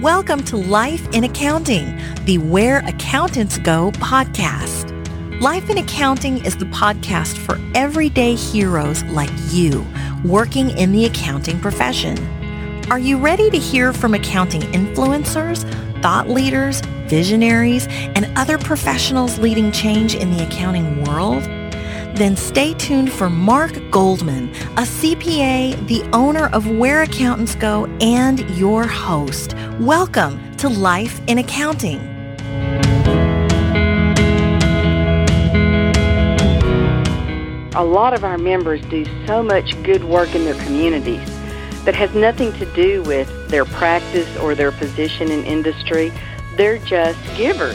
Welcome 0.00 0.42
to 0.44 0.56
Life 0.56 1.06
in 1.12 1.24
Accounting, 1.24 1.94
the 2.24 2.38
Where 2.38 2.78
Accountants 2.86 3.58
Go 3.58 3.90
podcast. 3.92 4.88
Life 5.42 5.68
in 5.68 5.76
Accounting 5.76 6.42
is 6.46 6.56
the 6.56 6.64
podcast 6.64 7.36
for 7.36 7.60
everyday 7.74 8.34
heroes 8.34 9.02
like 9.04 9.28
you 9.50 9.86
working 10.24 10.70
in 10.70 10.92
the 10.92 11.04
accounting 11.04 11.60
profession. 11.60 12.16
Are 12.90 12.98
you 12.98 13.18
ready 13.18 13.50
to 13.50 13.58
hear 13.58 13.92
from 13.92 14.14
accounting 14.14 14.62
influencers, 14.72 15.70
thought 16.00 16.30
leaders, 16.30 16.80
visionaries, 17.10 17.88
and 18.14 18.30
other 18.38 18.56
professionals 18.56 19.38
leading 19.40 19.72
change 19.72 20.14
in 20.14 20.30
the 20.30 20.46
accounting 20.46 21.04
world? 21.04 21.42
Then 22.14 22.36
stay 22.36 22.72
tuned 22.74 23.12
for 23.12 23.28
Mark 23.28 23.72
Goldman, 23.90 24.48
a 24.76 24.82
CPA, 24.82 25.88
the 25.88 26.08
owner 26.12 26.46
of 26.50 26.70
Where 26.70 27.02
Accountants 27.02 27.56
Go, 27.56 27.86
and 28.00 28.48
your 28.56 28.86
host. 28.86 29.54
Welcome 29.80 30.56
to 30.58 30.68
Life 30.68 31.20
in 31.26 31.38
Accounting. 31.38 31.98
A 37.74 37.84
lot 37.84 38.14
of 38.14 38.24
our 38.24 38.38
members 38.38 38.80
do 38.82 39.04
so 39.26 39.42
much 39.42 39.80
good 39.82 40.04
work 40.04 40.34
in 40.34 40.44
their 40.44 40.62
communities 40.64 41.28
that 41.84 41.94
has 41.94 42.14
nothing 42.14 42.52
to 42.54 42.66
do 42.74 43.02
with 43.02 43.48
their 43.48 43.64
practice 43.64 44.36
or 44.36 44.54
their 44.54 44.70
position 44.70 45.30
in 45.30 45.44
industry. 45.44 46.12
They're 46.60 46.76
just 46.76 47.18
givers. 47.38 47.74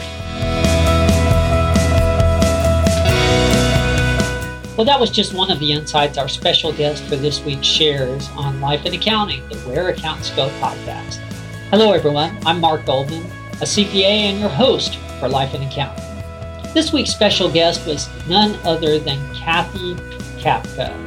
Well, 4.76 4.84
that 4.84 5.00
was 5.00 5.10
just 5.10 5.34
one 5.34 5.50
of 5.50 5.58
the 5.58 5.72
insights 5.72 6.16
our 6.18 6.28
special 6.28 6.72
guest 6.72 7.02
for 7.06 7.16
this 7.16 7.44
week 7.44 7.64
shares 7.64 8.28
on 8.36 8.60
Life 8.60 8.86
in 8.86 8.94
Accounting, 8.94 9.42
the 9.48 9.56
Where 9.68 9.88
Accountants 9.88 10.30
Go 10.36 10.50
podcast. 10.60 11.16
Hello, 11.70 11.90
everyone. 11.94 12.38
I'm 12.46 12.60
Mark 12.60 12.86
Goldman, 12.86 13.24
a 13.54 13.64
CPA 13.64 14.04
and 14.04 14.38
your 14.38 14.50
host 14.50 15.00
for 15.18 15.28
Life 15.28 15.52
in 15.52 15.64
Accounting. 15.64 16.04
This 16.72 16.92
week's 16.92 17.10
special 17.10 17.50
guest 17.50 17.84
was 17.88 18.08
none 18.28 18.54
other 18.64 19.00
than 19.00 19.18
Kathy 19.34 19.96
Kapka. 20.38 21.05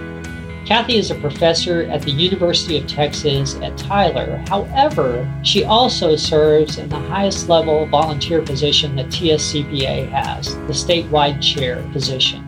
Kathy 0.69 0.97
is 0.97 1.09
a 1.09 1.15
professor 1.15 1.81
at 1.85 2.03
the 2.03 2.11
University 2.11 2.77
of 2.77 2.85
Texas 2.85 3.55
at 3.55 3.75
Tyler. 3.75 4.39
However, 4.47 5.27
she 5.41 5.63
also 5.63 6.15
serves 6.15 6.77
in 6.77 6.87
the 6.89 6.99
highest 6.99 7.49
level 7.49 7.87
volunteer 7.87 8.43
position 8.43 8.95
that 8.95 9.07
TSCPA 9.07 10.07
has, 10.09 10.53
the 10.53 10.73
statewide 10.73 11.41
chair 11.41 11.81
position. 11.91 12.45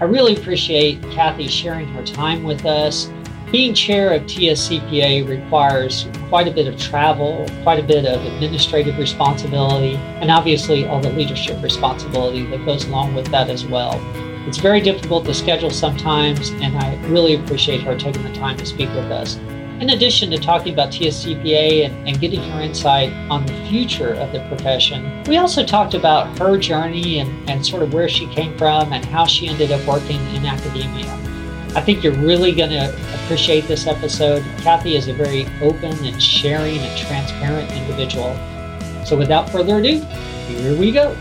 I 0.00 0.06
really 0.06 0.34
appreciate 0.34 1.00
Kathy 1.12 1.46
sharing 1.46 1.86
her 1.90 2.04
time 2.04 2.42
with 2.42 2.66
us. 2.66 3.08
Being 3.52 3.72
chair 3.72 4.14
of 4.14 4.22
TSCPA 4.22 5.28
requires 5.28 6.08
quite 6.28 6.48
a 6.48 6.52
bit 6.52 6.66
of 6.66 6.76
travel, 6.76 7.48
quite 7.62 7.78
a 7.78 7.86
bit 7.86 8.04
of 8.04 8.20
administrative 8.34 8.98
responsibility, 8.98 9.94
and 9.94 10.28
obviously 10.28 10.88
all 10.88 11.00
the 11.00 11.10
leadership 11.10 11.62
responsibility 11.62 12.44
that 12.46 12.66
goes 12.66 12.86
along 12.86 13.14
with 13.14 13.28
that 13.28 13.48
as 13.48 13.64
well. 13.64 13.92
It's 14.50 14.58
very 14.58 14.80
difficult 14.80 15.26
to 15.26 15.32
schedule 15.32 15.70
sometimes, 15.70 16.50
and 16.50 16.76
I 16.76 16.96
really 17.06 17.36
appreciate 17.36 17.82
her 17.82 17.96
taking 17.96 18.24
the 18.24 18.32
time 18.32 18.56
to 18.56 18.66
speak 18.66 18.88
with 18.88 19.08
us. 19.12 19.36
In 19.78 19.90
addition 19.90 20.28
to 20.32 20.38
talking 20.38 20.72
about 20.72 20.88
TSCPA 20.88 21.84
and, 21.84 22.08
and, 22.08 22.20
getting 22.20 22.42
her 22.50 22.60
insight 22.60 23.12
on 23.30 23.46
the 23.46 23.52
future 23.68 24.14
of 24.14 24.32
the 24.32 24.40
profession, 24.48 25.22
we 25.28 25.36
also 25.36 25.64
talked 25.64 25.94
about 25.94 26.36
her 26.40 26.58
journey 26.58 27.20
and, 27.20 27.48
and 27.48 27.64
sort 27.64 27.84
of 27.84 27.94
where 27.94 28.08
she 28.08 28.26
came 28.26 28.58
from 28.58 28.92
and 28.92 29.04
how 29.04 29.24
she 29.24 29.46
ended 29.46 29.70
up 29.70 29.86
working 29.86 30.20
in 30.34 30.44
academia. 30.44 31.06
I 31.76 31.80
think 31.80 32.02
you're 32.02 32.12
really 32.14 32.50
going 32.50 32.70
to 32.70 32.92
appreciate 33.22 33.68
this 33.68 33.86
episode. 33.86 34.42
Kathy 34.62 34.96
is 34.96 35.06
a 35.06 35.12
very 35.14 35.46
open 35.62 35.96
and 36.04 36.20
sharing 36.20 36.78
and 36.78 36.98
transparent 36.98 37.70
individual. 37.70 38.34
So 39.06 39.16
without 39.16 39.48
further 39.48 39.78
ado, 39.78 40.00
here 40.48 40.76
we 40.76 40.90
go. 40.90 41.16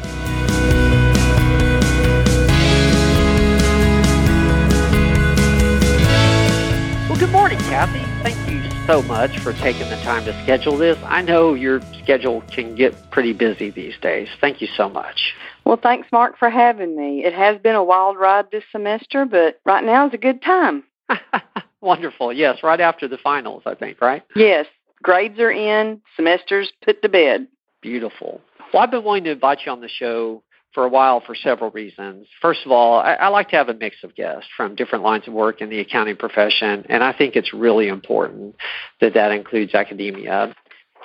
Kathy. 7.79 8.03
Thank 8.23 8.49
you 8.49 8.85
so 8.87 9.01
much 9.03 9.39
for 9.39 9.53
taking 9.53 9.89
the 9.89 9.95
time 10.03 10.25
to 10.25 10.43
schedule 10.43 10.75
this. 10.75 10.97
I 11.05 11.21
know 11.21 11.53
your 11.53 11.79
schedule 12.03 12.41
can 12.53 12.75
get 12.75 12.93
pretty 13.09 13.31
busy 13.31 13.69
these 13.69 13.97
days. 14.01 14.27
Thank 14.41 14.59
you 14.59 14.67
so 14.75 14.89
much. 14.89 15.33
Well, 15.63 15.79
thanks, 15.81 16.09
Mark, 16.11 16.37
for 16.37 16.49
having 16.49 16.97
me. 16.97 17.23
It 17.23 17.33
has 17.33 17.57
been 17.61 17.75
a 17.75 17.83
wild 17.83 18.17
ride 18.17 18.51
this 18.51 18.65
semester, 18.69 19.23
but 19.23 19.61
right 19.63 19.81
now 19.81 20.05
is 20.05 20.13
a 20.13 20.17
good 20.17 20.41
time. 20.41 20.83
Wonderful. 21.81 22.33
Yes, 22.33 22.57
right 22.63 22.81
after 22.81 23.07
the 23.07 23.17
finals, 23.17 23.63
I 23.65 23.75
think, 23.75 24.01
right? 24.01 24.23
Yes. 24.35 24.65
Grades 25.01 25.39
are 25.39 25.49
in, 25.49 26.01
semesters 26.17 26.73
put 26.83 27.01
to 27.01 27.07
bed. 27.07 27.47
Beautiful. 27.81 28.41
Well, 28.73 28.83
I've 28.83 28.91
been 28.91 29.05
wanting 29.05 29.23
to 29.23 29.31
invite 29.31 29.59
you 29.65 29.71
on 29.71 29.79
the 29.79 29.87
show 29.87 30.43
for 30.73 30.85
a 30.85 30.89
while 30.89 31.21
for 31.25 31.35
several 31.35 31.71
reasons. 31.71 32.27
First 32.41 32.61
of 32.65 32.71
all, 32.71 32.99
I, 32.99 33.13
I, 33.13 33.27
like 33.29 33.49
to 33.49 33.55
have 33.55 33.69
a 33.69 33.73
mix 33.73 33.97
of 34.03 34.15
guests 34.15 34.47
from 34.55 34.75
different 34.75 35.03
lines 35.03 35.27
of 35.27 35.33
work 35.33 35.61
in 35.61 35.69
the 35.69 35.79
accounting 35.79 36.15
profession, 36.15 36.85
and 36.89 37.03
I 37.03 37.11
think 37.11 37.35
it's 37.35 37.53
really 37.53 37.87
important 37.87 38.55
that 39.01 39.15
that 39.15 39.31
includes 39.31 39.73
academia. 39.73 40.55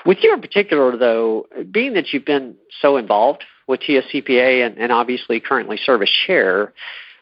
With 0.05 0.19
you 0.23 0.35
in 0.35 0.41
particular, 0.41 0.97
though, 0.97 1.47
being 1.71 1.95
that 1.95 2.13
you've 2.13 2.27
been 2.27 2.57
so 2.83 2.99
involved 2.99 3.43
with 3.67 3.81
TSCPA 3.81 4.67
and, 4.67 4.79
and 4.79 4.93
obviously 4.93 5.41
currently 5.41 5.79
serve 5.83 6.03
as 6.03 6.11
chair, 6.27 6.75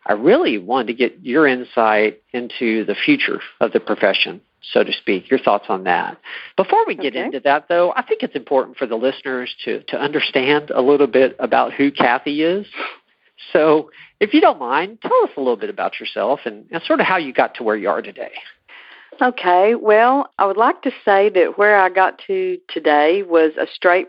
I 0.05 0.15
really 0.15 0.59
wanted 0.59 0.89
to 0.89 0.95
get 0.95 1.21
your 1.23 1.47
insight 1.47 2.23
into 2.33 2.85
the 2.85 2.97
future 2.97 3.41
of 3.61 3.73
the 3.73 3.79
profession 3.79 4.41
so 4.63 4.85
to 4.85 4.93
speak. 4.93 5.31
Your 5.31 5.41
thoughts 5.41 5.67
on 5.69 5.85
that. 5.85 6.19
Before 6.57 6.85
we 6.87 6.95
get 6.95 7.15
okay. 7.15 7.25
into 7.25 7.41
that, 7.41 7.69
though, 7.69 7.93
I 7.97 8.03
think 8.03 8.23
it's 8.23 8.37
important 8.37 8.77
for 8.77 8.87
the 8.87 8.97
listeners 8.97 9.55
to, 9.65 9.83
to 9.85 9.99
understand 9.99 10.71
a 10.71 10.81
little 10.81 11.07
bit 11.07 11.37
about 11.39 11.73
who 11.73 11.91
Kathy 11.91 12.43
is. 12.43 12.67
So, 13.53 13.91
if 14.21 14.33
you 14.33 14.41
don't 14.41 14.61
mind, 14.61 14.99
tell 15.03 15.25
us 15.25 15.31
a 15.37 15.41
little 15.41 15.57
bit 15.57 15.71
about 15.71 15.99
yourself 15.99 16.41
and, 16.45 16.67
and 16.71 16.83
sort 16.85 17.01
of 17.01 17.07
how 17.07 17.17
you 17.17 17.33
got 17.33 17.57
to 17.57 17.65
where 17.65 17.77
you 17.77 17.89
are 17.89 18.01
today. 18.01 18.33
Okay, 19.21 19.75
well, 19.75 20.31
I 20.39 20.47
would 20.47 20.57
like 20.57 20.83
to 20.83 20.91
say 21.05 21.29
that 21.31 21.59
where 21.59 21.79
I 21.79 21.91
got 21.91 22.21
to 22.29 22.59
today 22.69 23.23
was 23.23 23.53
a 23.59 23.67
straight 23.73 24.09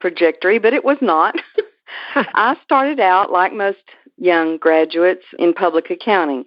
trajectory, 0.00 0.58
but 0.58 0.74
it 0.74 0.84
was 0.84 0.98
not. 1.00 1.36
I 2.14 2.56
started 2.64 3.00
out, 3.00 3.30
like 3.30 3.52
most 3.52 3.78
young 4.18 4.58
graduates, 4.58 5.24
in 5.38 5.54
public 5.54 5.90
accounting. 5.90 6.44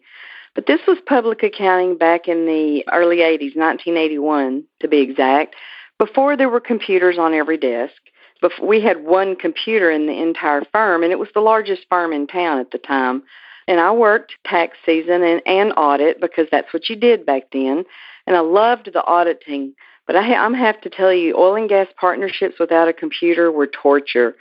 But 0.56 0.68
this 0.68 0.80
was 0.88 0.98
public 1.06 1.44
accounting 1.44 1.98
back 1.98 2.28
in 2.28 2.46
the 2.46 2.86
early 2.92 3.18
80s, 3.18 3.56
1981 3.56 4.64
to 4.80 4.88
be 4.88 5.00
exact, 5.00 5.56
before 6.00 6.36
there 6.36 6.50
were 6.50 6.62
computers 6.62 7.18
on 7.18 7.34
every 7.34 7.58
desk. 7.58 7.94
Before, 8.42 8.68
we 8.68 8.82
had 8.82 9.04
one 9.04 9.36
computer 9.36 9.92
in 9.92 10.08
the 10.08 10.22
entire 10.22 10.64
firm, 10.72 11.04
and 11.04 11.12
it 11.12 11.20
was 11.20 11.30
the 11.34 11.42
largest 11.42 11.86
firm 11.90 12.14
in 12.14 12.28
town 12.28 12.60
at 12.60 12.72
the 12.72 12.78
time. 12.78 13.24
And 13.68 13.80
I 13.80 13.92
worked 13.92 14.36
tax 14.46 14.78
season 14.86 15.24
and, 15.24 15.42
and 15.46 15.74
audit 15.76 16.22
because 16.22 16.48
that's 16.52 16.74
what 16.74 16.90
you 16.90 16.96
did 16.96 17.26
back 17.26 17.44
then. 17.52 17.84
And 18.28 18.36
I 18.36 18.42
loved 18.42 18.90
the 18.94 19.04
auditing. 19.06 19.74
But 20.06 20.16
I, 20.16 20.36
I'm 20.36 20.54
have 20.54 20.80
to 20.82 20.90
tell 20.90 21.14
you, 21.14 21.36
oil 21.36 21.56
and 21.56 21.70
gas 21.70 21.88
partnerships 22.00 22.60
without 22.60 22.88
a 22.88 22.94
computer 22.94 23.52
were 23.52 23.68
torture. 23.68 24.36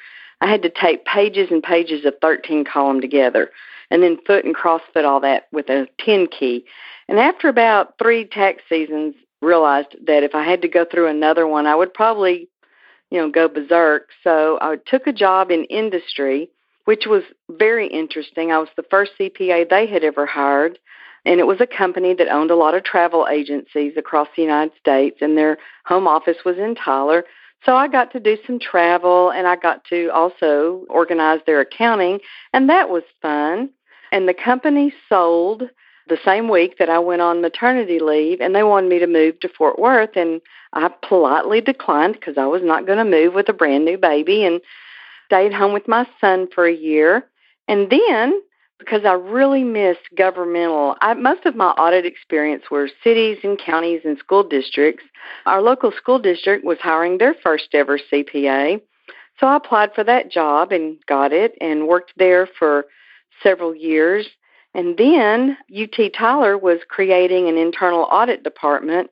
I 0.44 0.46
had 0.46 0.62
to 0.62 0.68
tape 0.68 1.06
pages 1.06 1.50
and 1.50 1.62
pages 1.62 2.04
of 2.04 2.14
13 2.20 2.66
column 2.66 3.00
together 3.00 3.50
and 3.90 4.02
then 4.02 4.18
foot 4.26 4.44
and 4.44 4.54
crossfoot 4.54 5.04
all 5.04 5.20
that 5.20 5.48
with 5.52 5.70
a 5.70 5.88
10 6.00 6.26
key. 6.26 6.66
And 7.08 7.18
after 7.18 7.48
about 7.48 7.94
three 7.98 8.26
tax 8.26 8.62
seasons, 8.68 9.14
realized 9.40 9.96
that 10.06 10.22
if 10.22 10.34
I 10.34 10.42
had 10.42 10.60
to 10.62 10.68
go 10.68 10.84
through 10.84 11.08
another 11.08 11.46
one, 11.46 11.66
I 11.66 11.74
would 11.74 11.94
probably, 11.94 12.48
you 13.10 13.18
know, 13.18 13.30
go 13.30 13.48
berserk. 13.48 14.08
So 14.22 14.58
I 14.60 14.76
took 14.86 15.06
a 15.06 15.12
job 15.12 15.50
in 15.50 15.64
industry, 15.64 16.50
which 16.84 17.06
was 17.06 17.22
very 17.50 17.86
interesting. 17.86 18.52
I 18.52 18.58
was 18.58 18.68
the 18.76 18.84
first 18.90 19.12
CPA 19.18 19.70
they 19.70 19.86
had 19.86 20.04
ever 20.04 20.26
hired. 20.26 20.78
And 21.24 21.40
it 21.40 21.46
was 21.46 21.60
a 21.62 21.66
company 21.66 22.12
that 22.14 22.28
owned 22.28 22.50
a 22.50 22.56
lot 22.56 22.74
of 22.74 22.84
travel 22.84 23.26
agencies 23.30 23.94
across 23.96 24.28
the 24.36 24.42
United 24.42 24.76
States, 24.78 25.18
and 25.22 25.38
their 25.38 25.56
home 25.86 26.06
office 26.06 26.36
was 26.44 26.58
in 26.58 26.74
Tyler. 26.74 27.24
So 27.64 27.76
I 27.76 27.88
got 27.88 28.12
to 28.12 28.20
do 28.20 28.36
some 28.46 28.58
travel 28.58 29.30
and 29.30 29.46
I 29.46 29.56
got 29.56 29.84
to 29.86 30.08
also 30.08 30.84
organize 30.88 31.40
their 31.46 31.60
accounting, 31.60 32.20
and 32.52 32.68
that 32.68 32.90
was 32.90 33.04
fun. 33.22 33.70
And 34.12 34.28
the 34.28 34.34
company 34.34 34.92
sold 35.08 35.62
the 36.06 36.18
same 36.24 36.48
week 36.50 36.76
that 36.78 36.90
I 36.90 36.98
went 36.98 37.22
on 37.22 37.40
maternity 37.40 37.98
leave, 37.98 38.40
and 38.40 38.54
they 38.54 38.62
wanted 38.62 38.90
me 38.90 38.98
to 38.98 39.06
move 39.06 39.40
to 39.40 39.48
Fort 39.48 39.78
Worth, 39.78 40.16
and 40.16 40.40
I 40.74 40.90
politely 41.08 41.62
declined 41.62 42.14
because 42.14 42.36
I 42.36 42.46
was 42.46 42.62
not 42.62 42.86
going 42.86 42.98
to 42.98 43.04
move 43.04 43.32
with 43.32 43.48
a 43.48 43.54
brand 43.54 43.84
new 43.86 43.96
baby 43.96 44.44
and 44.44 44.60
stayed 45.26 45.54
home 45.54 45.72
with 45.72 45.88
my 45.88 46.06
son 46.20 46.48
for 46.54 46.66
a 46.66 46.74
year. 46.74 47.26
And 47.66 47.90
then 47.90 48.40
because 48.78 49.04
I 49.04 49.12
really 49.12 49.64
missed 49.64 50.00
governmental. 50.16 50.96
I, 51.00 51.14
most 51.14 51.46
of 51.46 51.54
my 51.54 51.70
audit 51.70 52.04
experience 52.04 52.64
were 52.70 52.88
cities 53.02 53.38
and 53.42 53.58
counties 53.58 54.02
and 54.04 54.18
school 54.18 54.42
districts. 54.42 55.04
Our 55.46 55.62
local 55.62 55.92
school 55.92 56.18
district 56.18 56.64
was 56.64 56.78
hiring 56.80 57.18
their 57.18 57.34
first 57.42 57.68
ever 57.72 57.98
CPA. 57.98 58.80
So 59.40 59.46
I 59.46 59.56
applied 59.56 59.94
for 59.94 60.04
that 60.04 60.30
job 60.30 60.72
and 60.72 60.96
got 61.06 61.32
it 61.32 61.56
and 61.60 61.88
worked 61.88 62.12
there 62.16 62.48
for 62.58 62.86
several 63.42 63.74
years. 63.74 64.26
And 64.74 64.96
then 64.96 65.56
UT 65.74 66.12
Tyler 66.16 66.58
was 66.58 66.80
creating 66.88 67.48
an 67.48 67.56
internal 67.56 68.02
audit 68.10 68.42
department. 68.42 69.10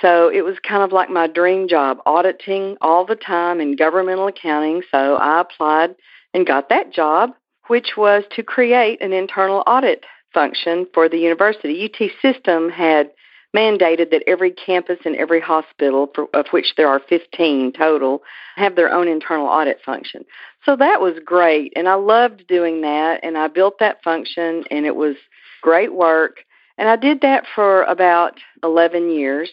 So 0.00 0.28
it 0.28 0.42
was 0.42 0.56
kind 0.60 0.82
of 0.82 0.92
like 0.92 1.10
my 1.10 1.26
dream 1.26 1.68
job, 1.68 1.98
auditing 2.06 2.76
all 2.80 3.04
the 3.04 3.16
time 3.16 3.60
in 3.60 3.76
governmental 3.76 4.28
accounting. 4.28 4.82
So 4.90 5.16
I 5.16 5.40
applied 5.40 5.94
and 6.34 6.46
got 6.46 6.68
that 6.68 6.92
job, 6.92 7.30
which 7.68 7.96
was 7.96 8.24
to 8.34 8.42
create 8.42 9.00
an 9.00 9.12
internal 9.12 9.62
audit 9.66 10.04
function 10.34 10.86
for 10.92 11.08
the 11.08 11.18
university. 11.18 11.84
UT 11.84 12.10
system 12.20 12.70
had 12.70 13.10
mandated 13.56 14.10
that 14.10 14.22
every 14.26 14.50
campus 14.50 14.98
and 15.04 15.16
every 15.16 15.40
hospital, 15.40 16.10
for, 16.14 16.26
of 16.34 16.46
which 16.50 16.74
there 16.76 16.88
are 16.88 17.00
15 17.08 17.72
total, 17.72 18.22
have 18.56 18.76
their 18.76 18.92
own 18.92 19.08
internal 19.08 19.46
audit 19.46 19.78
function. 19.84 20.24
So 20.64 20.76
that 20.76 21.00
was 21.00 21.14
great, 21.24 21.72
and 21.76 21.88
I 21.88 21.94
loved 21.94 22.46
doing 22.46 22.82
that, 22.82 23.20
and 23.22 23.38
I 23.38 23.48
built 23.48 23.78
that 23.80 24.02
function, 24.02 24.64
and 24.70 24.84
it 24.84 24.96
was 24.96 25.16
great 25.62 25.94
work. 25.94 26.38
And 26.76 26.88
I 26.88 26.96
did 26.96 27.22
that 27.22 27.44
for 27.54 27.84
about 27.84 28.38
11 28.62 29.10
years. 29.10 29.50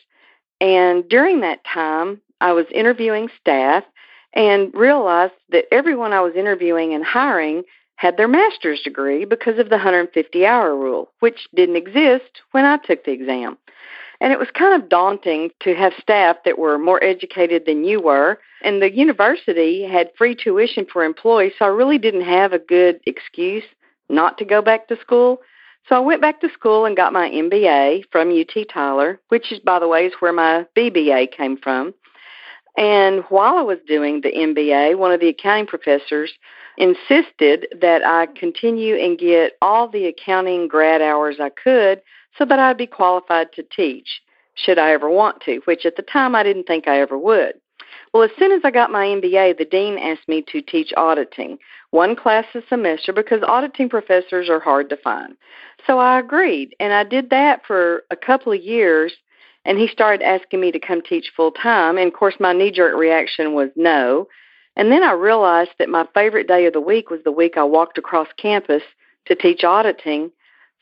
And 0.60 1.08
during 1.08 1.42
that 1.42 1.62
time, 1.66 2.22
I 2.42 2.54
was 2.54 2.66
interviewing 2.72 3.30
staff 3.40 3.84
and 4.34 4.74
realized 4.74 5.34
that 5.50 5.66
everyone 5.72 6.12
I 6.12 6.22
was 6.22 6.36
interviewing 6.36 6.94
and 6.94 7.04
hiring 7.04 7.64
had 7.98 8.18
their 8.18 8.28
master's 8.28 8.82
degree 8.82 9.26
because 9.26 9.58
of 9.58 9.70
the 9.70 9.76
150 9.76 10.46
hour 10.46 10.76
rule, 10.76 11.12
which 11.20 11.48
didn't 11.56 11.76
exist 11.76 12.42
when 12.52 12.66
I 12.66 12.78
took 12.78 13.06
the 13.06 13.12
exam. 13.12 13.58
And 14.22 14.32
it 14.32 14.40
was 14.40 14.48
kind 14.54 14.82
of 14.82 14.90
daunting 14.90 15.52
to 15.62 15.76
have 15.76 15.94
staff 16.00 16.38
that 16.46 16.58
were 16.58 16.78
more 16.78 17.04
educated 17.04 17.66
than 17.66 17.84
you 17.84 18.02
were. 18.02 18.40
And 18.62 18.82
the 18.82 18.92
university 18.92 19.84
had 19.84 20.12
free 20.18 20.36
tuition 20.36 20.86
for 20.92 21.04
employees, 21.04 21.54
so 21.60 21.66
I 21.66 21.70
really 21.70 21.98
didn't 21.98 22.22
have 22.22 22.54
a 22.54 22.60
good 22.60 23.00
excuse 23.06 23.66
not 24.10 24.38
to 24.38 24.46
go 24.46 24.62
back 24.62 24.88
to 24.88 25.00
school. 25.00 25.42
So 25.88 25.96
I 25.96 26.00
went 26.00 26.22
back 26.22 26.42
to 26.42 26.50
school 26.50 26.86
and 26.86 26.96
got 26.96 27.14
my 27.14 27.30
MBA 27.30 28.06
from 28.12 28.32
UT 28.32 28.68
Tyler, 28.74 29.20
which 29.30 29.52
is, 29.52 29.60
by 29.60 29.80
the 29.80 29.88
way, 29.88 30.06
is 30.06 30.14
where 30.20 30.34
my 30.34 30.66
BBA 30.76 31.32
came 31.32 31.58
from. 31.58 31.94
And 32.78 33.24
while 33.30 33.58
I 33.58 33.62
was 33.62 33.80
doing 33.88 34.22
the 34.22 34.32
MBA, 34.32 34.98
one 34.98 35.12
of 35.12 35.20
the 35.20 35.30
accounting 35.30 35.68
professors 35.68 36.34
insisted 36.78 37.68
that 37.80 38.04
I 38.04 38.28
continue 38.38 38.96
and 38.96 39.18
get 39.18 39.54
all 39.62 39.88
the 39.88 40.06
accounting 40.06 40.68
grad 40.68 41.02
hours 41.02 41.38
I 41.40 41.50
could 41.50 42.02
so 42.38 42.46
that 42.46 42.60
I'd 42.60 42.78
be 42.78 42.88
qualified 42.88 43.54
to 43.54 43.64
teach 43.64 44.22
should 44.56 44.78
I 44.78 44.92
ever 44.92 45.10
want 45.10 45.42
to, 45.42 45.62
which 45.66 45.86
at 45.86 45.96
the 45.96 46.02
time 46.02 46.36
I 46.36 46.44
didn't 46.44 46.66
think 46.66 46.88
I 46.88 47.00
ever 47.00 47.18
would. 47.18 47.56
Well, 48.14 48.24
as 48.24 48.32
soon 48.40 48.54
as 48.54 48.62
I 48.64 48.72
got 48.72 48.92
my 48.92 49.06
MBA, 49.06 49.58
the 49.58 49.66
dean 49.66 49.98
asked 49.98 50.28
me 50.30 50.42
to 50.50 50.62
teach 50.62 50.94
auditing, 50.96 51.58
one 51.92 52.16
class 52.16 52.46
a 52.54 52.62
semester, 52.70 53.12
because 53.12 53.44
auditing 53.44 53.90
professors 53.90 54.50
are 54.50 54.60
hard 54.60 54.90
to 54.90 54.98
find. 54.98 55.36
So 55.86 56.00
I 56.00 56.20
agreed, 56.20 56.76
and 56.80 56.94
I 56.94 57.04
did 57.04 57.30
that 57.32 57.66
for 57.66 58.04
a 58.12 58.16
couple 58.16 58.54
of 58.54 58.62
years, 58.62 59.14
and 59.66 59.78
he 59.78 59.88
started 59.88 60.24
asking 60.24 60.62
me 60.62 60.72
to 60.72 60.80
come 60.80 61.02
teach 61.02 61.32
full 61.36 61.52
time. 61.52 61.98
And 61.98 62.08
of 62.08 62.14
course, 62.14 62.36
my 62.40 62.54
knee 62.54 62.72
jerk 62.72 62.96
reaction 62.96 63.54
was 63.54 63.70
no. 63.76 64.28
And 64.76 64.92
then 64.92 65.04
I 65.04 65.14
realized 65.14 65.72
that 65.80 65.90
my 65.90 66.08
favorite 66.14 66.48
day 66.48 66.66
of 66.66 66.74
the 66.74 66.82
week 66.82 67.10
was 67.10 67.22
the 67.24 67.32
week 67.32 67.58
I 67.58 67.64
walked 67.64 67.98
across 67.98 68.28
campus 68.38 68.84
to 69.26 69.36
teach 69.36 69.64
auditing 69.64 70.32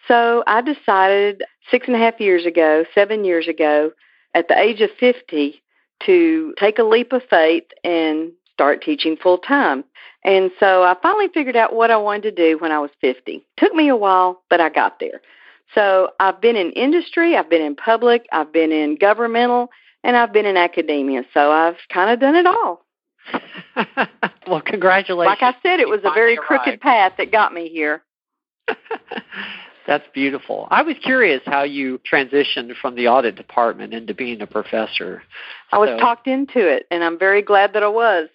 so 0.07 0.43
I 0.47 0.61
decided 0.61 1.43
six 1.71 1.87
and 1.87 1.95
a 1.95 1.99
half 1.99 2.19
years 2.19 2.45
ago, 2.45 2.85
seven 2.93 3.23
years 3.23 3.47
ago, 3.47 3.91
at 4.33 4.47
the 4.47 4.57
age 4.57 4.81
of 4.81 4.89
50, 4.99 5.61
to 6.05 6.53
take 6.59 6.79
a 6.79 6.83
leap 6.83 7.13
of 7.13 7.21
faith 7.29 7.65
and 7.83 8.31
start 8.51 8.81
teaching 8.81 9.15
full 9.15 9.37
time. 9.37 9.83
And 10.25 10.51
so 10.59 10.83
I 10.83 10.95
finally 11.01 11.29
figured 11.33 11.55
out 11.55 11.73
what 11.73 11.91
I 11.91 11.97
wanted 11.97 12.23
to 12.23 12.31
do 12.31 12.57
when 12.57 12.71
I 12.71 12.79
was 12.79 12.91
50. 13.01 13.45
Took 13.57 13.73
me 13.73 13.87
a 13.89 13.95
while, 13.95 14.41
but 14.49 14.59
I 14.59 14.69
got 14.69 14.99
there. 14.99 15.21
So 15.75 16.09
I've 16.19 16.39
been 16.41 16.55
in 16.55 16.71
industry, 16.71 17.35
I've 17.35 17.49
been 17.49 17.61
in 17.61 17.75
public, 17.75 18.25
I've 18.31 18.53
been 18.53 18.71
in 18.71 18.95
governmental, 18.95 19.69
and 20.03 20.15
I've 20.15 20.33
been 20.33 20.45
in 20.45 20.57
academia. 20.57 21.23
So 21.33 21.51
I've 21.51 21.77
kind 21.91 22.11
of 22.11 22.19
done 22.19 22.35
it 22.35 22.45
all. 22.45 22.85
well, 24.47 24.61
congratulations. 24.61 25.41
Like 25.41 25.55
I 25.55 25.57
said, 25.63 25.79
it 25.79 25.87
was 25.87 26.01
a 26.03 26.11
very 26.13 26.35
crooked 26.35 26.81
path 26.81 27.13
that 27.17 27.31
got 27.31 27.53
me 27.53 27.69
here. 27.69 28.03
That's 29.87 30.05
beautiful. 30.13 30.67
I 30.71 30.81
was 30.81 30.95
curious 31.03 31.41
how 31.45 31.63
you 31.63 31.99
transitioned 32.09 32.75
from 32.81 32.95
the 32.95 33.07
audit 33.07 33.35
department 33.35 33.93
into 33.93 34.13
being 34.13 34.41
a 34.41 34.47
professor. 34.47 35.23
I 35.71 35.77
was 35.77 35.89
so, 35.89 35.97
talked 35.97 36.27
into 36.27 36.67
it, 36.67 36.85
and 36.89 37.03
I'm 37.03 37.19
very 37.19 37.41
glad 37.41 37.73
that 37.73 37.83
I 37.83 37.89
was. 37.89 38.29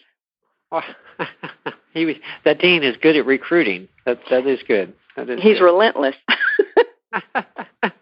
he 1.95 2.05
was 2.05 2.17
that 2.45 2.61
dean 2.61 2.83
is 2.83 2.97
good 3.01 3.17
at 3.17 3.25
recruiting. 3.25 3.89
That 4.05 4.21
that 4.29 4.47
is 4.47 4.61
good. 4.69 4.93
That 5.17 5.31
is 5.31 5.41
He's 5.41 5.59
good. 5.59 5.65
relentless. 5.65 6.17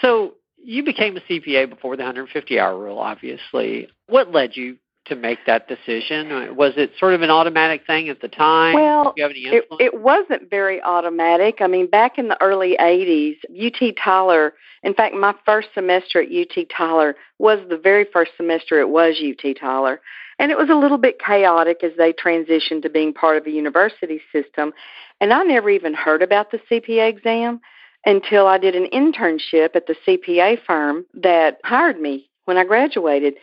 so 0.00 0.34
you 0.62 0.82
became 0.82 1.16
a 1.16 1.20
CPA 1.20 1.68
before 1.68 1.96
the 1.96 2.02
150 2.02 2.58
hour 2.58 2.78
rule, 2.78 2.98
obviously. 2.98 3.88
What 4.06 4.32
led 4.32 4.56
you 4.56 4.76
to 5.06 5.16
make 5.16 5.38
that 5.46 5.68
decision? 5.68 6.32
Uh, 6.32 6.54
was 6.54 6.72
it 6.76 6.92
sort 6.98 7.14
of 7.14 7.22
an 7.22 7.30
automatic 7.30 7.86
thing 7.86 8.08
at 8.08 8.20
the 8.20 8.28
time? 8.28 8.74
Well, 8.74 9.12
it, 9.16 9.64
it 9.78 10.00
wasn't 10.00 10.48
very 10.48 10.82
automatic. 10.82 11.56
I 11.60 11.66
mean, 11.66 11.88
back 11.88 12.18
in 12.18 12.28
the 12.28 12.40
early 12.42 12.76
80s, 12.80 13.36
UT 13.54 13.94
Tyler, 14.02 14.54
in 14.82 14.94
fact, 14.94 15.14
my 15.14 15.34
first 15.44 15.68
semester 15.74 16.22
at 16.22 16.28
UT 16.28 16.66
Tyler 16.74 17.16
was 17.38 17.58
the 17.68 17.76
very 17.76 18.06
first 18.10 18.32
semester 18.36 18.80
it 18.80 18.88
was 18.88 19.16
UT 19.22 19.56
Tyler. 19.60 20.00
And 20.38 20.50
it 20.50 20.58
was 20.58 20.70
a 20.70 20.74
little 20.74 20.98
bit 20.98 21.20
chaotic 21.20 21.84
as 21.84 21.92
they 21.96 22.12
transitioned 22.12 22.82
to 22.82 22.90
being 22.90 23.12
part 23.12 23.36
of 23.36 23.46
a 23.46 23.50
university 23.50 24.20
system. 24.32 24.72
And 25.20 25.32
I 25.32 25.42
never 25.44 25.70
even 25.70 25.94
heard 25.94 26.22
about 26.22 26.50
the 26.50 26.60
CPA 26.70 27.08
exam 27.08 27.60
until 28.06 28.46
I 28.46 28.58
did 28.58 28.74
an 28.74 28.88
internship 28.92 29.74
at 29.74 29.86
the 29.86 29.96
CPA 30.06 30.58
firm 30.66 31.06
that 31.14 31.58
hired 31.64 32.00
me 32.00 32.28
when 32.44 32.56
I 32.56 32.64
graduated. 32.64 33.34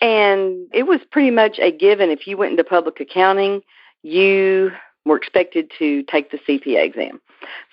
And 0.00 0.68
it 0.72 0.84
was 0.84 1.00
pretty 1.10 1.30
much 1.30 1.58
a 1.58 1.70
given. 1.70 2.10
If 2.10 2.26
you 2.26 2.36
went 2.36 2.52
into 2.52 2.64
public 2.64 3.00
accounting, 3.00 3.62
you 4.02 4.70
were 5.04 5.16
expected 5.16 5.70
to 5.78 6.02
take 6.04 6.30
the 6.30 6.38
CPA 6.38 6.84
exam. 6.84 7.20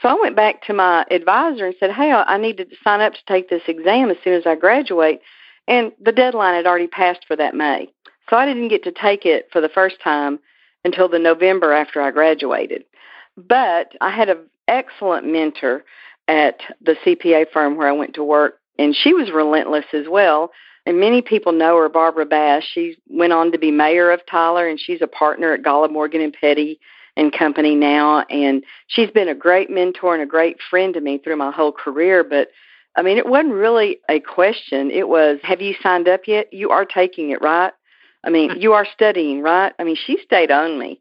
So 0.01 0.09
I 0.09 0.13
went 0.13 0.35
back 0.35 0.63
to 0.63 0.73
my 0.73 1.05
advisor 1.09 1.65
and 1.65 1.75
said, 1.79 1.91
Hey, 1.91 2.11
I 2.11 2.37
need 2.37 2.57
to 2.57 2.65
sign 2.83 3.01
up 3.01 3.13
to 3.13 3.19
take 3.27 3.49
this 3.49 3.63
exam 3.67 4.09
as 4.09 4.17
soon 4.23 4.33
as 4.33 4.45
I 4.45 4.55
graduate. 4.55 5.21
And 5.67 5.91
the 6.01 6.11
deadline 6.11 6.55
had 6.55 6.67
already 6.67 6.87
passed 6.87 7.25
for 7.27 7.35
that 7.35 7.55
May. 7.55 7.89
So 8.29 8.37
I 8.37 8.45
didn't 8.45 8.67
get 8.67 8.83
to 8.83 8.91
take 8.91 9.25
it 9.25 9.49
for 9.51 9.61
the 9.61 9.69
first 9.69 9.95
time 10.01 10.39
until 10.85 11.09
the 11.09 11.19
November 11.19 11.73
after 11.73 12.01
I 12.01 12.11
graduated. 12.11 12.83
But 13.37 13.93
I 14.01 14.11
had 14.11 14.29
an 14.29 14.49
excellent 14.67 15.25
mentor 15.25 15.83
at 16.27 16.59
the 16.81 16.95
CPA 17.05 17.45
firm 17.51 17.75
where 17.77 17.87
I 17.87 17.93
went 17.93 18.15
to 18.15 18.23
work, 18.23 18.59
and 18.79 18.95
she 18.95 19.13
was 19.13 19.31
relentless 19.31 19.85
as 19.93 20.05
well 20.09 20.51
and 20.85 20.99
many 20.99 21.21
people 21.21 21.51
know 21.53 21.77
her, 21.77 21.87
Barbara 21.87 22.25
Bass. 22.25 22.63
She 22.63 22.97
went 23.07 23.33
on 23.33 23.51
to 23.51 23.57
be 23.57 23.71
mayor 23.71 24.11
of 24.11 24.25
Tyler, 24.29 24.67
and 24.67 24.79
she's 24.79 25.01
a 25.01 25.07
partner 25.07 25.53
at 25.53 25.61
Gollob 25.61 25.91
Morgan 25.91 26.21
and 26.21 26.33
Peddy 26.33 26.79
and 27.15 27.31
Company 27.31 27.75
now. 27.75 28.25
And 28.29 28.63
she's 28.87 29.09
been 29.09 29.29
a 29.29 29.35
great 29.35 29.69
mentor 29.69 30.13
and 30.13 30.23
a 30.23 30.27
great 30.27 30.57
friend 30.69 30.93
to 30.93 31.01
me 31.01 31.19
through 31.19 31.37
my 31.37 31.51
whole 31.51 31.71
career. 31.71 32.23
But 32.23 32.49
I 32.95 33.01
mean, 33.01 33.17
it 33.17 33.27
wasn't 33.27 33.53
really 33.53 33.99
a 34.09 34.19
question. 34.19 34.91
It 34.91 35.07
was, 35.07 35.39
have 35.43 35.61
you 35.61 35.73
signed 35.81 36.09
up 36.09 36.21
yet? 36.27 36.51
You 36.51 36.69
are 36.71 36.85
taking 36.85 37.29
it, 37.29 37.41
right? 37.41 37.71
I 38.25 38.29
mean, 38.29 38.51
you 38.59 38.73
are 38.73 38.85
studying, 38.93 39.41
right? 39.41 39.73
I 39.79 39.85
mean, 39.85 39.95
she 39.95 40.17
stayed 40.23 40.51
on 40.51 40.77
me. 40.77 40.99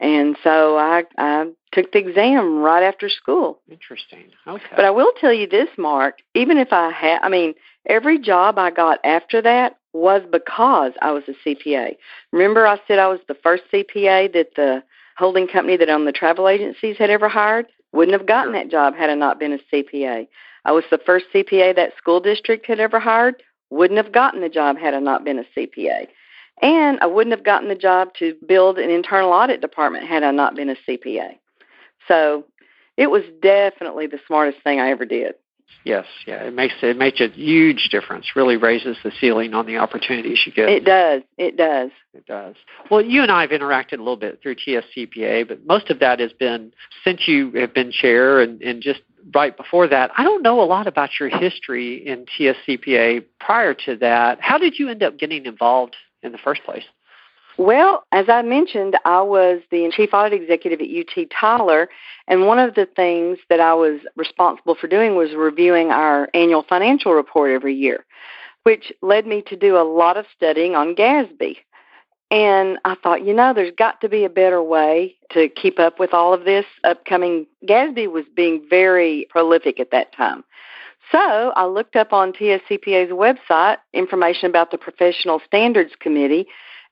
And 0.00 0.36
so 0.42 0.78
I 0.78 1.04
I 1.18 1.46
took 1.72 1.92
the 1.92 1.98
exam 1.98 2.58
right 2.58 2.82
after 2.82 3.08
school. 3.08 3.60
Interesting. 3.70 4.24
Okay. 4.46 4.64
But 4.74 4.84
I 4.84 4.90
will 4.90 5.12
tell 5.20 5.32
you 5.32 5.46
this, 5.46 5.68
Mark, 5.76 6.18
even 6.34 6.56
if 6.58 6.72
I 6.72 6.90
had 6.90 7.20
I 7.22 7.28
mean, 7.28 7.54
every 7.86 8.18
job 8.18 8.58
I 8.58 8.70
got 8.70 8.98
after 9.04 9.42
that 9.42 9.76
was 9.92 10.22
because 10.30 10.92
I 11.02 11.10
was 11.12 11.24
a 11.28 11.48
CPA. 11.48 11.96
Remember 12.32 12.66
I 12.66 12.78
said 12.88 12.98
I 12.98 13.08
was 13.08 13.20
the 13.28 13.36
first 13.42 13.64
CPA 13.72 14.32
that 14.32 14.54
the 14.56 14.82
holding 15.16 15.46
company 15.46 15.76
that 15.76 15.90
owned 15.90 16.06
the 16.06 16.12
travel 16.12 16.48
agencies 16.48 16.96
had 16.96 17.10
ever 17.10 17.28
hired? 17.28 17.66
Wouldn't 17.92 18.16
have 18.16 18.26
gotten 18.26 18.54
sure. 18.54 18.62
that 18.62 18.70
job 18.70 18.94
had 18.94 19.10
I 19.10 19.14
not 19.14 19.38
been 19.38 19.52
a 19.52 19.58
CPA. 19.72 20.28
I 20.64 20.72
was 20.72 20.84
the 20.90 21.00
first 21.04 21.26
CPA 21.34 21.76
that 21.76 21.96
school 21.96 22.20
district 22.20 22.66
had 22.66 22.80
ever 22.80 23.00
hired. 23.00 23.42
Wouldn't 23.70 23.98
have 23.98 24.12
gotten 24.12 24.40
the 24.40 24.48
job 24.48 24.78
had 24.78 24.94
I 24.94 25.00
not 25.00 25.24
been 25.24 25.38
a 25.38 25.44
CPA. 25.56 26.08
And 26.62 26.98
I 27.00 27.06
wouldn't 27.06 27.34
have 27.34 27.44
gotten 27.44 27.68
the 27.68 27.74
job 27.74 28.14
to 28.18 28.34
build 28.46 28.78
an 28.78 28.90
internal 28.90 29.32
audit 29.32 29.60
department 29.60 30.06
had 30.06 30.22
I 30.22 30.30
not 30.30 30.54
been 30.54 30.70
a 30.70 30.76
CPA. 30.86 31.38
So 32.06 32.44
it 32.96 33.10
was 33.10 33.22
definitely 33.40 34.06
the 34.06 34.20
smartest 34.26 34.62
thing 34.62 34.80
I 34.80 34.90
ever 34.90 35.04
did. 35.06 35.34
Yes, 35.84 36.04
yeah, 36.26 36.42
it 36.42 36.52
makes 36.52 36.74
it 36.82 36.98
makes 36.98 37.20
a 37.20 37.28
huge 37.28 37.88
difference. 37.90 38.36
Really 38.36 38.56
raises 38.56 38.98
the 39.02 39.12
ceiling 39.18 39.54
on 39.54 39.66
the 39.66 39.78
opportunities 39.78 40.40
you 40.44 40.52
get. 40.52 40.68
It 40.68 40.84
does. 40.84 41.22
It 41.38 41.56
does. 41.56 41.90
It 42.12 42.26
does. 42.26 42.56
Well, 42.90 43.00
you 43.00 43.22
and 43.22 43.30
I 43.30 43.42
have 43.42 43.50
interacted 43.50 43.94
a 43.94 44.02
little 44.02 44.16
bit 44.16 44.42
through 44.42 44.56
TSCPA, 44.56 45.48
but 45.48 45.64
most 45.64 45.88
of 45.88 46.00
that 46.00 46.20
has 46.20 46.32
been 46.32 46.72
since 47.02 47.26
you 47.26 47.52
have 47.52 47.72
been 47.72 47.92
chair 47.92 48.40
and, 48.40 48.60
and 48.60 48.82
just 48.82 49.00
right 49.34 49.56
before 49.56 49.88
that. 49.88 50.10
I 50.18 50.22
don't 50.22 50.42
know 50.42 50.60
a 50.60 50.64
lot 50.64 50.86
about 50.86 51.10
your 51.18 51.30
history 51.30 52.06
in 52.06 52.26
TSCPA 52.26 53.24
prior 53.38 53.72
to 53.86 53.96
that. 53.96 54.38
How 54.40 54.58
did 54.58 54.78
you 54.78 54.90
end 54.90 55.02
up 55.02 55.18
getting 55.18 55.46
involved 55.46 55.96
in 56.22 56.32
the 56.32 56.38
first 56.38 56.62
place? 56.64 56.84
Well, 57.58 58.04
as 58.10 58.26
I 58.28 58.42
mentioned, 58.42 58.96
I 59.04 59.20
was 59.20 59.60
the 59.70 59.90
chief 59.94 60.14
audit 60.14 60.40
executive 60.40 60.80
at 60.80 60.88
UT 60.88 61.26
Tyler, 61.30 61.90
and 62.26 62.46
one 62.46 62.58
of 62.58 62.74
the 62.74 62.86
things 62.86 63.38
that 63.50 63.60
I 63.60 63.74
was 63.74 64.00
responsible 64.16 64.76
for 64.76 64.86
doing 64.86 65.14
was 65.14 65.34
reviewing 65.34 65.90
our 65.90 66.28
annual 66.32 66.64
financial 66.66 67.12
report 67.12 67.50
every 67.50 67.74
year, 67.74 68.06
which 68.62 68.92
led 69.02 69.26
me 69.26 69.42
to 69.48 69.56
do 69.56 69.76
a 69.76 69.84
lot 69.84 70.16
of 70.16 70.24
studying 70.34 70.74
on 70.74 70.94
GASB. 70.94 71.56
And 72.30 72.78
I 72.84 72.94
thought, 72.94 73.26
you 73.26 73.34
know, 73.34 73.52
there's 73.52 73.74
got 73.76 74.00
to 74.02 74.08
be 74.08 74.24
a 74.24 74.30
better 74.30 74.62
way 74.62 75.16
to 75.32 75.48
keep 75.48 75.80
up 75.80 75.98
with 75.98 76.14
all 76.14 76.32
of 76.32 76.44
this 76.44 76.64
upcoming. 76.84 77.46
GASB 77.68 78.10
was 78.10 78.24
being 78.34 78.64
very 78.70 79.26
prolific 79.28 79.80
at 79.80 79.90
that 79.90 80.14
time. 80.14 80.44
So 81.12 81.52
I 81.56 81.66
looked 81.66 81.96
up 81.96 82.12
on 82.12 82.32
TSCPA's 82.32 83.10
website 83.10 83.78
information 83.92 84.48
about 84.48 84.70
the 84.70 84.78
Professional 84.78 85.40
Standards 85.44 85.92
Committee 85.98 86.46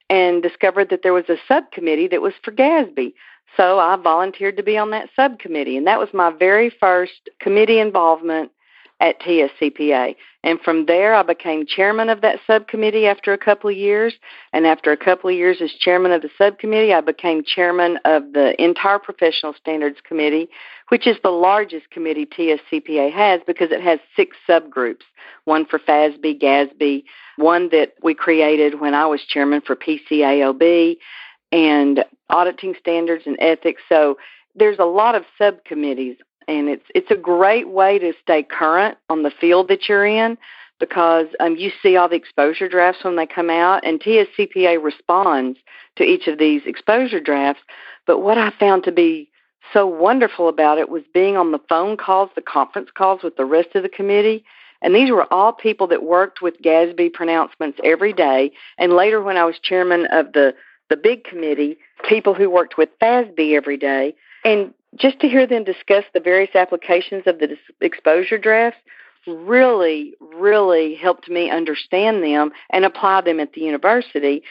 and 0.09 0.41
discovered 0.41 0.89
that 0.89 1.03
there 1.03 1.13
was 1.13 1.29
a 1.29 1.37
subcommittee 1.47 2.07
that 2.07 2.21
was 2.21 2.33
for 2.43 2.51
GASB. 2.51 3.13
So 3.55 3.79
I 3.79 3.95
volunteered 3.95 4.57
to 4.57 4.63
be 4.63 4.77
on 4.77 4.91
that 4.91 5.09
subcommittee, 5.15 5.77
and 5.77 5.87
that 5.87 5.99
was 5.99 6.09
my 6.13 6.31
very 6.31 6.69
first 6.69 7.29
committee 7.39 7.79
involvement 7.79 8.51
at 8.99 9.21
TSCPA. 9.21 10.15
And 10.43 10.59
from 10.61 10.85
there, 10.85 11.13
I 11.13 11.23
became 11.23 11.65
chairman 11.65 12.09
of 12.09 12.21
that 12.21 12.39
subcommittee 12.45 13.05
after 13.07 13.33
a 13.33 13.37
couple 13.37 13.69
of 13.69 13.77
years. 13.77 14.13
And 14.51 14.65
after 14.65 14.91
a 14.91 14.97
couple 14.97 15.29
of 15.29 15.35
years 15.35 15.57
as 15.61 15.71
chairman 15.71 16.11
of 16.11 16.21
the 16.21 16.29
subcommittee, 16.37 16.93
I 16.93 17.01
became 17.01 17.43
chairman 17.43 17.97
of 18.05 18.33
the 18.33 18.61
entire 18.61 18.99
Professional 18.99 19.53
Standards 19.53 19.97
Committee, 20.05 20.49
which 20.89 21.07
is 21.07 21.17
the 21.23 21.29
largest 21.29 21.89
committee 21.91 22.25
TSCPA 22.25 23.11
has 23.11 23.41
because 23.47 23.71
it 23.71 23.81
has 23.81 23.99
six 24.15 24.35
subgroups 24.47 25.03
one 25.45 25.65
for 25.65 25.79
FASB, 25.79 26.39
GASB, 26.39 27.03
one 27.37 27.69
that 27.69 27.93
we 28.03 28.13
created 28.13 28.79
when 28.79 28.93
I 28.93 29.05
was 29.05 29.21
chairman 29.23 29.61
for 29.61 29.75
PCAOB, 29.75 30.97
and 31.51 32.03
auditing 32.29 32.75
standards 32.79 33.23
and 33.25 33.37
ethics. 33.39 33.81
So 33.89 34.17
there's 34.55 34.79
a 34.79 34.85
lot 34.85 35.15
of 35.15 35.23
subcommittees 35.37 36.17
and 36.47 36.67
it's 36.67 36.85
it's 36.95 37.11
a 37.11 37.15
great 37.15 37.69
way 37.69 37.99
to 37.99 38.13
stay 38.21 38.43
current 38.43 38.97
on 39.09 39.23
the 39.23 39.31
field 39.31 39.67
that 39.69 39.87
you're 39.87 40.05
in 40.05 40.37
because 40.79 41.27
um, 41.39 41.55
you 41.55 41.71
see 41.83 41.95
all 41.95 42.09
the 42.09 42.15
exposure 42.15 42.67
drafts 42.67 43.03
when 43.03 43.17
they 43.17 43.27
come 43.27 43.49
out, 43.49 43.85
and 43.85 43.99
TSCPA 43.99 44.81
responds 44.81 45.59
to 45.97 46.03
each 46.03 46.27
of 46.27 46.39
these 46.39 46.61
exposure 46.65 47.19
drafts. 47.19 47.61
But 48.07 48.19
what 48.19 48.37
I 48.37 48.51
found 48.59 48.85
to 48.85 48.91
be 48.91 49.29
so 49.73 49.85
wonderful 49.85 50.49
about 50.49 50.77
it 50.77 50.89
was 50.89 51.03
being 51.13 51.37
on 51.37 51.51
the 51.51 51.59
phone 51.69 51.97
calls, 51.97 52.29
the 52.35 52.41
conference 52.41 52.89
calls 52.93 53.23
with 53.23 53.35
the 53.35 53.45
rest 53.45 53.69
of 53.75 53.83
the 53.83 53.89
committee. 53.89 54.43
And 54.81 54.95
these 54.95 55.11
were 55.11 55.31
all 55.31 55.51
people 55.51 55.87
that 55.87 56.03
worked 56.03 56.41
with 56.41 56.61
GASB 56.61 57.13
pronouncements 57.13 57.79
every 57.83 58.13
day. 58.13 58.51
And 58.77 58.93
later, 58.93 59.21
when 59.21 59.37
I 59.37 59.43
was 59.43 59.59
chairman 59.61 60.07
of 60.11 60.33
the, 60.33 60.55
the 60.89 60.95
big 60.95 61.23
committee, 61.23 61.77
people 62.07 62.33
who 62.33 62.49
worked 62.49 62.77
with 62.77 62.89
FASB 63.01 63.55
every 63.55 63.77
day. 63.77 64.15
And 64.45 64.73
just 64.95 65.19
to 65.19 65.27
hear 65.27 65.45
them 65.45 65.63
discuss 65.63 66.05
the 66.13 66.19
various 66.19 66.55
applications 66.55 67.23
of 67.25 67.39
the 67.39 67.57
exposure 67.81 68.37
drafts 68.37 68.79
really, 69.27 70.13
really 70.33 70.95
helped 70.95 71.29
me 71.29 71.49
understand 71.49 72.23
them 72.23 72.51
and 72.69 72.85
apply 72.85 73.21
them 73.21 73.39
at 73.39 73.53
the 73.53 73.61
university. 73.61 74.43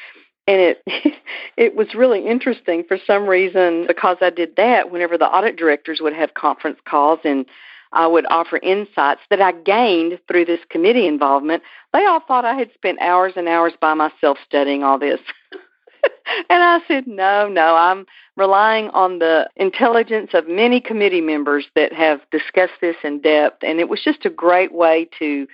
And 0.48 0.60
it 0.60 0.82
it 1.56 1.76
was 1.76 1.94
really 1.94 2.26
interesting 2.26 2.82
for 2.88 2.98
some 3.06 3.28
reason 3.28 3.86
because 3.86 4.16
I 4.20 4.30
did 4.30 4.56
that 4.56 4.90
whenever 4.90 5.16
the 5.16 5.26
audit 5.26 5.56
directors 5.56 6.00
would 6.00 6.14
have 6.14 6.34
conference 6.34 6.78
calls 6.88 7.20
and 7.22 7.46
I 7.92 8.06
would 8.06 8.26
offer 8.30 8.58
insights 8.58 9.20
that 9.30 9.40
I 9.40 9.52
gained 9.52 10.18
through 10.26 10.46
this 10.46 10.60
committee 10.70 11.06
involvement. 11.06 11.62
They 11.92 12.04
all 12.04 12.20
thought 12.20 12.44
I 12.44 12.54
had 12.54 12.70
spent 12.74 13.00
hours 13.00 13.34
and 13.36 13.48
hours 13.48 13.72
by 13.80 13.94
myself 13.94 14.38
studying 14.44 14.82
all 14.82 14.98
this. 14.98 15.20
and 16.50 16.62
I 16.62 16.80
said, 16.86 17.06
no, 17.06 17.48
no, 17.48 17.76
I'm 17.76 18.06
relying 18.36 18.88
on 18.90 19.18
the 19.18 19.48
intelligence 19.56 20.30
of 20.34 20.48
many 20.48 20.80
committee 20.80 21.22
members 21.22 21.66
that 21.74 21.92
have 21.92 22.20
discussed 22.30 22.80
this 22.80 22.96
in 23.02 23.20
depth. 23.20 23.64
And 23.64 23.80
it 23.80 23.88
was 23.88 24.02
just 24.04 24.26
a 24.26 24.30
great 24.30 24.72
way 24.72 25.08
to, 25.18 25.46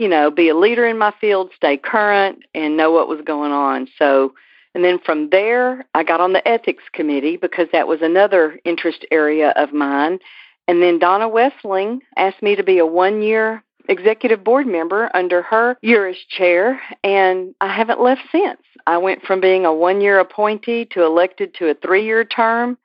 you 0.00 0.08
know, 0.08 0.30
be 0.30 0.48
a 0.48 0.56
leader 0.56 0.86
in 0.86 0.96
my 0.96 1.12
field, 1.20 1.50
stay 1.54 1.76
current, 1.76 2.38
and 2.54 2.74
know 2.74 2.90
what 2.90 3.06
was 3.06 3.20
going 3.22 3.52
on. 3.52 3.86
So, 3.98 4.32
and 4.74 4.82
then 4.82 4.98
from 4.98 5.28
there, 5.28 5.84
I 5.94 6.04
got 6.04 6.22
on 6.22 6.32
the 6.32 6.48
ethics 6.48 6.84
committee 6.94 7.36
because 7.36 7.68
that 7.74 7.86
was 7.86 8.00
another 8.00 8.58
interest 8.64 9.04
area 9.10 9.50
of 9.56 9.74
mine. 9.74 10.18
And 10.66 10.82
then 10.82 11.00
Donna 11.00 11.28
Wessling 11.28 11.98
asked 12.16 12.40
me 12.40 12.56
to 12.56 12.62
be 12.62 12.78
a 12.78 12.86
one 12.86 13.20
year 13.20 13.62
executive 13.90 14.42
board 14.42 14.66
member 14.66 15.10
under 15.12 15.42
her 15.42 15.76
year 15.82 16.08
as 16.08 16.16
chair, 16.30 16.80
and 17.04 17.54
I 17.60 17.70
haven't 17.70 18.00
left 18.00 18.22
since. 18.32 18.62
I 18.86 18.96
went 18.96 19.22
from 19.24 19.42
being 19.42 19.66
a 19.66 19.74
one 19.74 20.00
year 20.00 20.18
appointee 20.18 20.86
to 20.92 21.04
elected 21.04 21.52
to 21.56 21.68
a 21.68 21.74
three 21.74 22.06
year 22.06 22.24
term, 22.24 22.78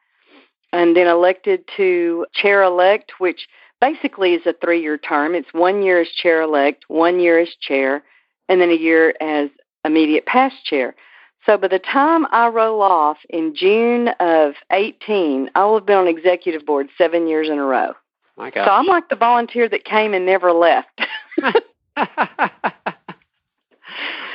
and 0.73 0.97
then 0.97 1.07
elected 1.07 1.63
to 1.77 2.25
chair 2.33 2.61
elect, 2.61 3.13
which 3.19 3.47
basically 3.93 4.33
is 4.33 4.45
a 4.45 4.53
three 4.61 4.81
year 4.81 4.97
term. 4.97 5.35
It's 5.35 5.53
one 5.53 5.83
year 5.83 6.01
as 6.01 6.09
chair 6.09 6.41
elect, 6.41 6.85
one 6.87 7.19
year 7.19 7.39
as 7.39 7.49
chair, 7.61 8.03
and 8.49 8.59
then 8.59 8.69
a 8.69 8.75
year 8.75 9.13
as 9.21 9.49
immediate 9.83 10.25
past 10.25 10.55
chair. 10.63 10.95
So 11.45 11.57
by 11.57 11.67
the 11.67 11.79
time 11.79 12.25
I 12.31 12.47
roll 12.47 12.81
off 12.81 13.17
in 13.29 13.53
June 13.55 14.09
of 14.19 14.53
18, 14.71 15.51
I 15.53 15.65
will 15.65 15.75
have 15.75 15.85
been 15.85 15.97
on 15.97 16.07
executive 16.07 16.65
board 16.65 16.87
seven 16.97 17.27
years 17.27 17.49
in 17.49 17.59
a 17.59 17.63
row. 17.63 17.93
My 18.35 18.49
gosh. 18.49 18.65
So 18.65 18.71
I'm 18.71 18.87
like 18.87 19.09
the 19.09 19.15
volunteer 19.15 19.69
that 19.69 19.85
came 19.85 20.13
and 20.13 20.25
never 20.25 20.51
left. 20.51 21.01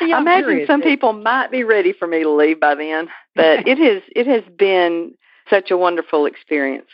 Yeah, 0.01 0.17
I 0.17 0.21
imagine 0.21 0.65
some 0.67 0.83
people 0.83 1.13
might 1.13 1.51
be 1.51 1.63
ready 1.63 1.93
for 1.93 2.09
me 2.09 2.23
to 2.23 2.31
leave 2.31 2.59
by 2.59 2.75
then, 2.75 3.09
but 3.37 3.67
it 3.69 3.79
has 3.79 4.03
it 4.17 4.27
has 4.27 4.43
been 4.57 5.15
such 5.49 5.71
a 5.71 5.77
wonderful 5.77 6.27
experience. 6.27 6.89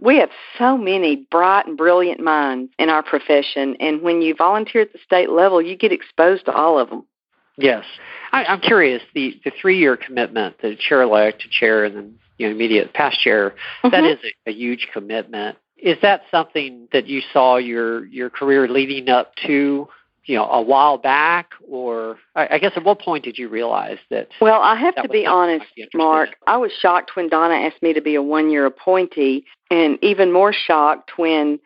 We 0.00 0.18
have 0.18 0.30
so 0.58 0.78
many 0.78 1.26
bright 1.30 1.66
and 1.66 1.76
brilliant 1.76 2.20
minds 2.20 2.72
in 2.78 2.88
our 2.88 3.02
profession, 3.02 3.76
and 3.80 4.02
when 4.02 4.22
you 4.22 4.34
volunteer 4.34 4.82
at 4.82 4.92
the 4.92 4.98
state 5.04 5.30
level, 5.30 5.60
you 5.60 5.76
get 5.76 5.92
exposed 5.92 6.44
to 6.46 6.52
all 6.52 6.78
of 6.78 6.88
them. 6.90 7.04
Yes, 7.56 7.84
I, 8.30 8.44
I'm 8.44 8.60
curious. 8.60 9.02
The 9.14 9.40
the 9.44 9.50
three 9.60 9.78
year 9.78 9.96
commitment, 9.96 10.62
the 10.62 10.76
chair 10.76 11.02
elect 11.02 11.42
to 11.42 11.48
chair, 11.48 11.84
and 11.84 11.96
then 11.96 12.14
you 12.38 12.46
know 12.46 12.54
immediate 12.54 12.94
past 12.94 13.20
chair, 13.20 13.50
mm-hmm. 13.82 13.90
that 13.90 14.04
is 14.04 14.18
a, 14.46 14.50
a 14.50 14.52
huge 14.52 14.88
commitment. 14.92 15.58
Is 15.76 15.96
that 16.02 16.22
something 16.30 16.88
that 16.92 17.08
you 17.08 17.20
saw 17.32 17.56
your 17.56 18.06
your 18.06 18.30
career 18.30 18.68
leading 18.68 19.08
up 19.08 19.34
to 19.46 19.88
you 20.28 20.36
know 20.36 20.48
a 20.50 20.62
while 20.62 20.98
back 20.98 21.52
or 21.66 22.18
I, 22.36 22.58
guess 22.58 22.72
at 22.76 22.84
what 22.84 23.00
point 23.00 23.24
did 23.24 23.38
you 23.38 23.48
realize 23.48 23.98
that 24.10 24.28
well 24.40 24.60
i 24.60 24.76
have 24.76 24.94
to 24.96 25.08
be 25.08 25.26
honest 25.26 25.66
mark. 25.94 26.30
i 26.46 26.56
was 26.56 26.70
shocked 26.70 27.16
when 27.16 27.28
donna 27.28 27.54
asked 27.54 27.82
me 27.82 27.92
to 27.94 28.00
be 28.00 28.14
a 28.14 28.22
one 28.22 28.50
year 28.50 28.66
appointee 28.66 29.44
and 29.70 29.98
even 30.02 30.32
more 30.32 30.52
shocked 30.52 31.12
when 31.16 31.58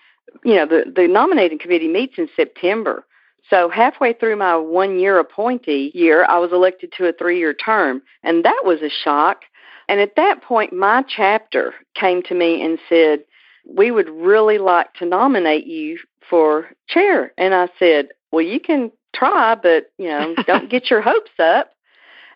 you 0.45 0.54
know 0.54 0.66
the 0.66 0.90
the 0.95 1.07
nominating 1.09 1.59
committee 1.59 1.88
meets 1.88 2.19
in 2.19 2.28
september. 2.35 3.04
So 3.50 3.69
halfway 3.69 4.12
through 4.12 4.37
my 4.37 4.57
one 4.57 4.99
year 4.99 5.19
appointee 5.19 5.90
year 5.95 6.25
i 6.25 6.38
was 6.38 6.52
elected 6.52 6.92
to 6.97 7.07
a 7.07 7.12
three 7.12 7.38
year 7.38 7.52
term 7.52 8.02
and 8.23 8.45
that 8.45 8.62
was 8.64 8.81
a 8.83 8.88
shock. 8.88 9.42
And 9.88 10.00
at 10.00 10.16
that 10.16 10.42
point 10.42 10.73
my 10.73 11.02
chapter 11.02 11.75
came 11.95 12.23
to 12.23 12.35
me 12.35 12.64
and 12.64 12.78
said 12.88 13.25
we 13.69 13.90
would 13.90 14.09
really 14.09 14.59
like 14.59 14.95
to 14.95 15.07
nominate 15.07 15.66
you 15.66 15.99
for 16.31 16.69
chair. 16.88 17.33
And 17.37 17.54
i 17.54 17.69
said 17.78 18.09
well, 18.33 18.45
you 18.45 18.61
can 18.61 18.91
try, 19.15 19.55
but, 19.55 19.93
you 19.99 20.09
know, 20.09 20.35
don't 20.47 20.71
get 20.71 20.91
your 20.91 21.01
hopes 21.01 21.31
up. 21.39 21.71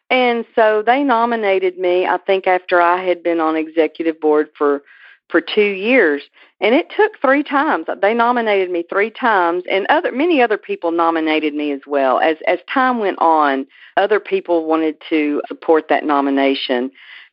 And 0.09 0.45
so 0.55 0.83
they 0.87 1.03
nominated 1.03 1.79
me, 1.79 2.07
I 2.07 2.19
think, 2.19 2.47
after 2.47 2.81
I 2.81 3.05
had 3.05 3.23
been 3.23 3.41
on 3.41 3.57
executive 3.57 4.21
board 4.21 4.49
for 4.57 4.83
for 5.29 5.41
two 5.41 5.61
years. 5.61 6.23
And 6.61 6.73
it 6.73 6.87
took 6.97 7.21
three 7.21 7.43
times. 7.43 7.87
They 8.01 8.15
nominated 8.15 8.71
me 8.71 8.85
three 8.89 9.11
times 9.11 9.65
and 9.69 9.85
other 9.89 10.13
many 10.13 10.41
other 10.41 10.57
people 10.57 10.93
nominated 10.93 11.53
me 11.53 11.73
as 11.73 11.81
well. 11.85 12.21
As 12.21 12.37
as 12.47 12.61
time 12.73 13.01
went 13.01 13.19
on 13.19 13.67
other 13.97 14.21
people 14.21 14.67
wanted 14.67 14.97
to 15.09 15.43
support 15.49 15.89
that 15.89 16.05
nomination. 16.05 16.93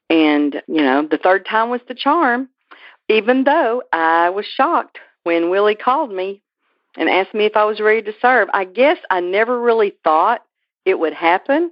And 0.10 0.64
you 0.68 0.82
know 0.82 1.08
the 1.08 1.20
third 1.20 1.46
time 1.46 1.70
was 1.70 1.82
the 1.88 1.94
charm 1.94 2.50
even 3.10 3.44
though 3.44 3.84
i 3.92 4.30
was 4.30 4.46
shocked 4.46 5.00
when 5.24 5.50
willie 5.50 5.76
called 5.76 6.12
me 6.12 6.42
and 6.98 7.10
asked 7.10 7.34
me 7.34 7.46
if 7.46 7.56
I 7.56 7.66
was 7.66 7.80
ready 7.80 8.02
to 8.04 8.14
serve. 8.22 8.50
I 8.54 8.66
guess 8.66 8.98
I 9.10 9.20
never 9.20 9.60
really 9.60 9.94
thought 10.04 10.42
it 10.86 11.00
would 11.00 11.14
happen. 11.14 11.72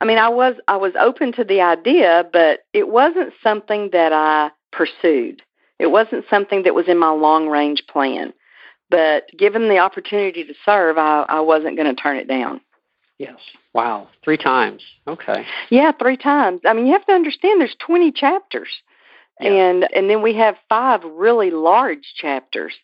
I 0.00 0.04
mean, 0.04 0.18
I 0.18 0.28
was 0.28 0.54
I 0.68 0.76
was 0.76 0.92
open 0.98 1.32
to 1.32 1.44
the 1.44 1.60
idea, 1.60 2.24
but 2.32 2.60
it 2.72 2.88
wasn't 2.88 3.32
something 3.42 3.90
that 3.92 4.12
I 4.12 4.50
pursued. 4.72 5.42
It 5.78 5.90
wasn't 5.90 6.24
something 6.28 6.64
that 6.64 6.74
was 6.74 6.88
in 6.88 6.98
my 6.98 7.10
long 7.10 7.48
range 7.48 7.84
plan. 7.88 8.32
But 8.90 9.24
given 9.36 9.68
the 9.68 9.78
opportunity 9.78 10.44
to 10.44 10.54
serve, 10.64 10.98
I, 10.98 11.24
I 11.28 11.40
wasn't 11.40 11.76
going 11.76 11.94
to 11.94 12.00
turn 12.00 12.16
it 12.16 12.26
down. 12.26 12.60
Yes. 13.18 13.38
Wow. 13.74 14.08
Three 14.24 14.36
times. 14.36 14.82
Okay. 15.06 15.44
Yeah, 15.70 15.92
three 15.92 16.16
times. 16.16 16.60
I 16.64 16.72
mean, 16.72 16.86
you 16.86 16.92
have 16.92 17.04
to 17.06 17.12
understand 17.12 17.60
there's 17.60 17.76
20 17.84 18.12
chapters. 18.12 18.68
Yeah. 19.40 19.50
And 19.50 19.88
and 19.94 20.10
then 20.10 20.22
we 20.22 20.34
have 20.34 20.56
five 20.68 21.04
really 21.04 21.50
large 21.50 22.12
chapters 22.16 22.74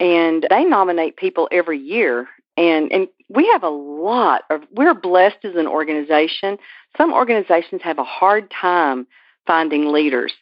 and 0.00 0.46
they 0.50 0.64
nominate 0.64 1.16
people 1.16 1.48
every 1.52 1.78
year 1.78 2.26
And 2.56 2.90
and 2.92 3.08
we 3.28 3.46
have 3.52 3.62
a 3.62 3.68
lot 3.68 4.42
of 4.50 4.62
we're 4.72 4.94
blessed 4.94 5.44
as 5.44 5.54
an 5.54 5.66
organization. 5.66 6.58
Some 6.96 7.12
organizations 7.12 7.82
have 7.82 7.98
a 7.98 8.04
hard 8.04 8.50
time 8.50 9.06
finding 9.46 9.92
leaders. 9.92 10.32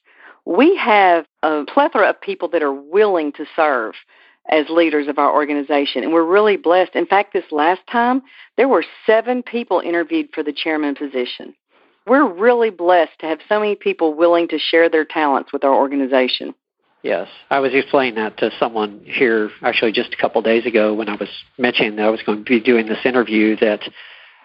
We 0.44 0.76
have 0.76 1.26
a 1.42 1.64
plethora 1.72 2.08
of 2.08 2.20
people 2.20 2.48
that 2.48 2.62
are 2.62 2.72
willing 2.72 3.32
to 3.32 3.44
serve 3.54 3.94
as 4.50 4.64
leaders 4.70 5.08
of 5.08 5.18
our 5.18 5.32
organization, 5.32 6.02
and 6.02 6.12
we're 6.12 6.24
really 6.24 6.56
blessed. 6.56 6.92
In 6.94 7.04
fact, 7.04 7.34
this 7.34 7.44
last 7.52 7.82
time, 7.90 8.22
there 8.56 8.68
were 8.68 8.84
seven 9.04 9.42
people 9.42 9.80
interviewed 9.80 10.30
for 10.34 10.42
the 10.42 10.54
chairman 10.54 10.94
position. 10.94 11.54
We're 12.06 12.26
really 12.26 12.70
blessed 12.70 13.18
to 13.18 13.26
have 13.26 13.40
so 13.46 13.60
many 13.60 13.74
people 13.74 14.14
willing 14.14 14.48
to 14.48 14.58
share 14.58 14.88
their 14.88 15.04
talents 15.04 15.52
with 15.52 15.64
our 15.64 15.74
organization. 15.74 16.54
Yes, 17.02 17.28
I 17.50 17.60
was 17.60 17.72
explaining 17.74 18.16
that 18.16 18.38
to 18.38 18.50
someone 18.58 19.00
here 19.04 19.50
actually 19.62 19.92
just 19.92 20.12
a 20.12 20.16
couple 20.16 20.40
of 20.40 20.44
days 20.44 20.66
ago 20.66 20.94
when 20.94 21.08
I 21.08 21.14
was 21.14 21.28
mentioning 21.56 21.96
that 21.96 22.06
I 22.06 22.10
was 22.10 22.22
going 22.24 22.38
to 22.38 22.44
be 22.44 22.60
doing 22.60 22.86
this 22.86 23.04
interview 23.04 23.56
that 23.56 23.80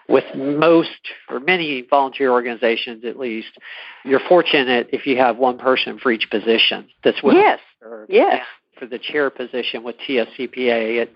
with 0.08 0.24
most 0.36 0.90
or 1.28 1.40
many 1.40 1.82
volunteer 1.88 2.30
organizations 2.30 3.04
at 3.04 3.18
least, 3.18 3.58
you're 4.04 4.20
fortunate 4.20 4.88
if 4.92 5.06
you 5.06 5.16
have 5.16 5.36
one 5.36 5.58
person 5.58 5.98
for 5.98 6.12
each 6.12 6.28
position 6.30 6.88
that's 7.02 7.22
willing 7.22 7.40
yes. 7.40 7.60
Yes 8.08 8.44
for 8.78 8.86
the 8.86 8.98
chair 8.98 9.30
position 9.30 9.82
with 9.82 9.96
TSCPA. 10.06 11.02
It, 11.02 11.14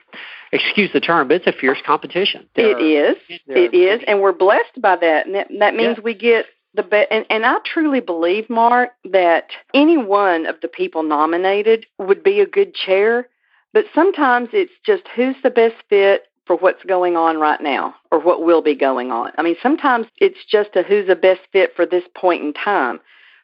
excuse 0.52 0.90
the 0.92 1.00
term, 1.00 1.28
but 1.28 1.38
it's 1.38 1.46
a 1.46 1.52
fierce 1.52 1.78
competition. 1.84 2.48
There 2.56 2.78
it 2.78 2.82
is. 2.82 3.16
It 3.46 3.74
is, 3.74 4.02
and 4.06 4.20
we're 4.20 4.32
blessed 4.32 4.80
by 4.80 4.96
that. 4.96 5.26
And 5.26 5.34
that, 5.34 5.48
that 5.58 5.74
means 5.74 5.98
we 6.02 6.14
get 6.14 6.46
the 6.74 6.82
best. 6.82 7.08
And, 7.10 7.24
and 7.30 7.44
I 7.44 7.56
truly 7.64 8.00
believe, 8.00 8.48
Mark, 8.48 8.90
that 9.10 9.48
any 9.74 9.96
one 9.96 10.46
of 10.46 10.56
the 10.60 10.68
people 10.68 11.02
nominated 11.02 11.86
would 11.98 12.22
be 12.22 12.40
a 12.40 12.46
good 12.46 12.74
chair. 12.74 13.28
But 13.72 13.86
sometimes 13.94 14.48
it's 14.52 14.72
just 14.84 15.02
who's 15.14 15.36
the 15.42 15.50
best 15.50 15.76
fit 15.88 16.24
for 16.46 16.56
what's 16.56 16.82
going 16.84 17.16
on 17.16 17.38
right 17.38 17.60
now 17.60 17.94
or 18.10 18.18
what 18.18 18.42
will 18.42 18.62
be 18.62 18.74
going 18.74 19.12
on. 19.12 19.32
I 19.36 19.42
mean, 19.42 19.56
sometimes 19.62 20.06
it's 20.16 20.44
just 20.50 20.70
a 20.74 20.82
who's 20.82 21.06
the 21.06 21.16
best 21.16 21.40
fit 21.52 21.76
for 21.76 21.84
this 21.84 22.04
point 22.16 22.42
in 22.42 22.54
time, 22.54 23.00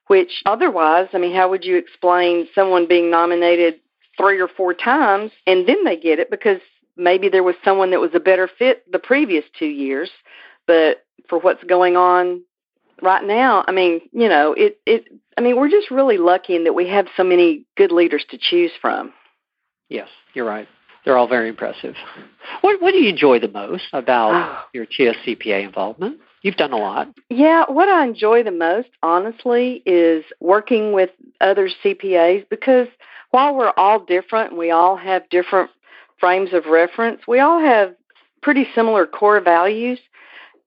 which 0.07 0.43
otherwise, 0.47 1.09
I 1.13 1.19
mean, 1.19 1.35
how 1.35 1.51
would 1.51 1.65
you 1.65 1.77
explain 1.77 2.49
someone 2.55 2.89
being 2.89 3.11
nominated 3.11 3.81
three 4.17 4.41
or 4.41 4.49
four 4.49 4.75
times 4.75 5.33
and 5.47 5.69
then 5.69 5.85
they 5.85 5.97
get 5.97 6.19
it 6.19 6.31
because 6.31 6.61
maybe 6.97 7.29
there 7.29 7.43
was 7.43 7.57
someone 7.65 7.91
that 7.91 8.01
was 8.01 8.15
a 8.15 8.21
better 8.21 8.49
fit 8.59 8.91
the 8.91 8.99
previous 8.99 9.45
two 9.59 9.67
years 9.67 10.11
but 10.67 11.05
for 11.29 11.39
what's 11.39 11.65
going 11.65 11.97
on 11.97 12.43
right 13.03 13.25
now 13.25 13.65
i 13.67 13.73
mean 13.73 14.01
you 14.13 14.29
know 14.29 14.53
it 14.53 14.79
it 14.87 15.07
i 15.37 15.41
mean 15.41 15.57
we're 15.57 15.71
just 15.71 15.91
really 15.91 16.19
lucky 16.19 16.57
in 16.57 16.65
that 16.65 16.75
we 16.75 16.89
have 16.89 17.07
so 17.17 17.25
many 17.25 17.65
good 17.77 17.93
leaders 17.93 18.25
to 18.31 18.39
choose 18.39 18.73
from 18.81 19.13
yes 19.89 20.09
you're 20.35 20.45
right 20.45 20.69
they're 21.05 21.17
all 21.17 21.29
very 21.29 21.49
impressive 21.49 21.95
what 22.61 22.81
what 22.81 22.93
do 22.93 22.99
you 22.99 23.09
enjoy 23.09 23.39
the 23.39 23.49
most 23.49 23.85
about 23.93 24.33
oh. 24.33 24.69
your 24.73 24.87
tscpa 24.87 25.63
involvement 25.65 26.21
You've 26.45 26.57
done 26.57 26.75
a 26.75 26.77
lot. 26.77 27.09
Yeah, 27.31 27.65
what 27.69 27.89
I 27.89 28.05
enjoy 28.05 28.43
the 28.43 28.51
most, 28.51 28.91
honestly, 29.03 29.83
is 29.87 30.27
working 30.41 30.93
with 30.93 31.09
other 31.41 31.71
CPAs 31.83 32.47
because 32.51 32.87
while 33.31 33.57
we're 33.57 33.73
all 33.79 33.99
different 33.99 34.51
and 34.51 34.59
we 34.59 34.71
all 34.71 34.95
have 34.95 35.27
different 35.31 35.71
frames 36.21 36.53
of 36.53 36.67
reference, 36.67 37.23
we 37.27 37.41
all 37.41 37.61
have 37.61 37.95
pretty 38.43 38.67
similar 38.75 39.07
core 39.07 39.41
values. 39.41 39.99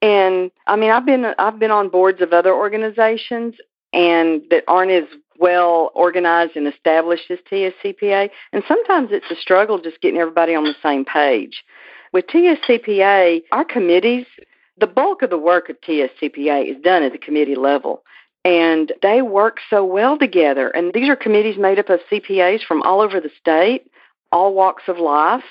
And 0.01 0.51
I 0.67 0.75
mean, 0.75 0.91
I've 0.91 1.05
been 1.05 1.25
I've 1.37 1.59
been 1.59 1.71
on 1.71 1.89
boards 1.89 2.21
of 2.21 2.33
other 2.33 2.53
organizations 2.53 3.55
and 3.93 4.41
that 4.49 4.63
aren't 4.67 4.91
as 4.91 5.05
well 5.39 5.91
organized 5.95 6.55
and 6.55 6.67
established 6.67 7.29
as 7.31 7.39
TSCPA, 7.51 8.29
and 8.51 8.63
sometimes 8.67 9.09
it's 9.11 9.31
a 9.31 9.35
struggle 9.35 9.79
just 9.79 10.01
getting 10.01 10.19
everybody 10.19 10.55
on 10.55 10.63
the 10.63 10.75
same 10.83 11.05
page. 11.05 11.63
With 12.11 12.27
TSCPA, 12.27 13.43
our 13.51 13.65
committees, 13.65 14.25
the 14.77 14.87
bulk 14.87 15.21
of 15.21 15.29
the 15.29 15.37
work 15.37 15.69
of 15.69 15.79
TSCPA 15.81 16.75
is 16.75 16.81
done 16.81 17.03
at 17.03 17.11
the 17.11 17.17
committee 17.17 17.55
level 17.55 18.03
and 18.47 18.93
they 19.01 19.21
work 19.21 19.57
so 19.69 19.83
well 19.83 20.17
together. 20.17 20.69
And 20.69 20.93
these 20.93 21.09
are 21.09 21.17
committees 21.17 21.57
made 21.57 21.79
up 21.79 21.89
of 21.89 21.99
CPAs 22.09 22.63
from 22.65 22.81
all 22.83 23.01
over 23.01 23.19
the 23.19 23.31
state, 23.37 23.91
all 24.31 24.53
walks 24.53 24.83
of 24.87 24.99
life. 24.99 25.43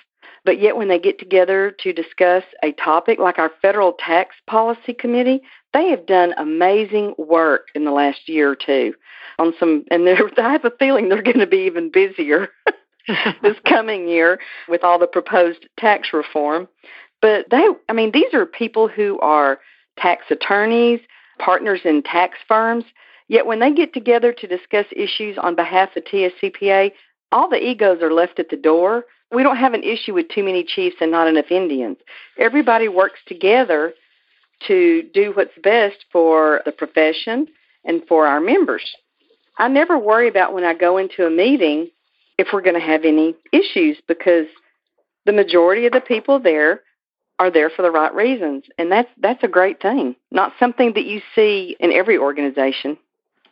But 0.47 0.61
yet, 0.61 0.77
when 0.77 0.87
they 0.87 1.01
get 1.01 1.19
together 1.19 1.75
to 1.81 1.93
discuss 1.93 2.45
a 2.63 2.71
topic 2.71 3.19
like 3.19 3.41
our 3.41 3.51
federal 3.61 3.93
tax 3.93 4.37
policy 4.47 4.95
committee, 4.95 5.43
they 5.75 5.89
have 5.91 6.07
done 6.07 6.35
amazing 6.39 7.17
work 7.19 7.67
in 7.75 7.85
the 7.85 7.91
last 7.91 8.29
year 8.29 8.53
or 8.53 8.57
two 8.57 8.95
on 9.41 9.53
some, 9.59 9.85
and 9.91 10.09
I 10.39 10.53
have 10.53 10.65
a 10.65 10.71
feeling 10.79 11.09
they're 11.09 11.21
going 11.21 11.41
to 11.41 11.49
be 11.49 11.67
even 11.67 11.91
busier 11.91 12.49
this 13.43 13.57
coming 13.69 14.09
year 14.09 14.39
with 14.69 14.85
all 14.85 15.01
the 15.01 15.09
proposed 15.09 15.67
tax 15.79 16.13
reform. 16.13 16.69
But 17.21 17.47
they, 17.51 17.67
I 17.89 17.93
mean, 17.93 18.13
these 18.13 18.33
are 18.33 18.47
people 18.47 18.87
who 18.87 19.19
are 19.19 19.59
tax 19.99 20.27
attorneys, 20.31 21.01
partners 21.41 21.81
in 21.85 22.05
tax 22.05 22.39
firms. 22.47 22.85
Yet 23.27 23.47
when 23.47 23.59
they 23.59 23.73
get 23.73 23.93
together 23.93 24.33
to 24.33 24.47
discuss 24.47 24.87
issues 24.95 25.39
on 25.39 25.57
behalf 25.57 25.97
of 25.97 26.05
TSCPA, 26.05 26.93
all 27.33 27.51
the 27.51 27.61
egos 27.61 28.01
are 28.01 28.13
left 28.13 28.39
at 28.39 28.51
the 28.51 28.57
door. 28.57 29.07
We 29.33 29.43
don't 29.43 29.57
have 29.57 29.75
an 29.75 29.83
issue 29.83 30.15
with 30.15 30.29
too 30.29 30.45
many 30.45 30.65
chiefs 30.65 30.97
and 31.01 31.11
not 31.11 31.27
enough 31.27 31.51
Indians. 31.51 31.99
Everybody 32.39 32.89
works 32.89 33.19
together 33.27 33.93
to 34.69 35.03
do 35.13 35.33
what's 35.35 35.57
best 35.63 36.05
for 36.13 36.63
the 36.65 36.73
profession 36.73 37.49
and 37.85 38.03
for 38.09 38.27
our 38.27 38.41
members. 38.41 38.85
I 39.59 39.69
never 39.69 39.99
worry 39.99 40.29
about 40.29 40.53
when 40.53 40.65
I 40.65 40.75
go 40.75 40.99
into 40.99 41.27
a 41.27 41.31
meeting 41.31 41.91
if 42.39 42.49
we're 42.53 42.63
going 42.63 42.79
to 42.79 42.87
have 42.87 43.05
any 43.05 43.35
issues 43.53 43.99
because 44.07 44.47
the 45.25 45.33
majority 45.33 45.87
of 45.87 45.93
the 45.93 46.01
people 46.01 46.39
there 46.39 46.83
are 47.39 47.51
there 47.51 47.71
for 47.71 47.83
the 47.83 47.91
right 47.91 48.15
reasons, 48.15 48.65
and 48.79 48.91
that's 48.91 49.09
that's 49.19 49.43
a 49.43 49.49
great 49.49 49.81
thing. 49.83 50.17
Not 50.31 50.53
something 50.59 50.95
that 50.95 51.05
you 51.05 51.21
see 51.35 51.77
in 51.79 51.93
every 51.93 52.17
organization. 52.17 52.97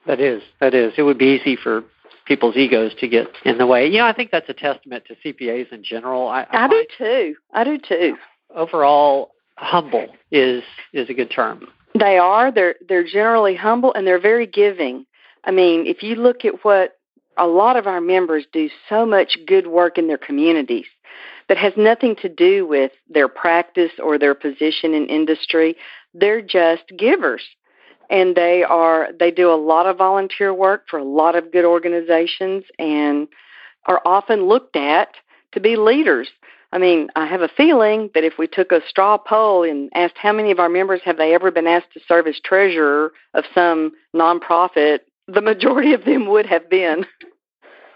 That 0.06 0.20
is, 0.20 0.42
that 0.60 0.74
is. 0.74 0.94
It 0.96 1.02
would 1.02 1.18
be 1.18 1.38
easy 1.40 1.56
for 1.56 1.84
people's 2.26 2.56
egos 2.56 2.92
to 3.00 3.08
get 3.08 3.28
in 3.44 3.58
the 3.58 3.66
way. 3.66 3.86
You 3.86 3.98
know, 3.98 4.06
I 4.06 4.12
think 4.12 4.30
that's 4.30 4.48
a 4.48 4.54
testament 4.54 5.04
to 5.06 5.14
CPAs 5.16 5.72
in 5.72 5.82
general. 5.84 6.28
I, 6.28 6.42
I, 6.50 6.64
I 6.64 6.68
do 6.68 6.86
too. 6.96 7.34
I 7.52 7.64
do 7.64 7.78
too. 7.78 8.16
Overall, 8.54 9.32
humble 9.56 10.08
is 10.30 10.62
is 10.92 11.08
a 11.10 11.14
good 11.14 11.30
term. 11.30 11.66
They 11.98 12.18
are. 12.18 12.50
They're 12.50 12.76
they're 12.88 13.06
generally 13.06 13.54
humble 13.54 13.92
and 13.94 14.06
they're 14.06 14.20
very 14.20 14.46
giving. 14.46 15.06
I 15.44 15.50
mean, 15.50 15.86
if 15.86 16.02
you 16.02 16.16
look 16.16 16.44
at 16.44 16.64
what 16.64 16.98
a 17.36 17.46
lot 17.46 17.76
of 17.76 17.86
our 17.86 18.00
members 18.00 18.44
do 18.52 18.70
so 18.88 19.04
much 19.04 19.38
good 19.46 19.66
work 19.66 19.98
in 19.98 20.06
their 20.06 20.18
communities 20.18 20.86
that 21.48 21.58
has 21.58 21.72
nothing 21.76 22.16
to 22.16 22.28
do 22.28 22.66
with 22.66 22.92
their 23.08 23.28
practice 23.28 23.92
or 24.02 24.18
their 24.18 24.34
position 24.34 24.94
in 24.94 25.06
industry. 25.06 25.76
They're 26.14 26.42
just 26.42 26.84
givers. 26.96 27.42
And 28.10 28.36
they 28.36 28.62
are 28.62 29.08
they 29.18 29.30
do 29.30 29.50
a 29.50 29.56
lot 29.56 29.86
of 29.86 29.98
volunteer 29.98 30.52
work 30.52 30.84
for 30.88 30.98
a 30.98 31.04
lot 31.04 31.36
of 31.36 31.52
good 31.52 31.64
organizations 31.64 32.64
and 32.78 33.28
are 33.86 34.02
often 34.04 34.46
looked 34.46 34.76
at 34.76 35.08
to 35.52 35.60
be 35.60 35.76
leaders. 35.76 36.28
I 36.72 36.78
mean, 36.78 37.08
I 37.14 37.26
have 37.26 37.40
a 37.40 37.48
feeling 37.48 38.10
that 38.14 38.24
if 38.24 38.34
we 38.36 38.48
took 38.48 38.72
a 38.72 38.80
straw 38.88 39.16
poll 39.16 39.62
and 39.62 39.90
asked 39.94 40.16
how 40.16 40.32
many 40.32 40.50
of 40.50 40.58
our 40.58 40.68
members 40.68 41.00
have 41.04 41.16
they 41.16 41.32
ever 41.32 41.52
been 41.52 41.68
asked 41.68 41.92
to 41.94 42.00
serve 42.08 42.26
as 42.26 42.40
treasurer 42.40 43.12
of 43.32 43.44
some 43.54 43.92
nonprofit, 44.14 45.00
the 45.28 45.40
majority 45.40 45.92
of 45.94 46.04
them 46.04 46.26
would 46.26 46.46
have 46.46 46.68
been. 46.68 47.06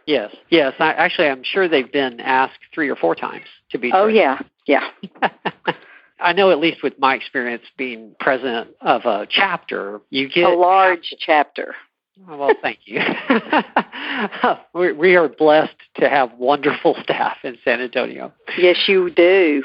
Yes, 0.07 0.35
yes. 0.49 0.73
I, 0.79 0.93
actually, 0.93 1.29
I'm 1.29 1.43
sure 1.43 1.69
they've 1.69 1.93
been 1.93 2.21
asked 2.21 2.61
three 2.73 2.89
or 2.89 2.97
four 2.97 3.15
times 3.15 3.45
to 3.73 3.79
be. 3.79 3.91
Oh 3.93 4.07
yeah, 4.07 4.41
yeah. 4.67 4.89
I 6.21 6.33
know 6.33 6.51
at 6.51 6.59
least 6.59 6.83
with 6.83 6.99
my 6.99 7.15
experience 7.15 7.63
being 7.77 8.15
president 8.19 8.71
of 8.81 9.05
a 9.05 9.27
chapter, 9.29 10.01
you 10.11 10.29
get 10.29 10.45
a 10.45 10.55
large 10.55 11.15
chapter. 11.19 11.75
Oh, 12.29 12.37
well, 12.37 12.55
thank 12.61 12.81
you. 12.85 13.01
we, 14.75 14.93
we 14.93 15.17
are 15.17 15.29
blessed 15.29 15.77
to 15.97 16.09
have 16.09 16.33
wonderful 16.35 16.97
staff 17.03 17.37
in 17.45 17.57
San 17.65 17.81
Antonio. 17.81 18.33
Yes, 18.57 18.77
you 18.89 19.11
do. 19.11 19.63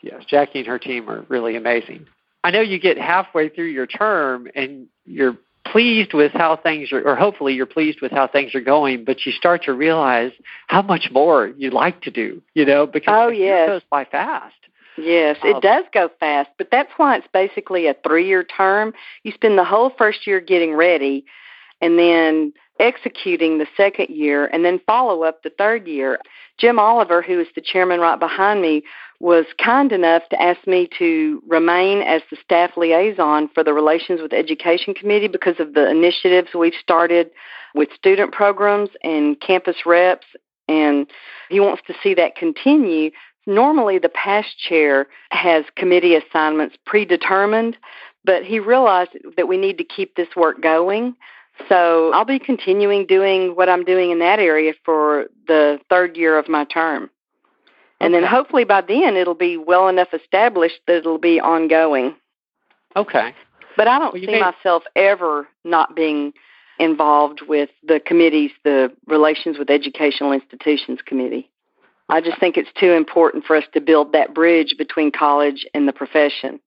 Yes, 0.00 0.24
Jackie 0.26 0.60
and 0.60 0.68
her 0.68 0.78
team 0.78 1.08
are 1.08 1.24
really 1.28 1.56
amazing. 1.56 2.06
I 2.44 2.50
know 2.50 2.60
you 2.60 2.80
get 2.80 2.98
halfway 2.98 3.48
through 3.48 3.66
your 3.66 3.86
term 3.86 4.48
and 4.54 4.86
you're 5.04 5.36
pleased 5.64 6.12
with 6.12 6.32
how 6.32 6.56
things 6.56 6.92
are, 6.92 7.06
or 7.06 7.14
hopefully 7.14 7.54
you're 7.54 7.66
pleased 7.66 8.00
with 8.00 8.10
how 8.10 8.26
things 8.26 8.54
are 8.54 8.60
going, 8.60 9.04
but 9.04 9.24
you 9.24 9.32
start 9.32 9.62
to 9.64 9.72
realize 9.72 10.32
how 10.66 10.82
much 10.82 11.08
more 11.12 11.52
you'd 11.56 11.72
like 11.72 12.02
to 12.02 12.10
do, 12.10 12.42
you 12.54 12.64
know, 12.64 12.86
because 12.86 13.14
oh, 13.16 13.28
yes. 13.28 13.68
it 13.68 13.72
goes 13.72 13.82
by 13.90 14.04
fast. 14.04 14.54
Yes, 14.98 15.38
it 15.42 15.56
um, 15.56 15.60
does 15.60 15.84
go 15.92 16.10
fast, 16.20 16.50
but 16.58 16.68
that's 16.70 16.92
why 16.96 17.16
it's 17.16 17.26
basically 17.32 17.86
a 17.86 17.94
three 18.06 18.26
year 18.26 18.44
term. 18.44 18.92
You 19.22 19.32
spend 19.32 19.58
the 19.58 19.64
whole 19.64 19.90
first 19.96 20.26
year 20.26 20.40
getting 20.40 20.74
ready 20.74 21.24
and 21.80 21.98
then 21.98 22.52
executing 22.78 23.58
the 23.58 23.66
second 23.76 24.08
year 24.08 24.46
and 24.46 24.64
then 24.64 24.80
follow 24.86 25.22
up 25.22 25.42
the 25.42 25.50
third 25.50 25.86
year. 25.86 26.18
Jim 26.58 26.78
Oliver, 26.78 27.22
who 27.22 27.40
is 27.40 27.48
the 27.54 27.60
chairman 27.60 28.00
right 28.00 28.18
behind 28.18 28.60
me, 28.60 28.82
was 29.20 29.46
kind 29.62 29.92
enough 29.92 30.22
to 30.30 30.42
ask 30.42 30.66
me 30.66 30.88
to 30.98 31.42
remain 31.46 32.02
as 32.02 32.22
the 32.30 32.36
staff 32.42 32.76
liaison 32.76 33.48
for 33.54 33.62
the 33.62 33.72
Relations 33.72 34.20
with 34.20 34.32
Education 34.32 34.94
Committee 34.94 35.28
because 35.28 35.60
of 35.60 35.74
the 35.74 35.88
initiatives 35.88 36.48
we've 36.54 36.72
started 36.80 37.30
with 37.74 37.88
student 37.94 38.32
programs 38.32 38.90
and 39.02 39.40
campus 39.40 39.86
reps. 39.86 40.26
And 40.68 41.06
he 41.50 41.60
wants 41.60 41.82
to 41.86 41.94
see 42.02 42.14
that 42.14 42.36
continue. 42.36 43.10
Normally 43.46 43.98
the 43.98 44.08
past 44.08 44.58
chair 44.58 45.06
has 45.30 45.64
committee 45.76 46.14
assignments 46.14 46.76
predetermined, 46.86 47.76
but 48.24 48.44
he 48.44 48.58
realized 48.58 49.10
that 49.36 49.48
we 49.48 49.56
need 49.56 49.78
to 49.78 49.84
keep 49.84 50.14
this 50.14 50.28
work 50.36 50.60
going. 50.60 51.14
So 51.68 52.12
I'll 52.14 52.24
be 52.24 52.38
continuing 52.38 53.06
doing 53.06 53.54
what 53.56 53.68
I'm 53.68 53.84
doing 53.84 54.10
in 54.10 54.18
that 54.20 54.38
area 54.38 54.72
for 54.84 55.26
the 55.46 55.80
third 55.90 56.16
year 56.16 56.38
of 56.38 56.48
my 56.48 56.64
term. 56.64 57.10
And 58.00 58.14
okay. 58.14 58.22
then 58.22 58.30
hopefully 58.30 58.64
by 58.64 58.80
then 58.80 59.16
it'll 59.16 59.34
be 59.34 59.56
well 59.56 59.88
enough 59.88 60.08
established 60.12 60.80
that 60.86 60.96
it'll 60.96 61.18
be 61.18 61.40
ongoing. 61.40 62.16
Okay. 62.96 63.34
But 63.76 63.88
I 63.88 63.98
don't 63.98 64.12
well, 64.12 64.22
see 64.22 64.26
may... 64.26 64.40
myself 64.40 64.82
ever 64.96 65.46
not 65.64 65.94
being 65.94 66.32
involved 66.78 67.42
with 67.46 67.70
the 67.84 68.00
committees, 68.00 68.50
the 68.64 68.92
Relations 69.06 69.58
with 69.58 69.70
Educational 69.70 70.32
Institutions 70.32 71.00
Committee. 71.04 71.48
I 72.12 72.20
just 72.20 72.38
think 72.38 72.58
it's 72.58 72.68
too 72.78 72.92
important 72.92 73.46
for 73.46 73.56
us 73.56 73.64
to 73.72 73.80
build 73.80 74.12
that 74.12 74.34
bridge 74.34 74.74
between 74.76 75.10
college 75.10 75.66
and 75.72 75.88
the 75.88 75.94
profession. 75.94 76.60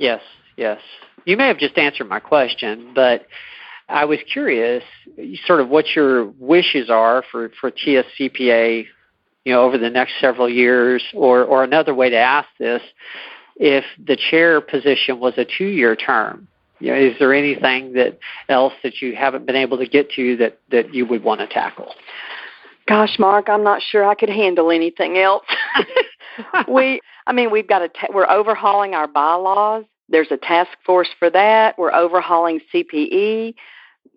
Yes, 0.00 0.20
yes. 0.56 0.80
You 1.24 1.36
may 1.36 1.46
have 1.46 1.58
just 1.58 1.78
answered 1.78 2.08
my 2.08 2.18
question, 2.18 2.90
but 2.92 3.28
I 3.88 4.04
was 4.04 4.18
curious, 4.32 4.82
sort 5.46 5.60
of 5.60 5.68
what 5.68 5.94
your 5.94 6.24
wishes 6.40 6.90
are 6.90 7.22
for 7.30 7.50
for 7.60 7.70
TSCPA, 7.70 8.86
you 9.44 9.52
know, 9.52 9.62
over 9.62 9.78
the 9.78 9.90
next 9.90 10.14
several 10.20 10.48
years, 10.48 11.04
or 11.14 11.44
or 11.44 11.62
another 11.62 11.94
way 11.94 12.10
to 12.10 12.18
ask 12.18 12.48
this, 12.58 12.82
if 13.54 13.84
the 14.04 14.16
chair 14.16 14.60
position 14.60 15.20
was 15.20 15.34
a 15.36 15.44
two-year 15.44 15.94
term, 15.94 16.48
you 16.80 16.90
know, 16.90 16.98
is 16.98 17.16
there 17.20 17.32
anything 17.32 17.92
that 17.92 18.18
else 18.48 18.72
that 18.82 19.00
you 19.00 19.14
haven't 19.14 19.46
been 19.46 19.54
able 19.54 19.78
to 19.78 19.86
get 19.86 20.10
to 20.16 20.36
that 20.38 20.58
that 20.72 20.92
you 20.92 21.06
would 21.06 21.22
want 21.22 21.40
to 21.40 21.46
tackle? 21.46 21.94
Gosh, 22.86 23.18
Mark, 23.18 23.48
I'm 23.48 23.64
not 23.64 23.82
sure 23.82 24.04
I 24.04 24.14
could 24.14 24.28
handle 24.28 24.70
anything 24.70 25.16
else. 25.16 25.46
we, 26.68 27.00
I 27.26 27.32
mean, 27.32 27.50
we've 27.50 27.66
got 27.66 27.82
a 27.82 27.88
ta- 27.88 28.08
we're 28.12 28.28
overhauling 28.28 28.94
our 28.94 29.06
bylaws. 29.06 29.84
There's 30.08 30.30
a 30.30 30.36
task 30.36 30.70
force 30.84 31.08
for 31.18 31.30
that. 31.30 31.78
We're 31.78 31.94
overhauling 31.94 32.60
CPE. 32.72 33.54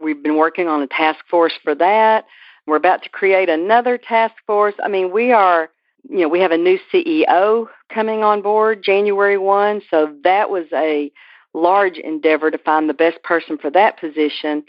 We've 0.01 0.21
been 0.21 0.35
working 0.35 0.67
on 0.67 0.81
a 0.81 0.87
task 0.87 1.19
force 1.29 1.53
for 1.63 1.75
that. 1.75 2.25
We're 2.65 2.75
about 2.75 3.03
to 3.03 3.09
create 3.09 3.47
another 3.47 3.97
task 3.97 4.35
force. 4.45 4.75
I 4.83 4.89
mean, 4.89 5.13
we 5.13 5.31
are, 5.31 5.69
you 6.09 6.19
know, 6.19 6.27
we 6.27 6.41
have 6.41 6.51
a 6.51 6.57
new 6.57 6.77
CEO 6.93 7.67
coming 7.93 8.23
on 8.23 8.41
board 8.41 8.83
January 8.83 9.37
1, 9.37 9.81
so 9.89 10.13
that 10.25 10.49
was 10.49 10.65
a 10.73 11.09
large 11.53 11.97
endeavor 11.97 12.51
to 12.51 12.57
find 12.57 12.89
the 12.89 12.93
best 12.93 13.23
person 13.23 13.57
for 13.57 13.71
that 13.71 13.97
position. 13.97 14.63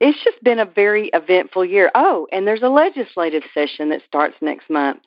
It's 0.00 0.22
just 0.22 0.42
been 0.44 0.58
a 0.58 0.64
very 0.64 1.10
eventful 1.12 1.64
year. 1.64 1.90
Oh, 1.94 2.28
and 2.32 2.46
there's 2.46 2.62
a 2.62 2.68
legislative 2.68 3.42
session 3.52 3.88
that 3.90 4.02
starts 4.06 4.36
next 4.40 4.70
month. 4.70 5.00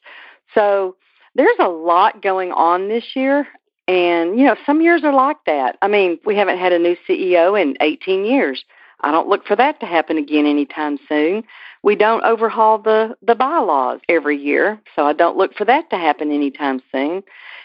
So 0.54 0.96
there's 1.36 1.58
a 1.60 1.70
lot 1.70 2.22
going 2.22 2.52
on 2.52 2.90
this 2.90 3.16
year. 3.16 3.48
And, 3.88 4.38
you 4.38 4.46
know, 4.46 4.56
some 4.66 4.82
years 4.82 5.04
are 5.04 5.14
like 5.14 5.38
that. 5.46 5.78
I 5.82 5.88
mean, 5.88 6.20
we 6.26 6.36
haven't 6.36 6.60
had 6.60 6.74
a 6.74 6.80
new 6.80 6.96
CEO 7.08 7.60
in 7.62 7.76
18 7.82 8.26
years. 8.26 8.64
I 9.02 9.12
don't 9.12 9.28
look 9.28 9.48
for 9.48 9.56
that 9.56 9.80
to 9.80 9.86
happen 9.86 10.18
again 10.18 10.46
anytime 10.46 11.00
soon. 11.10 11.44
We 11.84 11.96
don't 11.96 12.24
overhaul 12.24 12.78
the, 12.78 13.16
the 13.24 13.34
bylaws 13.34 14.00
every 14.08 14.38
year, 14.38 14.80
so 14.96 15.06
I 15.06 15.14
don't 15.14 15.38
look 15.38 15.56
for 15.56 15.66
that 15.66 15.90
to 15.90 15.98
happen 15.98 16.32
anytime 16.32 16.82
soon. 16.92 17.24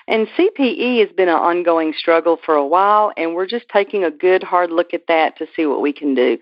And 0.08 0.28
CPE 0.28 1.00
has 1.00 1.14
been 1.14 1.28
an 1.28 1.34
ongoing 1.34 1.92
struggle 1.96 2.38
for 2.42 2.54
a 2.54 2.66
while, 2.66 3.12
and 3.16 3.34
we're 3.34 3.46
just 3.46 3.68
taking 3.68 4.04
a 4.04 4.10
good 4.10 4.42
hard 4.42 4.70
look 4.70 4.94
at 4.94 5.08
that 5.08 5.36
to 5.38 5.46
see 5.54 5.66
what 5.66 5.82
we 5.82 5.92
can 5.92 6.14
do. 6.14 6.38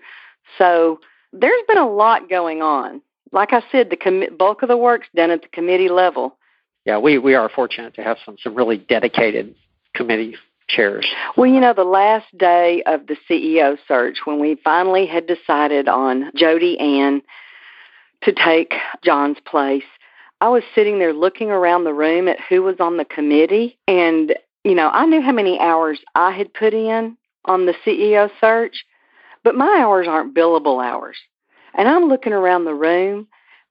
So 0.57 0.99
there's 1.33 1.63
been 1.67 1.77
a 1.77 1.89
lot 1.89 2.29
going 2.29 2.61
on. 2.61 3.01
Like 3.31 3.53
I 3.53 3.61
said, 3.71 3.89
the 3.89 3.97
com- 3.97 4.37
bulk 4.37 4.61
of 4.61 4.69
the 4.69 4.77
work's 4.77 5.07
done 5.15 5.31
at 5.31 5.41
the 5.41 5.47
committee 5.49 5.89
level. 5.89 6.37
Yeah, 6.85 6.99
we, 6.99 7.17
we 7.17 7.33
are 7.33 7.49
fortunate 7.49 7.95
to 7.95 8.03
have 8.03 8.17
some, 8.25 8.37
some 8.41 8.53
really 8.53 8.77
dedicated 8.77 9.55
committee 9.95 10.35
chairs. 10.67 11.07
Well, 11.35 11.47
you 11.47 11.59
know, 11.59 11.73
the 11.73 11.83
last 11.83 12.25
day 12.37 12.83
of 12.85 13.07
the 13.07 13.17
CEO 13.29 13.77
search, 13.87 14.19
when 14.25 14.39
we 14.39 14.55
finally 14.63 15.05
had 15.05 15.27
decided 15.27 15.87
on 15.87 16.31
Jodi 16.35 16.79
Ann 16.79 17.21
to 18.23 18.31
take 18.31 18.73
John's 19.03 19.37
place, 19.45 19.83
I 20.41 20.49
was 20.49 20.63
sitting 20.73 20.99
there 20.99 21.13
looking 21.13 21.49
around 21.49 21.83
the 21.83 21.93
room 21.93 22.27
at 22.27 22.39
who 22.49 22.61
was 22.61 22.75
on 22.79 22.97
the 22.97 23.05
committee, 23.05 23.77
and 23.87 24.35
you 24.63 24.75
know, 24.75 24.89
I 24.89 25.05
knew 25.05 25.21
how 25.21 25.31
many 25.31 25.59
hours 25.59 25.99
I 26.15 26.31
had 26.31 26.53
put 26.53 26.73
in 26.73 27.17
on 27.45 27.65
the 27.65 27.75
CEO 27.85 28.29
search, 28.41 28.83
but 29.45 29.55
my 29.55 29.77
hours 29.79 30.07
aren't 30.09 30.35
billable 30.35 30.83
hours. 30.83 31.15
And 31.77 31.87
I'm 31.87 32.09
looking 32.09 32.33
around 32.33 32.65
the 32.65 32.73
room, 32.73 33.27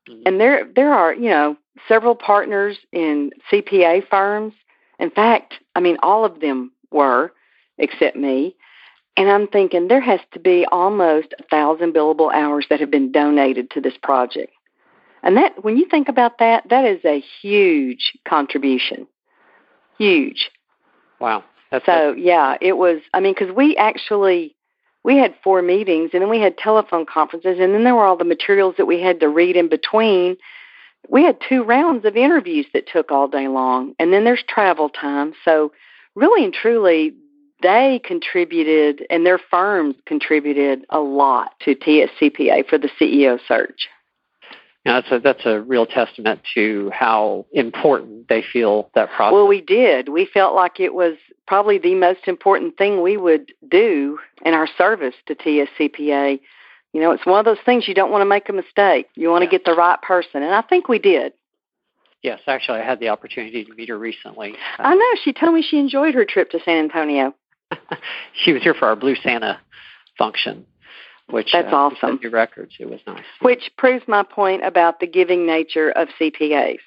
mm-hmm. 0.08 0.22
and 0.24 0.40
there 0.40 0.66
there 0.74 0.94
are 0.94 1.12
you 1.12 1.28
know 1.28 1.58
several 1.86 2.14
partners 2.14 2.78
in 2.92 3.32
CPA 3.52 4.08
firms. 4.08 4.54
In 4.98 5.10
fact, 5.10 5.54
I 5.74 5.80
mean 5.80 5.98
all 6.02 6.24
of 6.24 6.40
them 6.40 6.72
were, 6.90 7.32
except 7.76 8.16
me. 8.16 8.56
And 9.16 9.30
I'm 9.30 9.46
thinking 9.46 9.86
there 9.86 10.00
has 10.00 10.20
to 10.32 10.40
be 10.40 10.66
almost 10.72 11.34
a 11.38 11.44
thousand 11.44 11.94
billable 11.94 12.32
hours 12.32 12.66
that 12.70 12.80
have 12.80 12.90
been 12.90 13.12
donated 13.12 13.70
to 13.72 13.80
this 13.80 13.94
project. 14.02 14.52
And 15.22 15.36
that, 15.36 15.64
when 15.64 15.76
you 15.76 15.86
think 15.88 16.08
about 16.08 16.38
that, 16.38 16.64
that 16.68 16.84
is 16.84 17.00
a 17.04 17.22
huge 17.40 18.12
contribution. 18.28 19.06
Huge. 19.98 20.50
Wow. 21.20 21.44
That's 21.70 21.86
so, 21.86 22.12
a- 22.12 22.18
yeah, 22.18 22.56
it 22.60 22.76
was, 22.76 23.00
I 23.14 23.20
mean, 23.20 23.34
because 23.38 23.54
we 23.54 23.76
actually, 23.76 24.56
we 25.04 25.18
had 25.18 25.34
four 25.44 25.62
meetings 25.62 26.10
and 26.14 26.22
then 26.22 26.30
we 26.30 26.40
had 26.40 26.56
telephone 26.56 27.06
conferences 27.06 27.58
and 27.60 27.74
then 27.74 27.84
there 27.84 27.94
were 27.94 28.04
all 28.04 28.16
the 28.16 28.24
materials 28.24 28.74
that 28.78 28.86
we 28.86 29.00
had 29.00 29.20
to 29.20 29.28
read 29.28 29.54
in 29.54 29.68
between. 29.68 30.36
We 31.08 31.22
had 31.22 31.36
two 31.46 31.62
rounds 31.62 32.06
of 32.06 32.16
interviews 32.16 32.66
that 32.72 32.88
took 32.88 33.12
all 33.12 33.28
day 33.28 33.46
long 33.46 33.94
and 33.98 34.12
then 34.12 34.24
there's 34.24 34.42
travel 34.48 34.88
time. 34.88 35.34
So, 35.44 35.72
really 36.14 36.44
and 36.44 36.54
truly, 36.54 37.12
they 37.62 38.00
contributed 38.02 39.06
and 39.10 39.26
their 39.26 39.38
firms 39.38 39.94
contributed 40.06 40.86
a 40.88 41.00
lot 41.00 41.52
to 41.60 41.74
TSCPA 41.74 42.68
for 42.68 42.78
the 42.78 42.90
CEO 42.98 43.38
search. 43.46 43.88
Yeah, 44.84 45.00
that's 45.00 45.12
a 45.12 45.18
that's 45.18 45.46
a 45.46 45.60
real 45.62 45.86
testament 45.86 46.42
to 46.54 46.90
how 46.92 47.46
important 47.52 48.28
they 48.28 48.42
feel 48.42 48.90
that 48.94 49.10
process. 49.12 49.32
Well, 49.32 49.48
we 49.48 49.62
did. 49.62 50.10
We 50.10 50.26
felt 50.26 50.54
like 50.54 50.78
it 50.78 50.92
was 50.92 51.16
probably 51.46 51.78
the 51.78 51.94
most 51.94 52.26
important 52.28 52.76
thing 52.76 53.02
we 53.02 53.16
would 53.16 53.52
do 53.70 54.18
in 54.44 54.52
our 54.52 54.68
service 54.76 55.14
to 55.26 55.34
TSCPA. 55.34 56.38
You 56.92 57.00
know, 57.00 57.12
it's 57.12 57.24
one 57.24 57.38
of 57.38 57.46
those 57.46 57.62
things 57.64 57.88
you 57.88 57.94
don't 57.94 58.10
want 58.10 58.22
to 58.22 58.28
make 58.28 58.48
a 58.48 58.52
mistake. 58.52 59.08
You 59.14 59.30
want 59.30 59.42
to 59.42 59.50
get 59.50 59.64
the 59.64 59.74
right 59.74 60.00
person, 60.02 60.42
and 60.42 60.54
I 60.54 60.62
think 60.62 60.88
we 60.88 60.98
did. 60.98 61.32
Yes, 62.22 62.40
actually, 62.46 62.80
I 62.80 62.84
had 62.84 63.00
the 63.00 63.08
opportunity 63.08 63.64
to 63.64 63.74
meet 63.74 63.88
her 63.88 63.98
recently. 63.98 64.54
I 64.78 64.94
know. 64.94 65.20
She 65.22 65.32
told 65.32 65.54
me 65.54 65.62
she 65.62 65.78
enjoyed 65.78 66.14
her 66.14 66.24
trip 66.24 66.50
to 66.50 66.60
San 66.64 66.78
Antonio. 66.78 67.34
she 68.44 68.52
was 68.52 68.62
here 68.62 68.74
for 68.74 68.86
our 68.86 68.96
Blue 68.96 69.16
Santa 69.16 69.60
function 70.16 70.66
which 71.30 71.50
that's 71.52 71.72
uh, 71.72 71.76
awesome. 71.76 72.18
Your 72.22 72.30
records, 72.30 72.74
it 72.78 72.88
was 72.88 73.00
nice. 73.06 73.24
Which 73.40 73.70
proves 73.76 74.04
my 74.06 74.22
point 74.22 74.64
about 74.64 75.00
the 75.00 75.06
giving 75.06 75.46
nature 75.46 75.90
of 75.90 76.08
CPAs. 76.20 76.78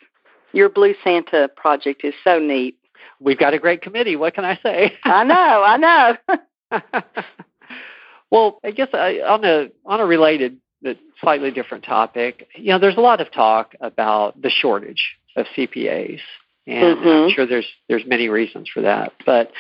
Your 0.53 0.69
Blue 0.69 0.95
Santa 1.03 1.49
project 1.55 2.03
is 2.03 2.13
so 2.23 2.39
neat. 2.39 2.77
We've 3.19 3.37
got 3.37 3.53
a 3.53 3.59
great 3.59 3.81
committee. 3.81 4.15
What 4.15 4.33
can 4.35 4.45
I 4.45 4.59
say? 4.61 4.93
I 5.03 5.23
know, 5.23 5.35
I 5.35 5.77
know. 5.77 6.81
well, 8.31 8.59
I 8.63 8.71
guess 8.71 8.89
I, 8.93 9.19
on 9.19 9.43
a 9.43 9.69
on 9.85 9.99
a 9.99 10.05
related 10.05 10.57
but 10.81 10.97
slightly 11.19 11.51
different 11.51 11.83
topic, 11.83 12.47
you 12.55 12.69
know, 12.69 12.79
there's 12.79 12.97
a 12.97 13.01
lot 13.01 13.19
of 13.19 13.31
talk 13.31 13.73
about 13.81 14.39
the 14.39 14.49
shortage 14.49 15.17
of 15.35 15.47
CPAs 15.57 16.19
and 16.67 16.97
mm-hmm. 16.97 17.07
I'm 17.07 17.29
sure 17.31 17.45
there's 17.45 17.67
there's 17.87 18.05
many 18.05 18.27
reasons 18.27 18.69
for 18.71 18.81
that. 18.81 19.13
But 19.25 19.51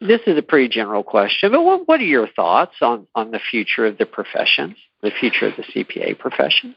this 0.00 0.20
is 0.26 0.38
a 0.38 0.42
pretty 0.42 0.68
general 0.68 1.02
question. 1.02 1.50
But 1.50 1.62
what, 1.62 1.88
what 1.88 2.00
are 2.00 2.04
your 2.04 2.28
thoughts 2.28 2.76
on 2.80 3.06
on 3.14 3.32
the 3.32 3.40
future 3.40 3.84
of 3.84 3.98
the 3.98 4.06
professions, 4.06 4.76
the 5.02 5.10
future 5.10 5.46
of 5.46 5.54
the 5.56 5.64
CPA 5.64 6.18
professions? 6.18 6.76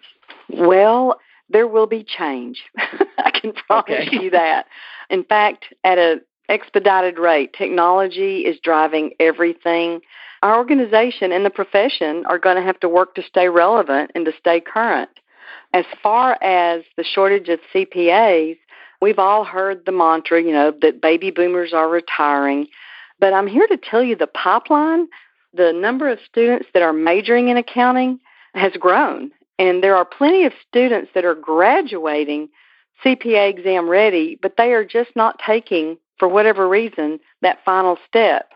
Well, 0.49 1.19
there 1.49 1.67
will 1.67 1.87
be 1.87 2.03
change. 2.03 2.63
I 2.77 3.31
can 3.31 3.53
promise 3.53 4.07
okay. 4.07 4.23
you 4.23 4.31
that. 4.31 4.65
In 5.09 5.23
fact, 5.23 5.65
at 5.83 5.99
an 5.99 6.21
expedited 6.49 7.19
rate, 7.19 7.53
technology 7.53 8.39
is 8.39 8.59
driving 8.63 9.11
everything. 9.19 10.01
Our 10.41 10.57
organization 10.57 11.31
and 11.31 11.45
the 11.45 11.51
profession 11.51 12.25
are 12.25 12.39
going 12.39 12.55
to 12.55 12.63
have 12.63 12.79
to 12.79 12.89
work 12.89 13.15
to 13.15 13.23
stay 13.23 13.49
relevant 13.49 14.11
and 14.15 14.25
to 14.25 14.33
stay 14.39 14.61
current. 14.61 15.09
As 15.73 15.85
far 16.01 16.41
as 16.41 16.83
the 16.97 17.03
shortage 17.03 17.49
of 17.49 17.59
CPAs, 17.73 18.57
We've 19.01 19.19
all 19.19 19.43
heard 19.43 19.85
the 19.85 19.91
mantra, 19.91 20.41
you 20.41 20.51
know, 20.51 20.73
that 20.81 21.01
baby 21.01 21.31
boomers 21.31 21.73
are 21.73 21.89
retiring. 21.89 22.67
But 23.19 23.33
I'm 23.33 23.47
here 23.47 23.67
to 23.67 23.77
tell 23.77 24.03
you 24.03 24.15
the 24.15 24.27
pipeline, 24.27 25.07
the 25.53 25.73
number 25.73 26.09
of 26.09 26.19
students 26.27 26.67
that 26.73 26.83
are 26.83 26.93
majoring 26.93 27.49
in 27.49 27.57
accounting 27.57 28.19
has 28.53 28.73
grown. 28.73 29.31
And 29.57 29.83
there 29.83 29.95
are 29.95 30.05
plenty 30.05 30.45
of 30.45 30.53
students 30.67 31.11
that 31.15 31.25
are 31.25 31.35
graduating 31.35 32.49
CPA 33.03 33.49
exam 33.49 33.87
ready, 33.89 34.37
but 34.41 34.55
they 34.57 34.73
are 34.73 34.85
just 34.85 35.11
not 35.15 35.39
taking, 35.45 35.97
for 36.17 36.27
whatever 36.27 36.67
reason, 36.67 37.19
that 37.41 37.63
final 37.63 37.97
step. 38.07 38.51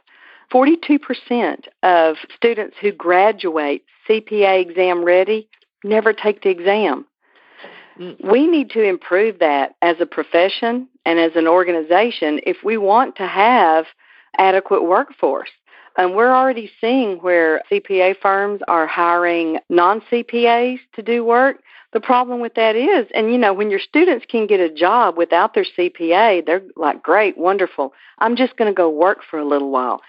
42% 0.51 1.67
of 1.83 2.15
students 2.35 2.75
who 2.81 2.91
graduate 2.91 3.83
CPA 4.07 4.61
exam 4.61 5.03
ready 5.03 5.47
never 5.83 6.11
take 6.11 6.41
the 6.41 6.49
exam. 6.49 7.05
We 8.23 8.47
need 8.47 8.69
to 8.71 8.83
improve 8.83 9.39
that 9.39 9.75
as 9.81 9.97
a 9.99 10.05
profession 10.05 10.87
and 11.05 11.19
as 11.19 11.33
an 11.35 11.47
organization 11.47 12.39
if 12.45 12.57
we 12.63 12.77
want 12.77 13.17
to 13.17 13.27
have 13.27 13.85
adequate 14.37 14.83
workforce. 14.83 15.49
And 15.97 16.15
we're 16.15 16.33
already 16.33 16.71
seeing 16.79 17.17
where 17.17 17.61
CPA 17.69 18.15
firms 18.21 18.61
are 18.69 18.87
hiring 18.87 19.59
non 19.69 20.01
CPAs 20.09 20.79
to 20.93 21.01
do 21.01 21.25
work. 21.25 21.57
The 21.91 21.99
problem 21.99 22.39
with 22.39 22.53
that 22.53 22.75
is, 22.75 23.07
and 23.13 23.31
you 23.31 23.37
know, 23.37 23.53
when 23.53 23.69
your 23.69 23.79
students 23.79 24.25
can 24.29 24.47
get 24.47 24.59
a 24.59 24.73
job 24.73 25.17
without 25.17 25.53
their 25.53 25.65
CPA, 25.77 26.45
they're 26.45 26.61
like, 26.77 27.03
great, 27.03 27.37
wonderful. 27.37 27.93
I'm 28.19 28.35
just 28.35 28.55
going 28.55 28.71
to 28.71 28.75
go 28.75 28.89
work 28.89 29.19
for 29.29 29.39
a 29.39 29.47
little 29.47 29.71
while. 29.71 30.01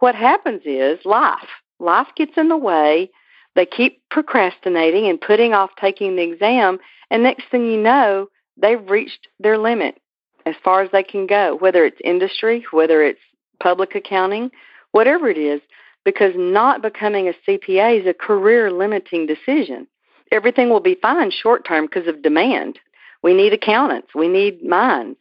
What 0.00 0.14
happens 0.14 0.62
is 0.64 0.98
life. 1.04 1.48
Life 1.78 2.08
gets 2.16 2.32
in 2.36 2.48
the 2.48 2.56
way. 2.56 3.10
They 3.56 3.66
keep 3.66 4.02
procrastinating 4.10 5.08
and 5.08 5.20
putting 5.20 5.54
off 5.54 5.70
taking 5.80 6.14
the 6.14 6.22
exam. 6.22 6.78
And 7.10 7.22
next 7.22 7.44
thing 7.50 7.66
you 7.66 7.78
know, 7.78 8.28
they've 8.56 8.88
reached 8.88 9.28
their 9.40 9.58
limit 9.58 10.00
as 10.44 10.54
far 10.62 10.82
as 10.82 10.90
they 10.92 11.02
can 11.02 11.26
go, 11.26 11.56
whether 11.56 11.84
it's 11.84 12.00
industry, 12.04 12.64
whether 12.70 13.02
it's 13.02 13.20
public 13.58 13.94
accounting, 13.94 14.50
whatever 14.92 15.28
it 15.28 15.38
is, 15.38 15.62
because 16.04 16.34
not 16.36 16.82
becoming 16.82 17.28
a 17.28 17.50
CPA 17.50 18.00
is 18.00 18.06
a 18.06 18.14
career 18.14 18.70
limiting 18.70 19.26
decision. 19.26 19.88
Everything 20.30 20.68
will 20.68 20.80
be 20.80 20.94
fine 20.94 21.30
short 21.30 21.66
term 21.66 21.86
because 21.86 22.06
of 22.06 22.22
demand. 22.22 22.78
We 23.22 23.32
need 23.32 23.54
accountants, 23.54 24.14
we 24.14 24.28
need 24.28 24.62
minds. 24.62 25.18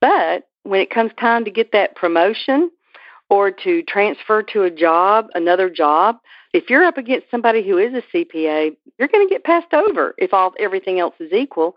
But 0.00 0.48
when 0.64 0.80
it 0.80 0.90
comes 0.90 1.12
time 1.18 1.44
to 1.46 1.50
get 1.50 1.72
that 1.72 1.96
promotion 1.96 2.70
or 3.30 3.50
to 3.50 3.82
transfer 3.84 4.42
to 4.42 4.64
a 4.64 4.70
job, 4.70 5.28
another 5.34 5.70
job, 5.70 6.18
if 6.52 6.68
you're 6.68 6.84
up 6.84 6.98
against 6.98 7.30
somebody 7.30 7.66
who 7.66 7.78
is 7.78 7.94
a 7.94 8.02
CPA, 8.14 8.76
you're 8.98 9.08
going 9.08 9.26
to 9.26 9.32
get 9.32 9.44
passed 9.44 9.72
over 9.72 10.14
if 10.18 10.34
all 10.34 10.52
everything 10.58 10.98
else 10.98 11.14
is 11.20 11.32
equal. 11.32 11.76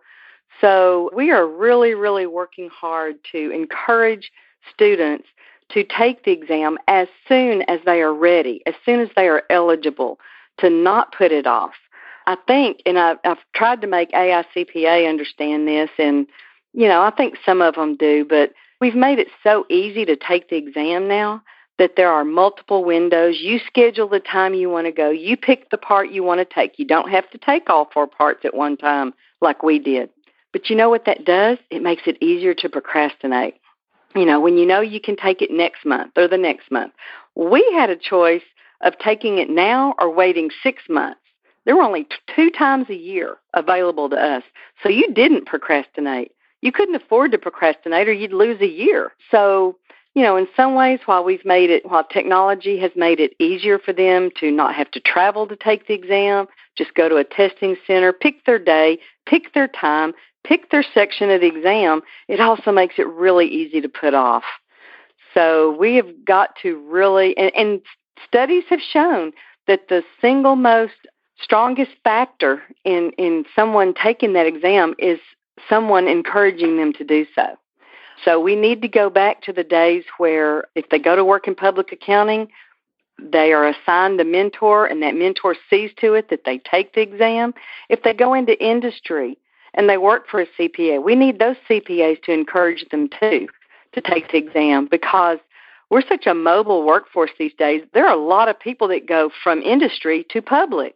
So 0.60 1.12
we 1.16 1.32
are 1.32 1.48
really, 1.48 1.94
really 1.94 2.26
working 2.26 2.70
hard 2.70 3.16
to 3.32 3.52
encourage 3.52 4.32
students 4.74 5.28
to 5.70 5.84
take 5.84 6.24
the 6.24 6.32
exam 6.32 6.78
as 6.88 7.08
soon 7.28 7.62
as 7.64 7.80
they 7.86 8.02
are 8.02 8.14
ready, 8.14 8.62
as 8.66 8.74
soon 8.86 9.00
as 9.00 9.10
they 9.16 9.28
are 9.28 9.44
eligible, 9.50 10.20
to 10.60 10.70
not 10.70 11.14
put 11.16 11.32
it 11.32 11.48
off. 11.48 11.74
I 12.26 12.38
think, 12.48 12.82
and 12.86 12.98
I've, 12.98 13.18
I've 13.24 13.38
tried 13.54 13.82
to 13.82 13.88
make 13.88 14.12
AICPA 14.12 15.08
understand 15.08 15.68
this, 15.68 15.90
and 15.98 16.28
you 16.74 16.88
know, 16.88 17.02
I 17.02 17.12
think 17.12 17.38
some 17.46 17.62
of 17.62 17.76
them 17.76 17.96
do, 17.96 18.26
but 18.26 18.54
we've 18.84 18.96
made 18.96 19.18
it 19.18 19.30
so 19.44 19.66
easy 19.70 20.04
to 20.04 20.18
take 20.18 20.50
the 20.50 20.58
exam 20.58 21.08
now 21.08 21.42
that 21.80 21.94
there 21.96 22.12
are 22.12 22.26
multiple 22.26 22.84
windows. 22.84 23.38
You 23.40 23.62
schedule 23.66 24.10
the 24.10 24.20
time 24.20 24.54
you 24.54 24.70
want 24.70 24.88
to 24.88 24.92
go. 24.92 25.10
You 25.10 25.38
pick 25.38 25.70
the 25.70 25.78
part 25.78 26.12
you 26.12 26.22
want 26.22 26.40
to 26.40 26.54
take. 26.54 26.78
You 26.78 26.84
don't 26.84 27.10
have 27.10 27.30
to 27.30 27.38
take 27.38 27.70
all 27.70 27.90
four 27.94 28.08
parts 28.08 28.44
at 28.44 28.54
one 28.54 28.76
time 28.76 29.14
like 29.40 29.64
we 29.64 29.80
did. 29.80 30.10
But 30.52 30.70
you 30.70 30.76
know 30.76 30.90
what 30.90 31.06
that 31.06 31.24
does? 31.24 31.60
It 31.72 31.82
makes 31.82 32.02
it 32.08 32.22
easier 32.22 32.54
to 32.56 32.68
procrastinate. 32.68 33.54
You 34.18 34.26
know, 34.26 34.42
when 34.42 34.58
you 34.58 34.66
know 34.66 34.82
you 34.82 35.00
can 35.00 35.16
take 35.16 35.42
it 35.42 35.50
next 35.50 35.86
month 35.86 36.12
or 36.18 36.28
the 36.28 36.38
next 36.38 36.70
month. 36.70 36.92
We 37.36 37.66
had 37.74 37.90
a 37.90 37.96
choice 37.96 38.44
of 38.82 39.00
taking 39.00 39.38
it 39.38 39.50
now 39.50 39.96
or 39.98 40.14
waiting 40.14 40.50
six 40.62 40.84
months. 40.90 41.22
There 41.64 41.78
were 41.78 41.84
only 41.84 42.06
two 42.36 42.52
times 42.52 42.90
a 42.90 42.96
year 42.98 43.38
available 43.54 44.10
to 44.10 44.18
us. 44.18 44.44
So 44.84 44.90
you 44.90 45.08
didn't 45.14 45.46
procrastinate. 45.46 46.34
You 46.64 46.72
couldn't 46.72 46.96
afford 46.96 47.34
to 47.34 47.38
procrastinate 47.38 48.08
or 48.08 48.14
you'd 48.14 48.32
lose 48.32 48.62
a 48.62 48.68
year. 48.68 49.12
So, 49.30 49.76
you 50.16 50.24
know, 50.24 50.38
in 50.38 50.48
some 50.56 50.76
ways, 50.76 51.02
while 51.04 51.22
we've 51.22 51.44
made 51.44 51.70
it, 51.70 51.86
while 51.86 52.06
technology 52.06 52.80
has 52.80 52.92
made 52.96 53.20
it 53.20 53.34
easier 53.38 53.78
for 53.78 53.92
them 53.92 54.30
to 54.40 54.50
not 54.50 54.74
have 54.74 54.90
to 54.92 55.02
travel 55.02 55.46
to 55.48 55.58
take 55.58 55.88
the 55.88 55.94
exam, 55.94 56.48
just 56.78 56.94
go 56.94 57.10
to 57.10 57.18
a 57.18 57.26
testing 57.26 57.76
center, 57.86 58.14
pick 58.14 58.46
their 58.46 58.60
day, 58.60 58.98
pick 59.26 59.54
their 59.54 59.68
time, 59.68 60.14
pick 60.46 60.72
their 60.72 60.86
section 60.94 61.30
of 61.30 61.42
the 61.42 61.48
exam, 61.48 62.02
it 62.30 62.40
also 62.40 62.72
makes 62.72 62.96
it 62.98 63.08
really 63.08 63.48
easy 63.48 63.82
to 63.82 63.90
put 63.90 64.14
off. 64.14 64.46
So 65.34 65.76
we 65.78 65.96
have 65.96 66.24
got 66.24 66.56
to 66.62 66.78
really, 66.90 67.36
and, 67.36 67.52
and 67.58 67.82
studies 68.26 68.64
have 68.70 68.80
shown 68.80 69.34
that 69.68 69.90
the 69.90 70.02
single 70.22 70.56
most 70.56 70.94
strongest 71.42 71.92
factor 72.06 72.64
in, 72.86 73.12
in 73.18 73.44
someone 73.54 73.94
taking 74.02 74.32
that 74.32 74.46
exam 74.46 74.94
is 74.98 75.20
someone 75.70 76.08
encouraging 76.08 76.78
them 76.78 76.94
to 76.94 77.04
do 77.04 77.26
so. 77.36 77.58
So 78.24 78.40
we 78.40 78.56
need 78.56 78.82
to 78.82 78.88
go 78.88 79.10
back 79.10 79.42
to 79.44 79.54
the 79.54 79.64
days 79.64 80.04
where 80.18 80.66
if 80.76 80.90
they 80.90 81.00
go 81.00 81.16
to 81.16 81.26
work 81.26 81.48
in 81.48 81.56
public 81.56 81.92
accounting, 81.92 82.48
they 83.20 83.52
are 83.54 83.68
assigned 83.68 84.20
a 84.20 84.26
mentor 84.26 84.86
and 84.86 85.02
that 85.04 85.16
mentor 85.16 85.56
sees 85.70 85.92
to 86.00 86.14
it 86.14 86.30
that 86.30 86.46
they 86.46 86.60
take 86.60 86.94
the 86.94 87.02
exam. 87.02 87.54
If 87.90 88.04
they 88.04 88.14
go 88.14 88.34
into 88.34 88.62
industry, 88.64 89.38
and 89.74 89.90
they 89.90 89.98
work 89.98 90.28
for 90.30 90.42
a 90.42 90.48
CPA. 90.58 91.04
We 91.04 91.16
need 91.16 91.40
those 91.40 91.56
CPAs 91.70 92.22
to 92.24 92.32
encourage 92.32 92.86
them 92.90 93.10
too 93.20 93.48
to 93.94 94.02
take 94.02 94.32
the 94.32 94.38
exam 94.38 94.88
because 94.90 95.40
we're 95.90 96.08
such 96.08 96.26
a 96.26 96.34
mobile 96.34 96.86
workforce 96.86 97.32
these 97.38 97.54
days. 97.58 97.84
There 97.94 98.06
are 98.06 98.14
a 98.14 98.24
lot 98.24 98.50
of 98.50 98.60
people 98.60 98.88
that 98.90 99.08
go 99.08 99.30
from 99.44 99.62
industry 99.62 100.26
to 100.32 100.42
public 100.42 100.96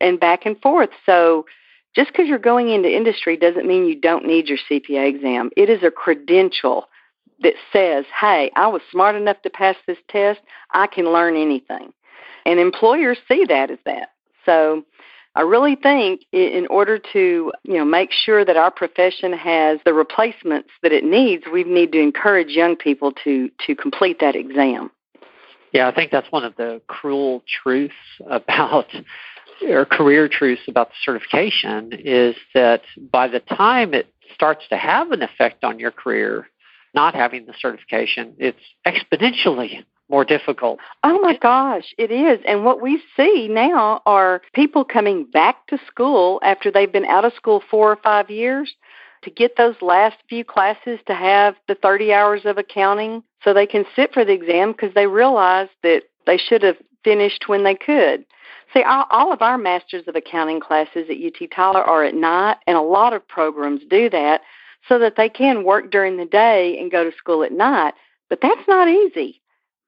and 0.00 0.18
back 0.18 0.46
and 0.46 0.60
forth. 0.60 0.90
So 1.06 1.46
just 1.94 2.10
because 2.10 2.28
you're 2.28 2.38
going 2.38 2.70
into 2.70 2.94
industry 2.94 3.36
doesn't 3.36 3.66
mean 3.66 3.86
you 3.86 3.98
don't 3.98 4.26
need 4.26 4.48
your 4.48 4.58
CPA 4.70 5.08
exam. 5.08 5.50
It 5.56 5.68
is 5.68 5.82
a 5.82 5.90
credential 5.90 6.88
that 7.40 7.54
says, 7.72 8.04
hey, 8.18 8.50
I 8.54 8.68
was 8.68 8.82
smart 8.90 9.16
enough 9.16 9.42
to 9.42 9.50
pass 9.50 9.76
this 9.86 9.98
test. 10.08 10.40
I 10.72 10.86
can 10.86 11.12
learn 11.12 11.36
anything. 11.36 11.92
And 12.46 12.58
employers 12.58 13.18
see 13.28 13.44
that 13.48 13.70
as 13.70 13.78
that. 13.84 14.10
So 14.46 14.84
I 15.34 15.42
really 15.42 15.76
think 15.76 16.22
in 16.32 16.66
order 16.68 16.98
to, 17.12 17.52
you 17.62 17.74
know, 17.74 17.84
make 17.84 18.10
sure 18.12 18.44
that 18.44 18.56
our 18.56 18.70
profession 18.70 19.32
has 19.32 19.78
the 19.84 19.94
replacements 19.94 20.70
that 20.82 20.92
it 20.92 21.04
needs, 21.04 21.44
we 21.50 21.64
need 21.64 21.92
to 21.92 22.00
encourage 22.00 22.48
young 22.48 22.76
people 22.76 23.12
to 23.24 23.50
to 23.66 23.74
complete 23.74 24.18
that 24.20 24.36
exam. 24.36 24.90
Yeah, 25.72 25.88
I 25.88 25.94
think 25.94 26.10
that's 26.10 26.30
one 26.30 26.44
of 26.44 26.54
the 26.56 26.82
cruel 26.86 27.42
truths 27.46 27.94
about 28.26 28.86
or 29.68 29.84
career 29.84 30.28
truths 30.28 30.62
about 30.68 30.88
the 30.88 30.94
certification 31.04 31.90
is 31.92 32.36
that 32.54 32.82
by 33.10 33.28
the 33.28 33.40
time 33.40 33.94
it 33.94 34.06
starts 34.34 34.64
to 34.68 34.76
have 34.76 35.10
an 35.12 35.22
effect 35.22 35.64
on 35.64 35.78
your 35.78 35.90
career, 35.90 36.48
not 36.94 37.14
having 37.14 37.46
the 37.46 37.54
certification, 37.58 38.34
it's 38.38 38.58
exponentially 38.86 39.84
more 40.10 40.24
difficult. 40.24 40.78
Oh 41.02 41.18
my 41.20 41.36
gosh, 41.36 41.94
it 41.96 42.10
is. 42.10 42.38
And 42.46 42.64
what 42.64 42.82
we 42.82 43.02
see 43.16 43.48
now 43.48 44.02
are 44.04 44.42
people 44.52 44.84
coming 44.84 45.24
back 45.24 45.66
to 45.68 45.78
school 45.86 46.38
after 46.42 46.70
they've 46.70 46.92
been 46.92 47.06
out 47.06 47.24
of 47.24 47.32
school 47.34 47.62
four 47.70 47.90
or 47.90 47.96
five 47.96 48.30
years 48.30 48.74
to 49.22 49.30
get 49.30 49.56
those 49.56 49.76
last 49.80 50.16
few 50.28 50.44
classes 50.44 50.98
to 51.06 51.14
have 51.14 51.54
the 51.66 51.74
30 51.76 52.12
hours 52.12 52.42
of 52.44 52.58
accounting 52.58 53.22
so 53.42 53.54
they 53.54 53.66
can 53.66 53.84
sit 53.96 54.12
for 54.12 54.24
the 54.24 54.32
exam 54.32 54.72
because 54.72 54.92
they 54.94 55.06
realize 55.06 55.68
that 55.82 56.02
they 56.26 56.36
should 56.36 56.62
have 56.62 56.76
finished 57.04 57.48
when 57.48 57.64
they 57.64 57.74
could. 57.74 58.24
See, 58.72 58.82
all, 58.82 59.04
all 59.10 59.32
of 59.32 59.42
our 59.42 59.58
Masters 59.58 60.04
of 60.08 60.16
Accounting 60.16 60.60
classes 60.60 61.08
at 61.10 61.16
UT 61.16 61.50
Tyler 61.54 61.82
are 61.82 62.04
at 62.04 62.14
night, 62.14 62.56
and 62.66 62.76
a 62.76 62.82
lot 62.82 63.12
of 63.12 63.26
programs 63.28 63.82
do 63.88 64.08
that 64.10 64.40
so 64.88 64.98
that 64.98 65.16
they 65.16 65.28
can 65.28 65.64
work 65.64 65.90
during 65.90 66.16
the 66.16 66.24
day 66.24 66.78
and 66.78 66.90
go 66.90 67.04
to 67.04 67.16
school 67.16 67.44
at 67.44 67.52
night. 67.52 67.94
But 68.28 68.40
that's 68.40 68.66
not 68.66 68.88
easy. 68.88 69.40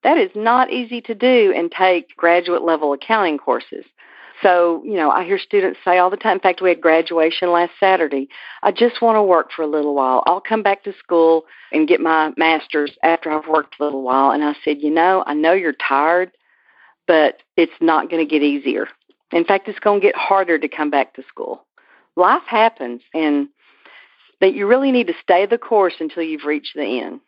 That 0.03 0.19
is 0.19 0.31
not 0.35 0.71
easy 0.71 1.01
to 1.03 1.15
do 1.15 1.53
and 1.57 1.73
take 1.73 2.15
graduate 2.17 2.63
level 2.63 2.93
accounting 2.93 3.39
courses. 3.39 3.87
So, 4.43 4.83
you 4.85 4.95
know, 4.95 5.11
I 5.11 5.25
hear 5.25 5.39
students 5.39 5.79
say 5.85 5.99
all 5.99 6.11
the 6.11 6.17
time, 6.17 6.35
in 6.35 6.41
fact, 6.41 6.61
we 6.61 6.69
had 6.69 6.81
graduation 6.81 7.51
last 7.51 7.73
Saturday. 7.81 8.29
I 8.63 8.73
just 8.73 9.01
want 9.01 9.17
to 9.17 9.23
work 9.23 9.51
for 9.53 9.63
a 9.63 9.67
little 9.67 9.95
while. 9.95 10.23
I'll 10.27 10.41
come 10.41 10.63
back 10.63 10.83
to 10.85 10.93
school 10.99 11.45
and 11.73 11.89
get 11.89 12.01
my 12.01 12.33
master's 12.37 12.93
after 13.03 13.31
I've 13.31 13.49
worked 13.49 13.77
a 13.81 13.85
little 13.85 14.03
while. 14.03 14.33
And 14.33 14.45
I 14.45 14.55
said, 14.65 14.83
you 14.83 14.91
know, 14.91 15.25
I 15.27 15.35
know 15.35 15.53
you're 15.53 15.73
tired, 15.73 16.33
but 17.07 17.39
it's 17.57 17.73
not 17.81 18.11
going 18.11 18.27
to 18.27 18.31
get 18.31 18.43
easier. 18.43 18.89
In 19.33 19.45
fact, 19.45 19.69
it's 19.69 19.79
going 19.79 20.01
to 20.01 20.07
get 20.07 20.17
harder 20.17 20.59
to 20.59 20.69
come 20.69 20.91
back 20.91 21.15
to 21.15 21.23
school. 21.29 21.65
Life 22.17 22.45
happens, 22.47 23.03
and 23.13 23.49
that 24.41 24.55
you 24.55 24.67
really 24.67 24.93
need 24.93 25.07
to 25.09 25.15
stay 25.23 25.47
the 25.47 25.59
course 25.59 25.95
until 26.01 26.23
you've 26.23 26.45
reached 26.45 26.75
the 26.75 27.01
end. 27.01 27.21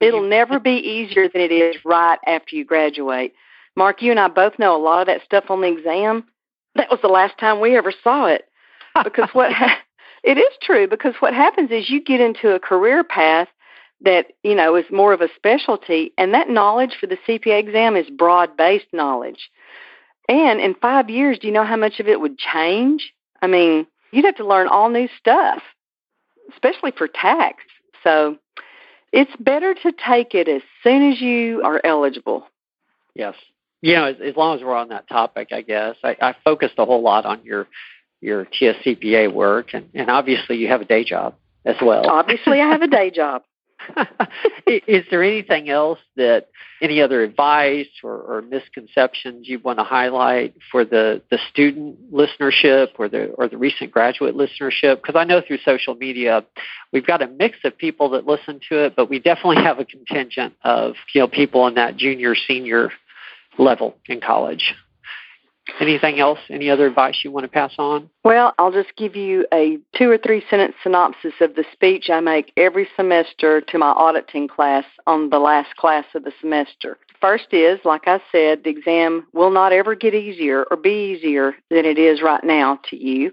It'll 0.00 0.28
never 0.28 0.60
be 0.60 0.76
easier 0.76 1.28
than 1.28 1.40
it 1.40 1.52
is 1.52 1.76
right 1.84 2.18
after 2.26 2.56
you 2.56 2.64
graduate. 2.64 3.34
Mark, 3.76 4.02
you 4.02 4.10
and 4.10 4.20
I 4.20 4.28
both 4.28 4.58
know 4.58 4.76
a 4.76 4.82
lot 4.82 5.00
of 5.00 5.06
that 5.06 5.24
stuff 5.24 5.44
on 5.48 5.60
the 5.60 5.68
exam. 5.68 6.24
That 6.74 6.90
was 6.90 7.00
the 7.00 7.08
last 7.08 7.38
time 7.38 7.60
we 7.60 7.76
ever 7.76 7.92
saw 8.02 8.26
it. 8.26 8.44
Because 9.02 9.28
what 9.32 9.52
ha- 9.52 9.80
it 10.22 10.38
is 10.38 10.52
true 10.62 10.86
because 10.86 11.14
what 11.18 11.34
happens 11.34 11.70
is 11.70 11.90
you 11.90 12.00
get 12.00 12.20
into 12.20 12.54
a 12.54 12.60
career 12.60 13.04
path 13.04 13.48
that, 14.04 14.32
you 14.42 14.54
know, 14.54 14.76
is 14.76 14.84
more 14.90 15.12
of 15.12 15.20
a 15.20 15.28
specialty 15.36 16.12
and 16.16 16.34
that 16.34 16.48
knowledge 16.48 16.96
for 17.00 17.06
the 17.06 17.18
CPA 17.26 17.58
exam 17.58 17.96
is 17.96 18.08
broad-based 18.10 18.92
knowledge. 18.92 19.50
And 20.28 20.60
in 20.60 20.74
5 20.74 21.10
years, 21.10 21.38
do 21.38 21.46
you 21.46 21.52
know 21.52 21.64
how 21.64 21.76
much 21.76 22.00
of 22.00 22.08
it 22.08 22.20
would 22.20 22.38
change? 22.38 23.12
I 23.42 23.46
mean, 23.46 23.86
you'd 24.10 24.24
have 24.24 24.36
to 24.36 24.46
learn 24.46 24.68
all 24.68 24.88
new 24.88 25.08
stuff, 25.18 25.62
especially 26.52 26.92
for 26.96 27.08
tax. 27.08 27.62
So, 28.02 28.38
it's 29.14 29.30
better 29.38 29.74
to 29.74 29.92
take 29.92 30.34
it 30.34 30.48
as 30.48 30.62
soon 30.82 31.12
as 31.12 31.20
you 31.20 31.62
are 31.62 31.80
eligible. 31.84 32.48
Yes. 33.14 33.36
You 33.80 33.94
know, 33.94 34.06
as, 34.06 34.16
as 34.20 34.34
long 34.34 34.56
as 34.58 34.64
we're 34.64 34.74
on 34.74 34.88
that 34.88 35.08
topic, 35.08 35.48
I 35.52 35.62
guess 35.62 35.94
I, 36.02 36.16
I 36.20 36.34
focused 36.44 36.74
a 36.78 36.84
whole 36.84 37.02
lot 37.02 37.24
on 37.24 37.40
your 37.44 37.68
your 38.20 38.46
TSCPA 38.46 39.32
work, 39.32 39.74
and, 39.74 39.88
and 39.94 40.10
obviously 40.10 40.56
you 40.56 40.66
have 40.68 40.80
a 40.80 40.86
day 40.86 41.04
job 41.04 41.34
as 41.64 41.76
well. 41.80 42.08
Obviously, 42.08 42.60
I 42.60 42.66
have 42.66 42.82
a 42.82 42.88
day 42.88 43.10
job. 43.10 43.42
Is 44.66 45.04
there 45.10 45.22
anything 45.22 45.68
else 45.68 45.98
that 46.16 46.48
any 46.80 47.00
other 47.00 47.22
advice 47.22 47.88
or, 48.02 48.18
or, 48.20 48.42
misconceptions 48.42 49.48
you 49.48 49.58
want 49.58 49.78
to 49.78 49.84
highlight 49.84 50.54
for 50.70 50.84
the, 50.84 51.22
the 51.30 51.38
student 51.50 52.12
listenership 52.12 52.88
or 52.98 53.08
the 53.08 53.26
or 53.32 53.48
the 53.48 53.56
recent 53.56 53.90
graduate 53.90 54.34
listenership? 54.34 54.96
Because 54.96 55.16
I 55.16 55.24
know 55.24 55.40
through 55.46 55.58
social 55.64 55.94
media 55.94 56.44
we've 56.92 57.06
got 57.06 57.22
a 57.22 57.26
mix 57.26 57.58
of 57.64 57.76
people 57.76 58.10
that 58.10 58.26
listen 58.26 58.60
to 58.68 58.84
it, 58.84 58.96
but 58.96 59.08
we 59.08 59.18
definitely 59.18 59.62
have 59.62 59.78
a 59.78 59.84
contingent 59.84 60.54
of 60.62 60.94
you 61.14 61.20
know 61.20 61.28
people 61.28 61.66
in 61.66 61.74
that 61.74 61.96
junior 61.96 62.34
senior 62.34 62.90
level 63.58 63.96
in 64.06 64.20
college. 64.20 64.74
Anything 65.80 66.20
else? 66.20 66.38
Any 66.48 66.70
other 66.70 66.86
advice 66.86 67.20
you 67.24 67.30
want 67.30 67.44
to 67.44 67.48
pass 67.48 67.72
on? 67.78 68.08
Well, 68.24 68.54
I'll 68.58 68.72
just 68.72 68.96
give 68.96 69.16
you 69.16 69.46
a 69.52 69.78
two 69.96 70.10
or 70.10 70.18
three 70.18 70.44
sentence 70.48 70.74
synopsis 70.82 71.34
of 71.40 71.56
the 71.56 71.64
speech 71.72 72.10
I 72.10 72.20
make 72.20 72.52
every 72.56 72.88
semester 72.96 73.60
to 73.60 73.78
my 73.78 73.90
auditing 73.90 74.48
class 74.48 74.84
on 75.06 75.30
the 75.30 75.38
last 75.38 75.76
class 75.76 76.04
of 76.14 76.24
the 76.24 76.32
semester. 76.40 76.98
First 77.20 77.52
is, 77.52 77.80
like 77.84 78.06
I 78.06 78.20
said, 78.30 78.64
the 78.64 78.70
exam 78.70 79.26
will 79.32 79.50
not 79.50 79.72
ever 79.72 79.94
get 79.94 80.14
easier 80.14 80.64
or 80.70 80.76
be 80.76 81.16
easier 81.16 81.54
than 81.70 81.84
it 81.84 81.98
is 81.98 82.22
right 82.22 82.44
now 82.44 82.80
to 82.90 82.96
you. 82.96 83.32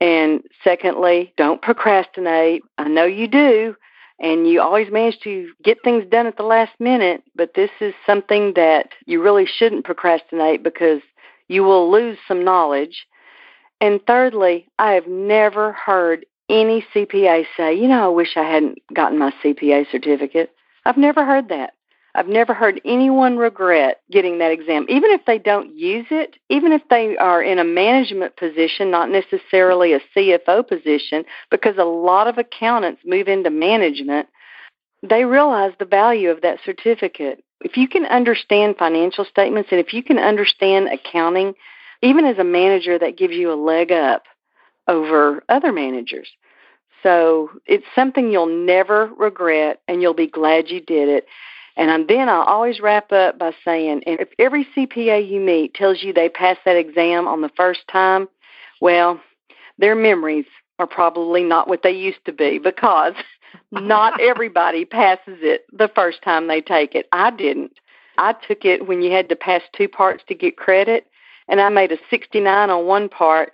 And 0.00 0.42
secondly, 0.64 1.32
don't 1.36 1.60
procrastinate. 1.60 2.62
I 2.78 2.88
know 2.88 3.04
you 3.04 3.28
do, 3.28 3.76
and 4.18 4.46
you 4.48 4.60
always 4.60 4.90
manage 4.90 5.18
to 5.20 5.50
get 5.62 5.78
things 5.82 6.04
done 6.10 6.26
at 6.26 6.36
the 6.36 6.42
last 6.42 6.72
minute, 6.78 7.22
but 7.34 7.54
this 7.54 7.70
is 7.80 7.94
something 8.06 8.54
that 8.54 8.90
you 9.06 9.22
really 9.22 9.46
shouldn't 9.46 9.84
procrastinate 9.84 10.62
because 10.62 11.00
you 11.50 11.64
will 11.64 11.90
lose 11.90 12.16
some 12.28 12.44
knowledge. 12.44 13.06
And 13.80 14.00
thirdly, 14.06 14.68
I 14.78 14.92
have 14.92 15.08
never 15.08 15.72
heard 15.72 16.24
any 16.48 16.86
CPA 16.94 17.44
say, 17.56 17.74
you 17.74 17.88
know, 17.88 18.04
I 18.04 18.08
wish 18.08 18.36
I 18.36 18.44
hadn't 18.44 18.78
gotten 18.94 19.18
my 19.18 19.32
CPA 19.42 19.90
certificate. 19.90 20.54
I've 20.84 20.96
never 20.96 21.24
heard 21.24 21.48
that. 21.48 21.74
I've 22.14 22.28
never 22.28 22.54
heard 22.54 22.80
anyone 22.84 23.36
regret 23.36 24.00
getting 24.10 24.38
that 24.38 24.52
exam, 24.52 24.86
even 24.88 25.10
if 25.10 25.24
they 25.26 25.38
don't 25.38 25.76
use 25.76 26.06
it, 26.10 26.36
even 26.48 26.72
if 26.72 26.82
they 26.88 27.16
are 27.16 27.42
in 27.42 27.58
a 27.58 27.64
management 27.64 28.36
position, 28.36 28.90
not 28.90 29.10
necessarily 29.10 29.92
a 29.92 30.00
CFO 30.16 30.66
position, 30.66 31.24
because 31.50 31.78
a 31.78 31.84
lot 31.84 32.26
of 32.26 32.38
accountants 32.38 33.02
move 33.04 33.28
into 33.28 33.50
management. 33.50 34.28
They 35.02 35.24
realize 35.24 35.72
the 35.78 35.86
value 35.86 36.30
of 36.30 36.42
that 36.42 36.58
certificate 36.64 37.42
if 37.60 37.76
you 37.76 37.88
can 37.88 38.06
understand 38.06 38.76
financial 38.78 39.24
statements 39.24 39.68
and 39.70 39.80
if 39.80 39.92
you 39.92 40.02
can 40.02 40.18
understand 40.18 40.88
accounting, 40.88 41.54
even 42.02 42.24
as 42.24 42.38
a 42.38 42.44
manager, 42.44 42.98
that 42.98 43.18
gives 43.18 43.34
you 43.34 43.52
a 43.52 43.54
leg 43.54 43.92
up 43.92 44.24
over 44.88 45.44
other 45.48 45.72
managers. 45.72 46.28
So 47.02 47.50
it's 47.66 47.84
something 47.94 48.30
you'll 48.30 48.64
never 48.66 49.10
regret 49.18 49.80
and 49.88 50.02
you'll 50.02 50.14
be 50.14 50.26
glad 50.26 50.70
you 50.70 50.80
did 50.80 51.08
it. 51.08 51.26
And 51.76 52.08
then 52.08 52.28
I'll 52.28 52.42
always 52.42 52.80
wrap 52.80 53.12
up 53.12 53.38
by 53.38 53.52
saying 53.64 54.02
if 54.06 54.28
every 54.38 54.66
CPA 54.76 55.30
you 55.30 55.40
meet 55.40 55.74
tells 55.74 56.02
you 56.02 56.12
they 56.12 56.28
passed 56.28 56.60
that 56.64 56.76
exam 56.76 57.28
on 57.28 57.40
the 57.40 57.50
first 57.56 57.80
time, 57.90 58.28
well, 58.80 59.20
their 59.78 59.94
memories 59.94 60.46
are 60.78 60.86
probably 60.86 61.42
not 61.42 61.68
what 61.68 61.82
they 61.82 61.92
used 61.92 62.24
to 62.24 62.32
be 62.32 62.58
because 62.58 63.14
not 63.70 64.20
everybody 64.20 64.84
passes 64.84 65.38
it 65.42 65.64
the 65.72 65.90
first 65.94 66.22
time 66.22 66.46
they 66.46 66.60
take 66.60 66.94
it. 66.94 67.06
I 67.12 67.30
didn't. 67.30 67.72
I 68.18 68.34
took 68.34 68.64
it 68.64 68.86
when 68.86 69.02
you 69.02 69.10
had 69.10 69.28
to 69.30 69.36
pass 69.36 69.62
two 69.74 69.88
parts 69.88 70.22
to 70.28 70.34
get 70.34 70.56
credit, 70.56 71.06
and 71.48 71.60
I 71.60 71.68
made 71.68 71.92
a 71.92 71.98
69 72.10 72.70
on 72.70 72.86
one 72.86 73.08
part 73.08 73.52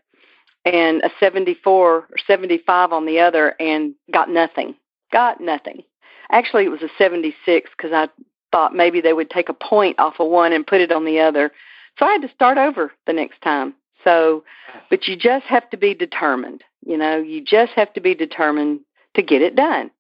and 0.65 1.01
a 1.03 1.11
74 1.21 1.87
or 1.87 2.09
75 2.27 2.93
on 2.93 3.07
the 3.07 3.21
other 3.21 3.55
and 3.61 3.95
got 4.13 4.29
nothing. 4.29 4.75
Got 5.13 5.41
nothing. 5.41 5.83
Actually, 6.31 6.65
it 6.65 6.71
was 6.71 6.83
a 6.83 6.91
76 6.99 7.71
because 7.77 7.93
I 7.93 8.09
thought 8.51 8.75
maybe 8.75 9.01
they 9.01 9.13
would 9.13 9.31
take 9.31 9.49
a 9.49 9.55
point 9.55 9.99
off 10.01 10.15
of 10.19 10.29
one 10.29 10.53
and 10.53 10.67
put 10.67 10.81
it 10.81 10.91
on 10.91 11.05
the 11.05 11.21
other. 11.21 11.53
So 11.99 12.07
I 12.07 12.13
had 12.13 12.23
to 12.23 12.35
start 12.35 12.59
over 12.59 12.93
the 13.07 13.13
next 13.13 13.41
time. 13.43 13.75
So, 14.03 14.45
but 14.91 15.07
you 15.07 15.17
just 15.17 15.47
have 15.47 15.71
to 15.71 15.77
be 15.77 15.95
determined. 15.95 16.63
You 16.85 16.97
know, 16.97 17.19
you 17.19 17.43
just 17.43 17.73
have 17.73 17.93
to 17.95 18.01
be 18.01 18.15
determined 18.15 18.81
to 19.17 19.23
get 19.23 19.43
it 19.43 19.57
done. 19.57 19.91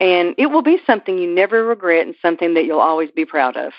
And 0.00 0.34
it 0.38 0.46
will 0.46 0.62
be 0.62 0.78
something 0.86 1.18
you 1.18 1.32
never 1.32 1.64
regret 1.64 2.06
and 2.06 2.16
something 2.20 2.54
that 2.54 2.64
you'll 2.64 2.80
always 2.80 3.10
be 3.10 3.24
proud 3.24 3.56
of. 3.56 3.72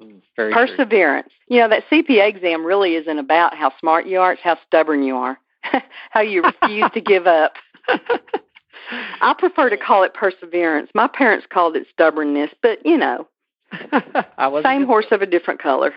Mm, 0.00 0.20
very 0.36 0.52
Perseverance. 0.52 1.28
True. 1.28 1.56
You 1.56 1.62
know, 1.62 1.68
that 1.68 1.84
CPA 1.90 2.28
exam 2.28 2.64
really 2.64 2.94
isn't 2.94 3.18
about 3.18 3.54
how 3.56 3.72
smart 3.78 4.06
you 4.06 4.20
are, 4.20 4.32
it's 4.32 4.42
how 4.42 4.58
stubborn 4.66 5.02
you 5.02 5.16
are, 5.16 5.38
how 6.10 6.20
you 6.20 6.42
refuse 6.42 6.90
to 6.92 7.00
give 7.00 7.26
up. 7.26 7.54
I 9.20 9.34
prefer 9.38 9.70
to 9.70 9.76
call 9.76 10.02
it 10.02 10.12
perseverance. 10.12 10.90
My 10.94 11.08
parents 11.08 11.46
called 11.50 11.76
it 11.76 11.86
stubbornness, 11.92 12.50
but 12.62 12.84
you 12.84 12.98
know, 12.98 13.28
same 14.62 14.84
horse 14.86 15.06
of 15.10 15.22
a 15.22 15.26
different 15.26 15.62
color. 15.62 15.94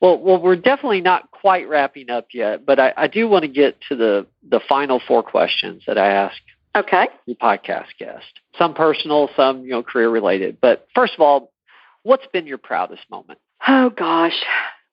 Well, 0.00 0.18
well, 0.18 0.40
we're 0.40 0.56
definitely 0.56 1.00
not 1.00 1.30
quite 1.30 1.68
wrapping 1.68 2.10
up 2.10 2.28
yet, 2.32 2.66
but 2.66 2.78
I, 2.78 2.92
I 2.96 3.06
do 3.06 3.28
want 3.28 3.42
to 3.42 3.48
get 3.48 3.80
to 3.88 3.96
the 3.96 4.26
the 4.48 4.60
final 4.68 5.00
four 5.06 5.22
questions 5.22 5.84
that 5.86 5.98
I 5.98 6.08
ask 6.08 6.36
Okay. 6.76 7.08
The 7.26 7.34
podcast 7.34 7.86
guest. 7.98 8.40
Some 8.58 8.74
personal, 8.74 9.30
some, 9.34 9.62
you 9.64 9.70
know, 9.70 9.82
career 9.82 10.10
related. 10.10 10.58
But 10.60 10.86
first 10.94 11.14
of 11.14 11.20
all, 11.20 11.50
what's 12.02 12.26
been 12.32 12.46
your 12.46 12.58
proudest 12.58 13.02
moment? 13.10 13.38
Oh 13.66 13.90
gosh. 13.90 14.44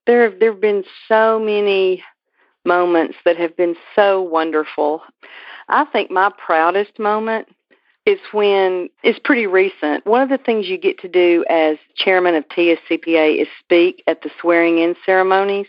There 0.07 0.31
there 0.31 0.53
have 0.53 0.61
been 0.61 0.85
so 1.09 1.39
many 1.39 2.01
moments 2.65 3.17
that 3.25 3.35
have 3.35 3.57
been 3.57 3.75
so 3.95 4.21
wonderful. 4.21 5.01
I 5.67 5.83
think 5.85 6.09
my 6.09 6.31
proudest 6.37 6.97
moment 6.99 7.49
is 8.05 8.19
when 8.31 8.89
it's 9.03 9.19
pretty 9.23 9.47
recent. 9.47 10.05
One 10.05 10.21
of 10.21 10.29
the 10.29 10.37
things 10.37 10.67
you 10.67 10.77
get 10.77 10.99
to 10.99 11.07
do 11.07 11.45
as 11.49 11.77
chairman 11.95 12.35
of 12.35 12.47
TSCPA 12.49 13.41
is 13.41 13.47
speak 13.59 14.03
at 14.07 14.21
the 14.23 14.29
swearing 14.41 14.79
in 14.79 14.95
ceremonies 15.05 15.67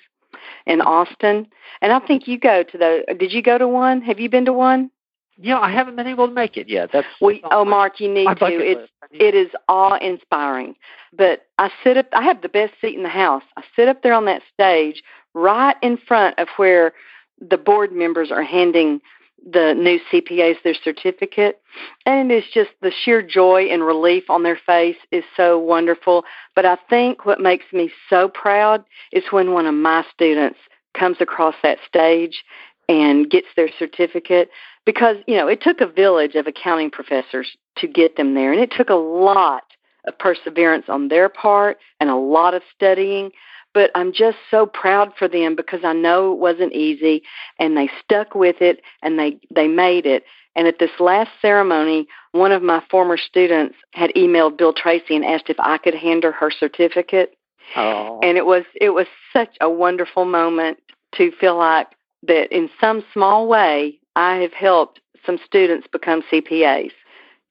in 0.66 0.80
Austin. 0.80 1.46
And 1.80 1.92
I 1.92 2.00
think 2.00 2.26
you 2.26 2.38
go 2.38 2.62
to 2.62 2.78
the 2.78 3.14
did 3.18 3.32
you 3.32 3.42
go 3.42 3.58
to 3.58 3.68
one? 3.68 4.00
Have 4.02 4.18
you 4.18 4.28
been 4.28 4.44
to 4.46 4.52
one? 4.52 4.90
Yeah, 5.36 5.58
I 5.58 5.70
haven't 5.70 5.96
been 5.96 6.06
able 6.06 6.28
to 6.28 6.34
make 6.34 6.56
it 6.56 6.68
yet. 6.68 6.90
That's 6.92 7.06
we. 7.20 7.42
Oh, 7.50 7.64
Mark, 7.64 7.98
you 7.98 8.12
need 8.12 8.26
to. 8.38 8.46
It's 8.46 8.90
it 9.10 9.34
is 9.34 9.48
awe 9.68 9.98
inspiring. 10.00 10.76
But 11.12 11.46
I 11.58 11.70
sit 11.82 11.96
up. 11.96 12.06
I 12.12 12.22
have 12.22 12.42
the 12.42 12.48
best 12.48 12.74
seat 12.80 12.96
in 12.96 13.02
the 13.02 13.08
house. 13.08 13.42
I 13.56 13.62
sit 13.74 13.88
up 13.88 14.02
there 14.02 14.12
on 14.12 14.26
that 14.26 14.42
stage, 14.52 15.02
right 15.34 15.76
in 15.82 15.96
front 15.96 16.38
of 16.38 16.48
where 16.56 16.92
the 17.40 17.58
board 17.58 17.92
members 17.92 18.30
are 18.30 18.44
handing 18.44 19.00
the 19.44 19.74
new 19.74 20.00
CPAs 20.10 20.62
their 20.62 20.74
certificate, 20.74 21.60
and 22.06 22.32
it's 22.32 22.50
just 22.52 22.70
the 22.80 22.92
sheer 23.04 23.22
joy 23.22 23.64
and 23.64 23.84
relief 23.84 24.30
on 24.30 24.42
their 24.42 24.58
face 24.66 24.96
is 25.10 25.24
so 25.36 25.58
wonderful. 25.58 26.24
But 26.54 26.64
I 26.64 26.78
think 26.88 27.26
what 27.26 27.40
makes 27.40 27.66
me 27.72 27.90
so 28.08 28.28
proud 28.28 28.84
is 29.12 29.24
when 29.30 29.52
one 29.52 29.66
of 29.66 29.74
my 29.74 30.04
students 30.12 30.58
comes 30.94 31.18
across 31.20 31.54
that 31.62 31.78
stage 31.86 32.44
and 32.88 33.30
gets 33.30 33.48
their 33.56 33.68
certificate 33.78 34.48
because 34.84 35.16
you 35.26 35.36
know 35.36 35.48
it 35.48 35.62
took 35.62 35.80
a 35.80 35.86
village 35.86 36.34
of 36.34 36.46
accounting 36.46 36.90
professors 36.90 37.56
to 37.76 37.86
get 37.86 38.16
them 38.16 38.34
there 38.34 38.52
and 38.52 38.60
it 38.60 38.72
took 38.76 38.90
a 38.90 38.94
lot 38.94 39.62
of 40.06 40.18
perseverance 40.18 40.84
on 40.88 41.08
their 41.08 41.28
part 41.28 41.78
and 42.00 42.10
a 42.10 42.16
lot 42.16 42.54
of 42.54 42.62
studying 42.74 43.30
but 43.74 43.90
I'm 43.94 44.12
just 44.12 44.38
so 44.50 44.64
proud 44.64 45.12
for 45.18 45.28
them 45.28 45.56
because 45.56 45.80
I 45.84 45.92
know 45.92 46.32
it 46.32 46.38
wasn't 46.38 46.72
easy 46.72 47.22
and 47.58 47.76
they 47.76 47.90
stuck 48.02 48.34
with 48.34 48.56
it 48.60 48.80
and 49.02 49.18
they 49.18 49.38
they 49.54 49.68
made 49.68 50.06
it 50.06 50.24
and 50.56 50.66
at 50.66 50.78
this 50.78 50.98
last 51.00 51.30
ceremony 51.42 52.06
one 52.32 52.52
of 52.52 52.62
my 52.62 52.82
former 52.90 53.16
students 53.16 53.74
had 53.92 54.10
emailed 54.10 54.56
Bill 54.56 54.72
Tracy 54.72 55.14
and 55.16 55.24
asked 55.24 55.50
if 55.50 55.58
I 55.58 55.78
could 55.78 55.94
hand 55.94 56.24
her 56.24 56.32
her 56.32 56.50
certificate 56.50 57.36
oh. 57.76 58.20
and 58.22 58.38
it 58.38 58.46
was 58.46 58.64
it 58.80 58.90
was 58.90 59.06
such 59.32 59.56
a 59.60 59.68
wonderful 59.68 60.24
moment 60.24 60.78
to 61.16 61.32
feel 61.32 61.56
like 61.58 61.88
that 62.22 62.50
in 62.52 62.70
some 62.80 63.04
small 63.12 63.46
way 63.46 63.98
I 64.16 64.36
have 64.36 64.52
helped 64.52 65.00
some 65.26 65.38
students 65.44 65.86
become 65.90 66.22
CPAs. 66.30 66.92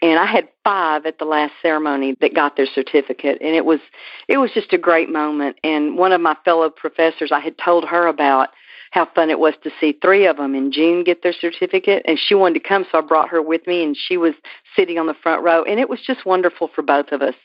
And 0.04 0.20
I 0.20 0.26
had 0.26 0.50
five 0.66 1.06
at 1.06 1.18
the 1.18 1.24
last 1.24 1.54
ceremony 1.62 2.18
that 2.20 2.36
got 2.36 2.58
their 2.58 2.68
certificate 2.68 3.38
and 3.40 3.56
it 3.56 3.64
was 3.64 3.80
it 4.28 4.38
was 4.38 4.52
just 4.54 4.74
a 4.74 4.78
great 4.78 5.10
moment 5.10 5.58
and 5.64 5.98
one 5.98 6.12
of 6.12 6.20
my 6.20 6.36
fellow 6.44 6.70
professors 6.70 7.32
I 7.32 7.40
had 7.40 7.58
told 7.58 7.86
her 7.86 8.08
about 8.08 8.50
how 8.92 9.08
fun 9.16 9.30
it 9.30 9.40
was 9.40 9.54
to 9.64 9.72
see 9.80 9.98
three 10.02 10.28
of 10.28 10.36
them 10.38 10.56
in 10.56 10.74
June 10.74 11.06
get 11.06 11.24
their 11.24 11.34
certificate 11.34 12.04
and 12.06 12.20
she 12.20 12.36
wanted 12.36 12.62
to 12.62 12.68
come 12.68 12.86
so 12.92 12.98
I 12.98 13.02
brought 13.02 13.30
her 13.30 13.42
with 13.42 13.66
me 13.66 13.82
and 13.82 13.96
she 13.98 14.18
was 14.18 14.34
sitting 14.76 15.00
on 15.00 15.08
the 15.08 15.16
front 15.24 15.42
row 15.42 15.64
and 15.64 15.80
it 15.80 15.90
was 15.90 16.02
just 16.06 16.26
wonderful 16.26 16.70
for 16.76 16.82
both 16.82 17.14
of 17.14 17.22
us 17.22 17.36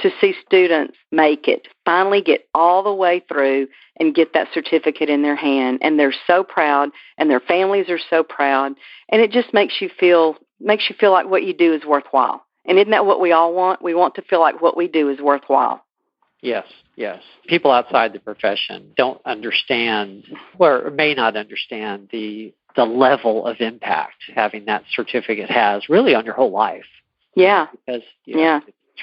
to 0.00 0.10
see 0.20 0.34
students 0.46 0.96
make 1.12 1.46
it, 1.46 1.68
finally 1.84 2.22
get 2.22 2.48
all 2.54 2.82
the 2.82 2.92
way 2.92 3.22
through 3.28 3.68
and 3.98 4.14
get 4.14 4.32
that 4.32 4.48
certificate 4.52 5.10
in 5.10 5.22
their 5.22 5.36
hand. 5.36 5.78
And 5.82 5.98
they're 5.98 6.14
so 6.26 6.42
proud 6.42 6.90
and 7.18 7.30
their 7.30 7.40
families 7.40 7.88
are 7.88 8.00
so 8.08 8.22
proud. 8.22 8.72
And 9.10 9.20
it 9.20 9.30
just 9.30 9.52
makes 9.52 9.80
you 9.80 9.90
feel, 9.98 10.36
makes 10.60 10.88
you 10.88 10.96
feel 10.98 11.12
like 11.12 11.28
what 11.28 11.42
you 11.42 11.54
do 11.54 11.72
is 11.72 11.84
worthwhile. 11.84 12.44
And 12.64 12.78
isn't 12.78 12.90
that 12.90 13.06
what 13.06 13.20
we 13.20 13.32
all 13.32 13.54
want? 13.54 13.82
We 13.82 13.94
want 13.94 14.14
to 14.16 14.22
feel 14.22 14.40
like 14.40 14.60
what 14.60 14.76
we 14.76 14.86
do 14.86 15.08
is 15.08 15.20
worthwhile. 15.20 15.84
Yes, 16.42 16.66
yes. 16.96 17.22
People 17.46 17.70
outside 17.70 18.12
the 18.12 18.20
profession 18.20 18.92
don't 18.96 19.20
understand 19.24 20.24
or 20.58 20.90
may 20.90 21.14
not 21.14 21.36
understand 21.36 22.08
the 22.12 22.54
the 22.76 22.84
level 22.84 23.46
of 23.46 23.56
impact 23.60 24.14
having 24.32 24.66
that 24.66 24.84
certificate 24.94 25.50
has 25.50 25.88
really 25.88 26.14
on 26.14 26.24
your 26.24 26.34
whole 26.34 26.52
life. 26.52 26.84
Yeah. 27.34 27.66
Because 27.84 28.02
you 28.24 28.36
know, 28.36 28.42
Yeah. 28.42 28.60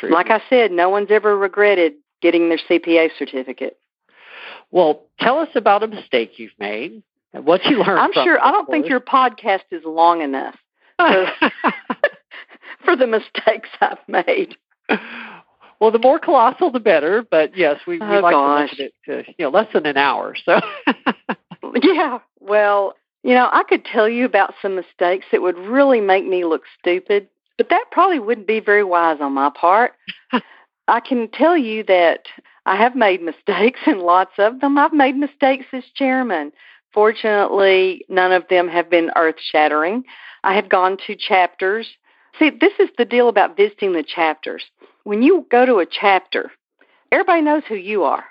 Like 0.10 0.30
I 0.30 0.42
said, 0.50 0.72
no 0.72 0.90
one's 0.90 1.12
ever 1.12 1.36
regretted 1.36 1.96
getting 2.22 2.50
their 2.50 2.60
CPA 2.70 3.10
certificate. 3.18 3.78
well, 4.72 5.04
tell 5.20 5.40
us 5.40 5.50
about 5.56 5.84
a 5.84 5.88
mistake 5.88 6.40
you've 6.40 6.58
made 6.60 7.04
and 7.34 7.46
what 7.46 7.66
you 7.66 7.78
learned. 7.84 8.00
I'm 8.00 8.14
sure 8.14 8.40
I 8.42 8.52
don't 8.52 8.70
think 8.70 8.88
your 8.88 9.00
podcast 9.00 9.64
is 9.72 9.84
long 9.84 10.22
enough 10.22 10.54
course. 10.54 10.67
for 12.86 12.96
the 12.96 13.08
mistakes 13.08 13.70
I've 13.82 13.98
made. 14.08 14.56
well, 15.80 15.92
the 15.92 16.00
more 16.00 16.20
colossal, 16.20 16.72
the 16.72 16.80
better. 16.80 17.26
But 17.30 17.56
yes, 17.58 17.80
we, 17.88 18.00
we 18.00 18.06
Oh, 18.06 18.20
like 18.20 18.34
gosh. 18.34 18.70
to 18.72 18.76
limit 18.76 18.94
it 19.08 19.26
to 19.28 19.34
you 19.38 19.46
know 19.46 19.50
less 19.50 19.68
than 19.74 19.86
an 19.86 19.98
hour. 19.98 20.36
So. 20.46 20.60
Yeah. 21.84 22.20
Well, 22.40 22.94
you 23.24 23.34
know, 23.34 23.50
I 23.52 23.64
could 23.68 23.84
tell 23.84 24.08
you 24.08 24.24
about 24.26 24.54
some 24.62 24.76
mistakes 24.76 25.26
that 25.32 25.42
would 25.42 25.58
really 25.58 26.00
make 26.00 26.26
me 26.26 26.46
look 26.46 26.62
stupid, 26.80 27.28
but 27.58 27.70
that 27.70 27.86
probably 27.92 28.20
wouldn't 28.20 28.48
be 28.48 28.62
very 28.62 28.84
wise 28.86 29.18
on 29.20 29.34
my 29.34 29.50
part. 29.50 29.94
I 30.88 31.00
can 31.02 31.28
tell 31.30 31.58
you 31.58 31.84
that 31.84 32.22
I 32.66 32.78
have 32.78 32.96
made 32.96 33.22
mistakes 33.22 33.82
and 33.86 34.00
lots 34.00 34.32
of 34.38 34.62
them. 34.62 34.78
I've 34.78 34.94
made 34.94 35.18
mistakes 35.18 35.66
as 35.74 35.84
chairman. 35.94 36.54
Fortunately, 36.94 38.06
none 38.10 38.32
of 38.32 38.48
them 38.50 38.68
have 38.68 38.90
been 38.90 39.12
earth 39.16 39.40
shattering. 39.40 40.04
I 40.44 40.56
have 40.56 40.70
gone 40.70 40.98
to 41.08 41.16
chapters. 41.16 41.88
See, 42.40 42.50
this 42.50 42.74
is 42.80 42.90
the 42.98 43.06
deal 43.06 43.30
about 43.30 43.58
visiting 43.58 43.94
the 43.94 44.04
chapters. 44.04 44.64
When 45.04 45.22
you 45.22 45.46
go 45.50 45.66
to 45.66 45.78
a 45.78 45.86
chapter, 45.86 46.52
everybody 47.12 47.42
knows 47.42 47.64
who 47.68 47.76
you 47.76 48.04
are 48.04 48.26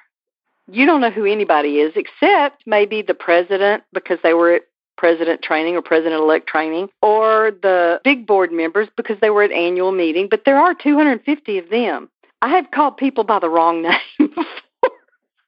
you 0.69 0.87
don't 0.87 1.01
know 1.01 1.11
who 1.11 1.25
anybody 1.25 1.79
is 1.79 1.93
except 1.97 2.63
maybe 2.67 3.03
the 3.03 3.15
president 3.15 3.85
because 3.93 4.19
they 4.23 4.35
were 4.35 4.55
at 4.55 4.63
president 4.97 5.43
training 5.43 5.77
or 5.77 5.83
president 5.83 6.21
elect 6.23 6.49
training 6.49 6.89
or 7.03 7.53
the 7.63 8.01
big 8.03 8.27
board 8.27 8.51
members 8.51 8.89
because 8.97 9.19
they 9.21 9.31
were 9.31 9.43
at 9.43 9.53
annual 9.53 9.93
meeting 9.93 10.27
but 10.31 10.43
there 10.45 10.59
are 10.59 10.75
250 10.75 11.59
of 11.59 11.69
them 11.69 12.09
i 12.43 12.49
have 12.49 12.71
called 12.71 12.97
people 12.97 13.23
by 13.23 13.39
the 13.39 13.49
wrong 13.49 13.83
name 14.19 14.35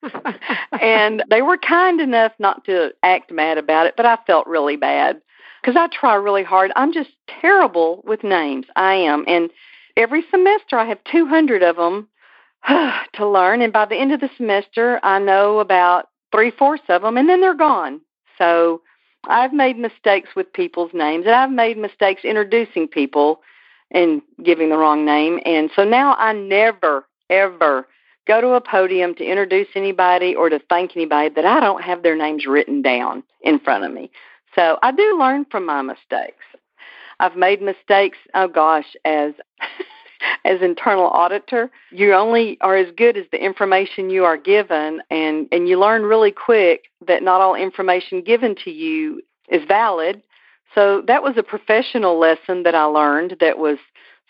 and 0.81 1.25
they 1.31 1.43
were 1.43 1.59
kind 1.59 2.01
enough 2.01 2.33
not 2.39 2.65
to 2.65 2.93
act 3.03 3.33
mad 3.33 3.59
about 3.59 3.87
it 3.87 3.95
but 3.97 4.07
i 4.07 4.17
felt 4.27 4.47
really 4.47 4.77
bad 4.77 5.21
because 5.61 5.77
i 5.77 5.89
try 5.89 6.15
really 6.15 6.45
hard 6.45 6.71
i'm 6.77 6.93
just 6.93 7.11
terrible 7.41 8.03
with 8.05 8.23
names 8.23 8.67
i 8.77 8.95
am 8.95 9.25
and 9.27 9.51
every 9.97 10.25
semester 10.31 10.79
i 10.79 10.85
have 10.85 11.03
200 11.05 11.63
of 11.63 11.77
them 11.77 12.09
to 13.13 13.27
learn. 13.27 13.63
And 13.63 13.73
by 13.73 13.85
the 13.85 13.97
end 13.97 14.13
of 14.13 14.21
the 14.21 14.31
semester, 14.37 15.01
I 15.03 15.19
know 15.19 15.61
about 15.61 16.09
three 16.33 16.51
fourths 16.51 16.85
of 16.89 17.03
them, 17.03 17.17
and 17.17 17.29
then 17.29 17.41
they're 17.41 17.55
gone. 17.55 18.01
So 18.37 18.83
I've 19.29 19.53
made 19.53 19.79
mistakes 19.79 20.31
with 20.37 20.53
people's 20.53 20.93
names, 20.93 21.27
and 21.27 21.35
I've 21.35 21.51
made 21.51 21.79
mistakes 21.79 22.25
introducing 22.25 22.89
people 22.89 23.41
and 23.91 24.21
giving 24.43 24.69
the 24.69 24.77
wrong 24.77 25.05
name. 25.05 25.41
And 25.45 25.71
so 25.75 25.85
now 25.85 26.15
I 26.17 26.33
never, 26.33 27.07
ever 27.31 27.89
go 28.29 28.41
to 28.41 28.51
a 28.51 28.61
podium 28.61 29.15
to 29.17 29.25
introduce 29.25 29.69
anybody 29.75 30.37
or 30.37 30.51
to 30.51 30.61
thank 30.69 30.95
anybody 30.95 31.31
that 31.35 31.47
I 31.47 31.59
don't 31.59 31.83
have 31.83 32.03
their 32.03 32.17
names 32.17 32.47
written 32.47 32.83
down 32.83 33.25
in 33.41 33.59
front 33.59 33.85
of 33.85 33.93
me. 33.93 34.11
So 34.55 34.79
I 34.83 34.93
do 34.93 35.19
learn 35.19 35.47
from 35.51 35.67
my 35.67 35.83
mistakes. 35.83 36.45
I've 37.21 37.37
made 37.37 37.61
mistakes, 37.61 38.19
oh 38.35 38.47
gosh, 38.47 38.95
as 39.05 39.33
as 40.45 40.61
internal 40.63 41.09
auditor, 41.09 41.71
you 41.91 42.13
only 42.13 42.59
are 42.61 42.77
as 42.77 42.93
good 42.97 43.17
as 43.17 43.25
the 43.31 43.43
information 43.43 44.11
you 44.11 44.25
are 44.25 44.37
given 44.37 45.01
and 45.11 45.49
and 45.51 45.69
you 45.69 45.81
learn 45.81 46.03
really 46.03 46.33
quick 46.33 46.85
that 47.07 47.23
not 47.23 47.41
all 47.41 47.55
information 47.55 48.23
given 48.23 48.55
to 48.65 48.71
you 48.71 49.23
is 49.49 49.63
valid. 49.67 50.23
So 50.75 51.03
that 51.07 51.23
was 51.23 51.37
a 51.37 51.43
professional 51.43 52.19
lesson 52.19 52.63
that 52.65 52.75
I 52.75 52.85
learned 52.85 53.37
that 53.41 53.59
was 53.59 53.79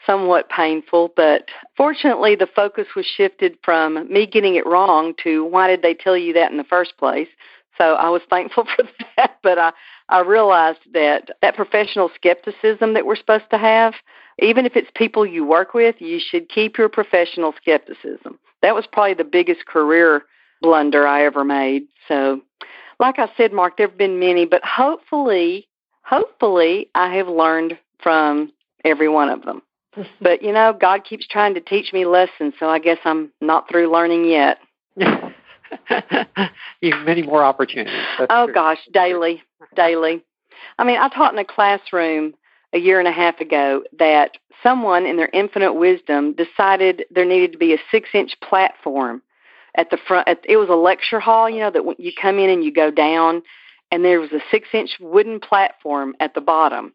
somewhat 0.06 0.48
painful, 0.48 1.12
but 1.16 1.48
fortunately 1.76 2.34
the 2.34 2.46
focus 2.46 2.86
was 2.94 3.06
shifted 3.06 3.58
from 3.62 4.10
me 4.12 4.26
getting 4.26 4.54
it 4.54 4.66
wrong 4.66 5.14
to 5.22 5.44
why 5.44 5.68
did 5.68 5.82
they 5.82 5.94
tell 5.94 6.16
you 6.16 6.32
that 6.32 6.50
in 6.50 6.56
the 6.56 6.64
first 6.64 6.96
place? 6.96 7.28
So 7.76 7.94
I 7.94 8.08
was 8.08 8.22
thankful 8.28 8.64
for 8.76 8.84
that, 9.16 9.38
but 9.42 9.58
I 9.58 9.72
I 10.10 10.20
realized 10.20 10.80
that 10.94 11.30
that 11.42 11.54
professional 11.54 12.10
skepticism 12.14 12.94
that 12.94 13.04
we're 13.04 13.16
supposed 13.16 13.50
to 13.50 13.58
have 13.58 13.94
even 14.40 14.66
if 14.66 14.76
it's 14.76 14.90
people 14.94 15.26
you 15.26 15.44
work 15.44 15.74
with, 15.74 15.96
you 15.98 16.20
should 16.20 16.48
keep 16.48 16.78
your 16.78 16.88
professional 16.88 17.54
skepticism. 17.60 18.38
That 18.62 18.74
was 18.74 18.86
probably 18.90 19.14
the 19.14 19.24
biggest 19.24 19.66
career 19.66 20.24
blunder 20.62 21.06
I 21.06 21.24
ever 21.24 21.44
made. 21.44 21.84
So, 22.06 22.42
like 23.00 23.18
I 23.18 23.28
said, 23.36 23.52
Mark, 23.52 23.76
there 23.76 23.88
have 23.88 23.98
been 23.98 24.18
many, 24.18 24.46
but 24.46 24.64
hopefully, 24.64 25.68
hopefully, 26.02 26.88
I 26.94 27.14
have 27.16 27.28
learned 27.28 27.78
from 28.00 28.52
every 28.84 29.08
one 29.08 29.28
of 29.28 29.44
them. 29.44 29.62
But 30.20 30.42
you 30.42 30.52
know, 30.52 30.76
God 30.78 31.04
keeps 31.04 31.26
trying 31.26 31.54
to 31.54 31.60
teach 31.60 31.92
me 31.92 32.04
lessons, 32.04 32.54
so 32.58 32.68
I 32.68 32.78
guess 32.78 32.98
I'm 33.04 33.32
not 33.40 33.68
through 33.68 33.92
learning 33.92 34.26
yet. 34.26 34.58
you 34.96 36.92
have 36.92 37.06
many 37.06 37.22
more 37.22 37.44
opportunities. 37.44 37.92
That's 38.18 38.30
oh 38.30 38.46
true. 38.46 38.54
gosh, 38.54 38.78
daily, 38.92 39.42
daily. 39.74 40.24
I 40.78 40.84
mean, 40.84 40.98
I 40.98 41.08
taught 41.08 41.32
in 41.32 41.38
a 41.38 41.44
classroom 41.44 42.34
a 42.72 42.78
year 42.78 42.98
and 42.98 43.08
a 43.08 43.12
half 43.12 43.40
ago 43.40 43.82
that 43.98 44.32
someone 44.62 45.06
in 45.06 45.16
their 45.16 45.30
infinite 45.32 45.74
wisdom 45.74 46.34
decided 46.34 47.04
there 47.10 47.24
needed 47.24 47.52
to 47.52 47.58
be 47.58 47.72
a 47.72 47.78
six 47.90 48.10
inch 48.12 48.34
platform 48.42 49.22
at 49.76 49.90
the 49.90 49.98
front 50.06 50.28
at, 50.28 50.40
it 50.44 50.56
was 50.56 50.68
a 50.68 50.74
lecture 50.74 51.20
hall 51.20 51.48
you 51.48 51.60
know 51.60 51.70
that 51.70 51.84
when 51.84 51.96
you 51.98 52.12
come 52.20 52.38
in 52.38 52.50
and 52.50 52.64
you 52.64 52.72
go 52.72 52.90
down 52.90 53.42
and 53.90 54.04
there 54.04 54.20
was 54.20 54.32
a 54.32 54.40
six 54.50 54.68
inch 54.72 54.96
wooden 55.00 55.40
platform 55.40 56.14
at 56.20 56.34
the 56.34 56.40
bottom 56.40 56.92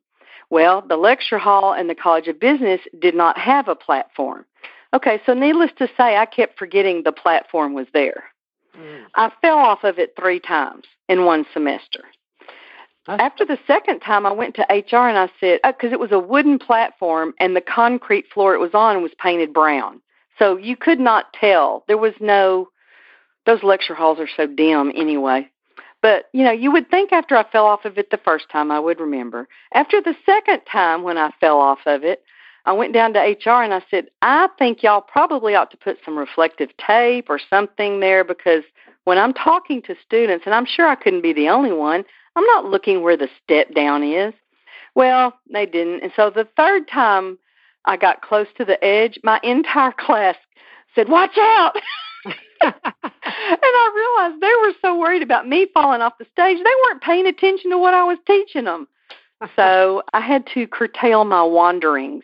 well 0.54 0.82
the 0.88 0.95
lecture 1.10 1.38
hall 1.47 1.74
and 1.74 1.89
the 1.89 1.95
college 2.06 2.28
of 2.30 2.39
business 2.39 2.80
did 3.06 3.16
not 3.16 3.36
have 3.38 3.68
a 3.68 3.76
platform 3.88 4.45
okay 4.93 5.20
so 5.26 5.34
needless 5.34 5.72
to 5.78 5.88
say 5.97 6.16
i 6.18 6.26
kept 6.26 6.58
forgetting 6.58 6.97
the 7.04 7.12
platform 7.24 7.74
was 7.74 7.88
there 7.93 8.24
Mm. 8.76 9.04
i 9.16 9.32
fell 9.41 9.58
off 9.70 9.84
of 9.84 9.99
it 9.99 10.14
three 10.20 10.39
times 10.39 10.86
in 11.08 11.26
one 11.26 11.45
semester 11.54 12.04
That's- 13.06 13.24
after 13.28 13.45
the 13.45 13.60
second 13.68 13.99
time, 13.99 14.26
I 14.26 14.32
went 14.32 14.56
to 14.56 14.66
HR 14.70 15.08
and 15.10 15.18
I 15.26 15.30
said, 15.39 15.60
because 15.64 15.91
it 15.91 15.99
was 15.99 16.14
a 16.14 16.20
wooden 16.34 16.58
platform 16.58 17.34
and 17.39 17.54
the 17.56 17.62
concrete 17.82 18.26
floor 18.34 18.54
it 18.56 18.60
was 18.60 18.74
on 18.74 19.04
was 19.04 19.12
painted 19.26 19.51
brown. 19.54 20.01
So 20.39 20.58
you 20.58 20.76
could 20.78 20.99
not 20.99 21.34
tell. 21.34 21.84
There 21.88 21.97
was 21.97 22.14
no, 22.22 22.70
those 23.45 23.62
lecture 23.62 23.93
halls 23.93 24.20
are 24.20 24.30
so 24.38 24.47
dim 24.47 24.91
anyway. 24.95 25.49
But, 26.04 26.26
you 26.34 26.43
know, 26.43 26.51
you 26.51 26.70
would 26.70 26.91
think 26.91 27.14
after 27.14 27.38
I 27.38 27.49
fell 27.49 27.66
off 27.66 27.86
of 27.86 27.97
it 27.97 28.12
the 28.12 28.20
first 28.24 28.49
time, 28.51 28.72
I 28.72 28.80
would 28.80 28.99
remember. 28.99 29.47
After 29.74 30.01
the 30.01 30.16
second 30.26 30.60
time 30.70 31.01
when 31.01 31.18
I 31.18 31.32
fell 31.39 31.60
off 31.60 31.80
of 31.86 32.04
it, 32.04 32.24
I 32.66 32.74
went 32.74 32.93
down 32.93 33.14
to 33.14 33.20
HR 33.20 33.64
and 33.64 33.74
I 33.74 33.82
said, 33.89 34.08
I 34.22 34.49
think 34.60 34.84
y'all 34.84 34.99
probably 34.99 35.56
ought 35.56 35.72
to 35.72 35.78
put 35.78 35.97
some 36.04 36.20
reflective 36.20 36.72
tape 36.76 37.30
or 37.30 37.39
something 37.49 38.01
there 38.01 38.26
because 38.26 38.64
when 39.06 39.18
I'm 39.18 39.34
talking 39.34 39.82
to 39.84 39.95
students, 40.06 40.45
and 40.45 40.54
I'm 40.54 40.66
sure 40.66 40.88
I 40.88 40.95
couldn't 40.95 41.22
be 41.22 41.32
the 41.32 41.47
only 41.47 41.72
one, 41.72 42.04
I'm 42.36 42.45
not 42.47 42.66
looking 42.66 43.01
where 43.01 43.18
the 43.18 43.30
step 43.41 43.74
down 43.74 44.04
is. 44.04 44.34
Well, 44.95 45.34
they 45.51 45.66
didn't. 45.66 46.04
And 46.04 46.12
so 46.18 46.30
the 46.30 46.47
third 46.58 46.89
time 46.89 47.39
I 47.86 47.95
got 47.95 48.22
close 48.22 48.47
to 48.58 48.66
the 48.66 48.82
edge, 48.84 49.20
my 49.24 49.39
entire 49.41 49.93
class 49.97 50.36
said, 50.95 51.08
Watch 51.08 51.38
out. 51.38 51.76
and 53.50 53.60
I 53.62 54.16
realized 54.18 54.42
they 54.42 54.68
were 54.68 54.74
so 54.82 54.98
worried 54.98 55.22
about 55.22 55.48
me 55.48 55.68
falling 55.74 56.02
off 56.02 56.18
the 56.18 56.26
stage, 56.32 56.58
they 56.58 56.64
weren't 56.86 57.02
paying 57.02 57.28
attention 57.28 57.72
to 57.72 57.78
what 57.78 57.94
I 57.94 58.04
was 58.04 58.18
teaching 58.26 58.66
them. 58.66 58.88
So 59.58 60.04
I 60.14 60.22
had 60.22 60.48
to 60.54 60.68
curtail 60.68 61.26
my 61.26 61.44
wanderings 61.44 62.24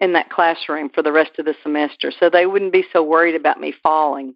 in 0.00 0.14
that 0.14 0.30
classroom 0.30 0.88
for 0.88 1.02
the 1.02 1.12
rest 1.12 1.32
of 1.38 1.44
the 1.44 1.54
semester 1.62 2.10
so 2.18 2.30
they 2.30 2.46
wouldn't 2.46 2.72
be 2.72 2.84
so 2.94 3.02
worried 3.02 3.34
about 3.34 3.60
me 3.60 3.74
falling. 3.82 4.34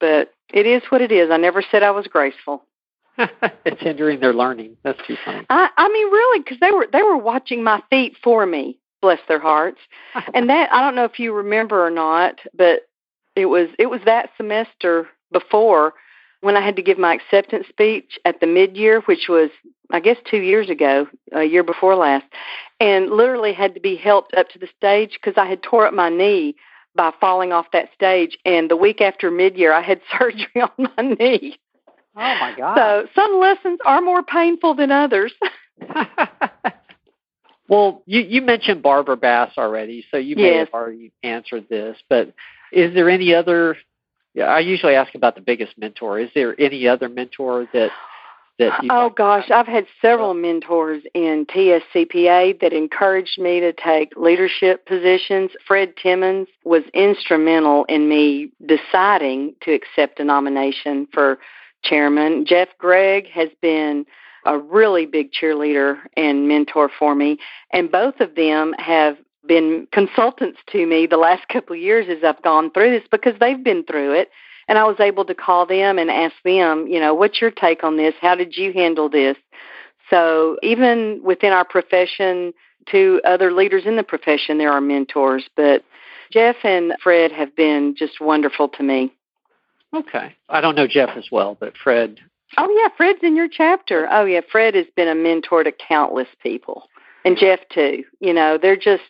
But 0.00 0.32
it 0.52 0.66
is 0.66 0.82
what 0.88 1.02
it 1.02 1.12
is. 1.12 1.30
I 1.30 1.36
never 1.36 1.62
said 1.70 1.82
I 1.82 1.90
was 1.90 2.06
graceful. 2.06 2.64
it's 3.18 3.80
hindering 3.80 4.20
their 4.20 4.32
learning. 4.32 4.76
That's 4.82 4.98
too 5.06 5.16
funny. 5.24 5.46
I, 5.50 5.68
I 5.76 5.88
mean, 5.88 6.06
really, 6.10 6.40
because 6.40 6.58
they 6.60 6.70
were 6.70 6.88
they 6.90 7.02
were 7.02 7.16
watching 7.16 7.62
my 7.62 7.82
feet 7.90 8.16
for 8.22 8.46
me. 8.46 8.78
Bless 9.00 9.20
their 9.28 9.40
hearts. 9.40 9.78
and 10.34 10.48
that 10.48 10.72
I 10.72 10.80
don't 10.80 10.94
know 10.94 11.04
if 11.04 11.18
you 11.18 11.32
remember 11.32 11.84
or 11.84 11.90
not, 11.90 12.40
but 12.54 12.88
it 13.36 13.46
was 13.46 13.68
it 13.78 13.86
was 13.86 14.00
that 14.06 14.30
semester 14.36 15.08
before 15.32 15.94
when 16.40 16.56
I 16.56 16.60
had 16.64 16.76
to 16.76 16.82
give 16.82 16.98
my 16.98 17.14
acceptance 17.14 17.66
speech 17.68 18.18
at 18.24 18.40
the 18.40 18.46
mid 18.46 18.76
year, 18.76 19.00
which 19.02 19.26
was 19.28 19.50
I 19.90 20.00
guess 20.00 20.16
two 20.28 20.38
years 20.38 20.70
ago, 20.70 21.06
a 21.32 21.44
year 21.44 21.62
before 21.62 21.94
last, 21.94 22.24
and 22.80 23.10
literally 23.10 23.52
had 23.52 23.74
to 23.74 23.80
be 23.80 23.96
helped 23.96 24.34
up 24.34 24.48
to 24.50 24.58
the 24.58 24.68
stage 24.76 25.18
because 25.20 25.34
I 25.36 25.46
had 25.46 25.62
tore 25.62 25.86
up 25.86 25.94
my 25.94 26.08
knee 26.08 26.56
by 26.94 27.12
falling 27.20 27.52
off 27.52 27.66
that 27.72 27.90
stage. 27.94 28.38
And 28.44 28.70
the 28.70 28.76
week 28.76 29.00
after 29.00 29.30
mid 29.30 29.56
year, 29.56 29.72
I 29.72 29.82
had 29.82 30.00
surgery 30.18 30.62
on 30.62 30.88
my 30.96 31.14
knee. 31.18 31.58
Oh 32.16 32.34
my 32.34 32.52
God. 32.52 32.76
So 32.76 33.08
some 33.14 33.38
lessons 33.38 33.80
are 33.84 34.00
more 34.00 34.22
painful 34.22 34.74
than 34.74 34.90
others. 34.90 35.32
well, 37.68 38.02
you 38.06 38.20
you 38.20 38.42
mentioned 38.42 38.82
Barbara 38.82 39.16
Bass 39.16 39.52
already, 39.56 40.04
so 40.10 40.16
you 40.16 40.36
may 40.36 40.42
Yes. 40.42 40.66
have 40.66 40.74
already 40.74 41.12
answered 41.22 41.68
this. 41.68 41.96
But 42.08 42.34
is 42.72 42.94
there 42.94 43.08
any 43.08 43.34
other? 43.34 43.76
Yeah, 44.34 44.44
I 44.44 44.60
usually 44.60 44.94
ask 44.94 45.14
about 45.14 45.34
the 45.34 45.40
biggest 45.42 45.76
mentor. 45.76 46.18
Is 46.18 46.30
there 46.34 46.58
any 46.58 46.88
other 46.88 47.08
mentor 47.08 47.68
that 47.72 47.90
that 48.58 48.78
oh 48.90 49.10
gosh 49.10 49.50
i've 49.50 49.66
had 49.66 49.86
several 50.00 50.34
mentors 50.34 51.02
in 51.14 51.46
tscpa 51.46 52.58
that 52.60 52.72
encouraged 52.72 53.40
me 53.40 53.60
to 53.60 53.72
take 53.72 54.14
leadership 54.16 54.86
positions. 54.86 55.50
Fred 55.66 55.94
timmons 55.96 56.48
was 56.64 56.82
instrumental 56.92 57.84
in 57.84 58.08
me 58.08 58.52
deciding 58.66 59.54
to 59.62 59.72
accept 59.72 60.20
a 60.20 60.24
nomination 60.24 61.08
for 61.12 61.38
chairman. 61.82 62.44
Jeff 62.46 62.68
gregg 62.78 63.26
has 63.28 63.48
been 63.60 64.04
a 64.44 64.58
really 64.58 65.06
big 65.06 65.32
cheerleader 65.32 65.98
and 66.16 66.46
mentor 66.46 66.90
for 66.98 67.14
me 67.14 67.38
and 67.72 67.90
both 67.90 68.20
of 68.20 68.34
them 68.34 68.74
have 68.78 69.16
been 69.46 69.88
consultants 69.92 70.58
to 70.70 70.86
me 70.86 71.06
the 71.06 71.16
last 71.16 71.48
couple 71.48 71.74
of 71.74 71.82
years 71.82 72.06
as 72.08 72.24
I've 72.24 72.42
gone 72.42 72.70
through 72.70 72.90
this 72.90 73.08
because 73.10 73.34
they've 73.40 73.62
been 73.62 73.84
through 73.84 74.14
it 74.14 74.30
and 74.68 74.78
I 74.78 74.84
was 74.84 75.00
able 75.00 75.24
to 75.24 75.34
call 75.34 75.66
them 75.66 75.98
and 75.98 76.10
ask 76.10 76.34
them, 76.44 76.86
you 76.86 77.00
know, 77.00 77.14
what's 77.14 77.40
your 77.40 77.50
take 77.50 77.82
on 77.84 77.96
this? 77.96 78.14
How 78.20 78.34
did 78.34 78.56
you 78.56 78.72
handle 78.72 79.08
this? 79.08 79.36
So 80.10 80.56
even 80.62 81.20
within 81.24 81.52
our 81.52 81.64
profession, 81.64 82.52
to 82.90 83.20
other 83.24 83.52
leaders 83.52 83.84
in 83.86 83.96
the 83.96 84.02
profession, 84.02 84.58
there 84.58 84.72
are 84.72 84.80
mentors. 84.80 85.48
But 85.56 85.84
Jeff 86.32 86.56
and 86.64 86.94
Fred 87.02 87.32
have 87.32 87.54
been 87.54 87.94
just 87.96 88.20
wonderful 88.20 88.68
to 88.70 88.82
me. 88.82 89.12
Okay. 89.94 90.34
I 90.48 90.60
don't 90.60 90.74
know 90.74 90.86
Jeff 90.86 91.10
as 91.16 91.28
well, 91.30 91.56
but 91.58 91.74
Fred. 91.76 92.18
Oh, 92.56 92.68
yeah. 92.78 92.88
Fred's 92.96 93.22
in 93.22 93.36
your 93.36 93.48
chapter. 93.48 94.08
Oh, 94.10 94.24
yeah. 94.24 94.40
Fred 94.50 94.74
has 94.74 94.86
been 94.96 95.08
a 95.08 95.14
mentor 95.14 95.64
to 95.64 95.72
countless 95.72 96.28
people. 96.42 96.88
And 97.24 97.36
Jeff, 97.36 97.60
too. 97.70 98.04
You 98.20 98.34
know, 98.34 98.58
they're 98.60 98.76
just, 98.76 99.02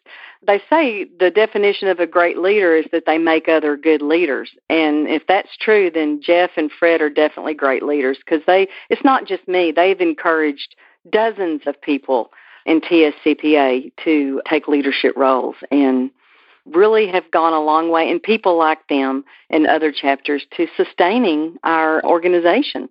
they 0.47 0.61
say 0.69 1.07
the 1.19 1.31
definition 1.31 1.89
of 1.89 1.99
a 1.99 2.07
great 2.07 2.39
leader 2.39 2.77
is 2.77 2.87
that 2.93 3.05
they 3.07 3.19
make 3.19 3.49
other 3.49 3.77
good 3.77 4.03
leaders. 4.03 4.51
And 4.69 5.09
if 5.09 5.23
that's 5.27 5.57
true, 5.59 5.91
then 5.91 6.21
Jeff 6.23 6.51
and 6.57 6.71
Fred 6.71 7.01
are 7.01 7.11
definitely 7.11 7.55
great 7.55 7.83
leaders 7.83 8.19
because 8.19 8.43
they, 8.47 8.69
it's 8.91 9.05
not 9.05 9.27
just 9.27 9.47
me, 9.49 9.73
they've 9.73 10.01
encouraged 10.01 10.75
dozens 11.11 11.63
of 11.67 11.81
people 11.81 12.31
in 12.67 12.81
TSCPA 12.81 13.93
to 14.05 14.43
take 14.49 14.69
leadership 14.69 15.17
roles 15.17 15.57
and 15.71 16.11
really 16.67 17.09
have 17.09 17.29
gone 17.33 17.53
a 17.53 17.61
long 17.61 17.91
way, 17.91 18.09
and 18.09 18.23
people 18.23 18.57
like 18.57 18.87
them 18.89 19.25
in 19.51 19.67
other 19.67 19.91
chapters 19.91 20.47
to 20.57 20.69
sustaining 20.77 21.57
our 21.65 22.05
organization. 22.05 22.89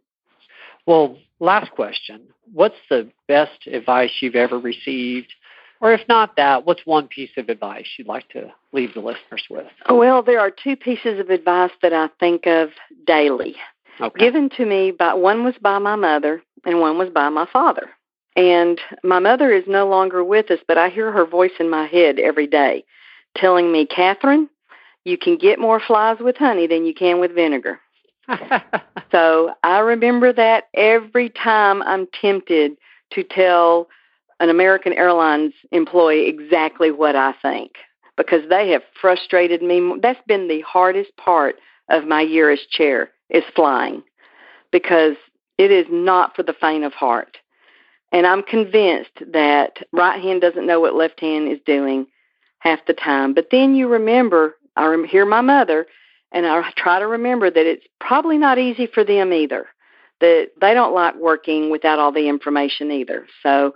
Well, 0.85 1.17
last 1.41 1.71
question. 1.71 2.21
What's 2.53 2.75
the 2.89 3.11
best 3.27 3.67
advice 3.67 4.11
you've 4.21 4.35
ever 4.35 4.57
received 4.57 5.33
or 5.81 5.93
if 5.93 6.07
not 6.07 6.35
that, 6.35 6.65
what's 6.65 6.85
one 6.85 7.07
piece 7.07 7.31
of 7.37 7.49
advice 7.49 7.87
you'd 7.97 8.07
like 8.07 8.29
to 8.29 8.53
leave 8.71 8.93
the 8.93 8.99
listeners 8.99 9.43
with? 9.49 9.65
Oh, 9.89 9.97
well, 9.97 10.21
there 10.21 10.39
are 10.39 10.51
two 10.51 10.75
pieces 10.75 11.19
of 11.19 11.31
advice 11.31 11.71
that 11.81 11.91
I 11.91 12.07
think 12.19 12.45
of 12.45 12.69
daily. 13.05 13.55
Okay. 13.99 14.19
Given 14.19 14.49
to 14.57 14.65
me 14.65 14.91
by 14.91 15.15
one 15.15 15.43
was 15.43 15.55
by 15.59 15.79
my 15.79 15.95
mother 15.95 16.43
and 16.65 16.79
one 16.79 16.99
was 16.99 17.09
by 17.09 17.29
my 17.29 17.47
father. 17.51 17.89
And 18.35 18.79
my 19.03 19.19
mother 19.19 19.51
is 19.51 19.63
no 19.67 19.87
longer 19.87 20.23
with 20.23 20.51
us, 20.51 20.59
but 20.67 20.77
I 20.77 20.89
hear 20.89 21.11
her 21.11 21.25
voice 21.25 21.51
in 21.59 21.69
my 21.69 21.87
head 21.87 22.19
every 22.19 22.47
day 22.47 22.85
telling 23.35 23.71
me, 23.71 23.85
Catherine, 23.85 24.49
you 25.03 25.17
can 25.17 25.37
get 25.37 25.59
more 25.59 25.79
flies 25.79 26.17
with 26.19 26.37
honey 26.37 26.67
than 26.67 26.85
you 26.85 26.93
can 26.93 27.19
with 27.19 27.33
vinegar. 27.33 27.79
so 29.11 29.53
I 29.63 29.79
remember 29.79 30.31
that 30.33 30.65
every 30.73 31.29
time 31.29 31.81
I'm 31.83 32.07
tempted 32.19 32.77
to 33.11 33.23
tell 33.23 33.87
an 34.39 34.49
American 34.49 34.93
Airlines 34.93 35.53
employee 35.71 36.27
exactly 36.27 36.91
what 36.91 37.15
I 37.15 37.33
think 37.41 37.73
because 38.17 38.47
they 38.49 38.69
have 38.69 38.83
frustrated 38.99 39.61
me. 39.61 39.95
That's 40.01 40.19
been 40.27 40.47
the 40.47 40.61
hardest 40.61 41.15
part 41.17 41.55
of 41.89 42.05
my 42.05 42.21
year 42.21 42.49
as 42.49 42.59
chair 42.69 43.11
is 43.29 43.43
flying 43.55 44.03
because 44.71 45.15
it 45.57 45.71
is 45.71 45.85
not 45.89 46.35
for 46.35 46.43
the 46.43 46.55
faint 46.59 46.83
of 46.83 46.93
heart. 46.93 47.37
And 48.11 48.27
I'm 48.27 48.43
convinced 48.43 49.11
that 49.31 49.77
right 49.93 50.21
hand 50.21 50.41
doesn't 50.41 50.65
know 50.65 50.79
what 50.79 50.95
left 50.95 51.19
hand 51.19 51.47
is 51.47 51.59
doing 51.65 52.07
half 52.59 52.79
the 52.85 52.93
time. 52.93 53.33
But 53.33 53.49
then 53.51 53.75
you 53.75 53.87
remember, 53.87 54.57
I 54.75 55.05
hear 55.09 55.25
my 55.25 55.41
mother, 55.41 55.85
and 56.31 56.45
I 56.45 56.71
try 56.77 56.99
to 56.99 57.07
remember 57.07 57.49
that 57.49 57.65
it's 57.65 57.85
probably 57.99 58.37
not 58.37 58.57
easy 58.57 58.87
for 58.87 59.03
them 59.03 59.33
either. 59.33 59.67
That 60.21 60.51
they 60.59 60.73
don't 60.73 60.93
like 60.93 61.15
working 61.15 61.71
without 61.71 61.99
all 61.99 62.11
the 62.11 62.29
information 62.29 62.91
either. 62.91 63.25
So 63.43 63.73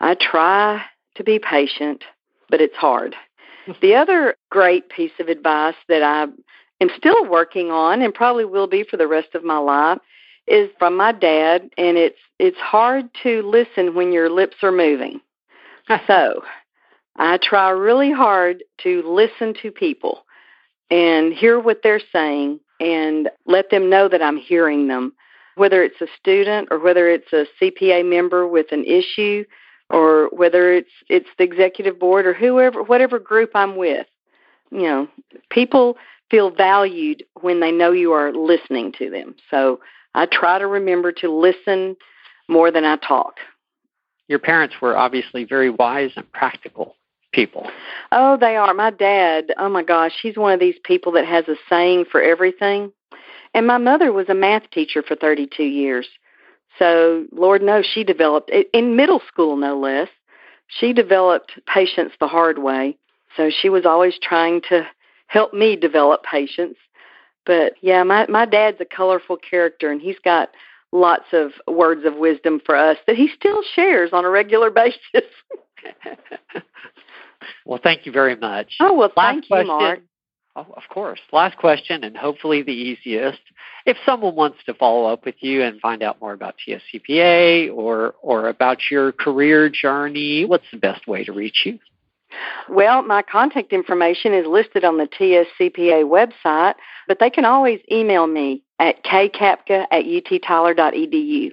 I 0.00 0.14
try 0.14 0.82
to 1.16 1.24
be 1.24 1.38
patient, 1.38 2.02
but 2.50 2.60
it's 2.60 2.76
hard. 2.76 3.14
the 3.80 3.94
other 3.94 4.34
great 4.50 4.88
piece 4.90 5.12
of 5.20 5.28
advice 5.28 5.76
that 5.88 6.02
I 6.02 6.26
am 6.80 6.90
still 6.96 7.28
working 7.28 7.70
on 7.70 8.02
and 8.02 8.12
probably 8.12 8.44
will 8.44 8.66
be 8.66 8.84
for 8.84 8.96
the 8.96 9.06
rest 9.06 9.34
of 9.34 9.44
my 9.44 9.58
life 9.58 9.98
is 10.46 10.68
from 10.78 10.96
my 10.96 11.12
dad 11.12 11.70
and 11.78 11.96
it's 11.96 12.18
it's 12.38 12.58
hard 12.58 13.08
to 13.22 13.40
listen 13.42 13.94
when 13.94 14.12
your 14.12 14.28
lips 14.28 14.56
are 14.62 14.72
moving. 14.72 15.20
so, 16.06 16.42
I 17.16 17.38
try 17.40 17.70
really 17.70 18.10
hard 18.10 18.64
to 18.82 19.02
listen 19.06 19.54
to 19.62 19.70
people 19.70 20.24
and 20.90 21.32
hear 21.32 21.58
what 21.58 21.80
they're 21.82 22.00
saying 22.12 22.60
and 22.80 23.30
let 23.46 23.70
them 23.70 23.88
know 23.88 24.08
that 24.08 24.22
I'm 24.22 24.36
hearing 24.36 24.88
them. 24.88 25.12
Whether 25.56 25.84
it's 25.84 26.00
a 26.00 26.08
student 26.18 26.68
or 26.70 26.80
whether 26.80 27.08
it's 27.08 27.32
a 27.32 27.46
CPA 27.60 28.08
member 28.08 28.46
with 28.46 28.72
an 28.72 28.84
issue, 28.84 29.44
or 29.90 30.28
whether 30.32 30.72
it's 30.72 30.90
it's 31.08 31.28
the 31.38 31.44
executive 31.44 31.98
board 31.98 32.26
or 32.26 32.34
whoever 32.34 32.82
whatever 32.82 33.18
group 33.18 33.50
I'm 33.54 33.76
with. 33.76 34.06
You 34.70 34.82
know, 34.82 35.08
people 35.50 35.96
feel 36.30 36.50
valued 36.50 37.24
when 37.40 37.60
they 37.60 37.70
know 37.70 37.92
you 37.92 38.12
are 38.12 38.32
listening 38.32 38.92
to 38.98 39.10
them. 39.10 39.36
So 39.50 39.80
I 40.14 40.26
try 40.26 40.58
to 40.58 40.66
remember 40.66 41.12
to 41.12 41.30
listen 41.30 41.96
more 42.48 42.70
than 42.70 42.84
I 42.84 42.96
talk. 42.96 43.34
Your 44.26 44.38
parents 44.38 44.74
were 44.80 44.96
obviously 44.96 45.44
very 45.44 45.70
wise 45.70 46.10
and 46.16 46.30
practical 46.32 46.96
people. 47.34 47.68
Oh, 48.12 48.36
they 48.38 48.56
are. 48.56 48.72
My 48.74 48.90
dad, 48.90 49.52
oh 49.58 49.68
my 49.68 49.82
gosh, 49.82 50.12
he's 50.22 50.36
one 50.36 50.52
of 50.52 50.60
these 50.60 50.78
people 50.84 51.12
that 51.12 51.26
has 51.26 51.48
a 51.48 51.56
saying 51.68 52.06
for 52.10 52.22
everything. 52.22 52.92
And 53.52 53.66
my 53.66 53.78
mother 53.78 54.12
was 54.12 54.28
a 54.28 54.34
math 54.34 54.70
teacher 54.70 55.02
for 55.02 55.16
32 55.16 55.62
years. 55.62 56.08
So, 56.78 57.26
Lord 57.30 57.62
knows 57.62 57.86
she 57.86 58.02
developed, 58.02 58.50
in 58.72 58.96
middle 58.96 59.22
school 59.28 59.56
no 59.56 59.78
less, 59.78 60.08
she 60.66 60.92
developed 60.92 61.52
patience 61.72 62.12
the 62.18 62.26
hard 62.26 62.58
way. 62.58 62.96
So 63.36 63.50
she 63.50 63.68
was 63.68 63.86
always 63.86 64.14
trying 64.20 64.62
to 64.70 64.86
help 65.26 65.54
me 65.54 65.76
develop 65.76 66.22
patience. 66.24 66.76
But 67.46 67.74
yeah, 67.80 68.02
my, 68.02 68.26
my 68.28 68.44
dad's 68.46 68.80
a 68.80 68.84
colorful 68.84 69.36
character 69.36 69.90
and 69.90 70.00
he's 70.00 70.18
got 70.24 70.50
lots 70.92 71.26
of 71.32 71.52
words 71.68 72.04
of 72.04 72.16
wisdom 72.16 72.60
for 72.64 72.76
us 72.76 72.96
that 73.06 73.16
he 73.16 73.28
still 73.28 73.62
shares 73.74 74.10
on 74.12 74.24
a 74.24 74.30
regular 74.30 74.70
basis. 74.72 74.98
well, 77.64 77.80
thank 77.82 78.06
you 78.06 78.12
very 78.12 78.36
much. 78.36 78.74
Oh, 78.80 78.94
well, 78.94 79.12
Last 79.16 79.34
thank 79.34 79.46
question, 79.48 79.66
you, 79.66 79.72
Mark. 79.72 80.00
Oh, 80.56 80.66
of 80.76 80.84
course. 80.88 81.18
Last 81.32 81.56
question, 81.58 82.04
and 82.04 82.16
hopefully 82.16 82.62
the 82.62 82.72
easiest. 82.72 83.40
If 83.86 83.96
someone 84.06 84.36
wants 84.36 84.58
to 84.66 84.74
follow 84.74 85.12
up 85.12 85.24
with 85.24 85.34
you 85.40 85.62
and 85.62 85.80
find 85.80 86.02
out 86.02 86.20
more 86.20 86.32
about 86.32 86.54
TSCPA 86.66 87.74
or 87.74 88.14
or 88.22 88.48
about 88.48 88.78
your 88.90 89.10
career 89.10 89.68
journey, 89.68 90.44
what's 90.44 90.70
the 90.70 90.78
best 90.78 91.08
way 91.08 91.24
to 91.24 91.32
reach 91.32 91.62
you? 91.66 91.78
Well, 92.68 93.02
my 93.02 93.22
contact 93.22 93.72
information 93.72 94.32
is 94.32 94.46
listed 94.46 94.84
on 94.84 94.98
the 94.98 95.06
TSCPA 95.06 96.04
website, 96.04 96.74
but 97.06 97.18
they 97.18 97.30
can 97.30 97.44
always 97.44 97.80
email 97.90 98.26
me 98.26 98.62
at 98.78 99.04
kkapka 99.04 99.86
at 99.90 100.04
uttyler.edu. 100.04 101.50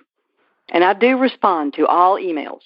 And 0.70 0.84
I 0.84 0.94
do 0.94 1.18
respond 1.18 1.74
to 1.74 1.86
all 1.88 2.16
emails. 2.16 2.62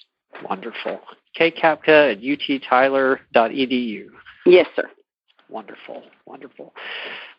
Wonderful. 0.48 1.00
Kkapka 1.38 2.12
at 2.12 2.20
uttyler.edu. 2.20 4.10
Yes, 4.46 4.66
sir. 4.76 4.90
Wonderful, 5.48 6.02
wonderful. 6.24 6.72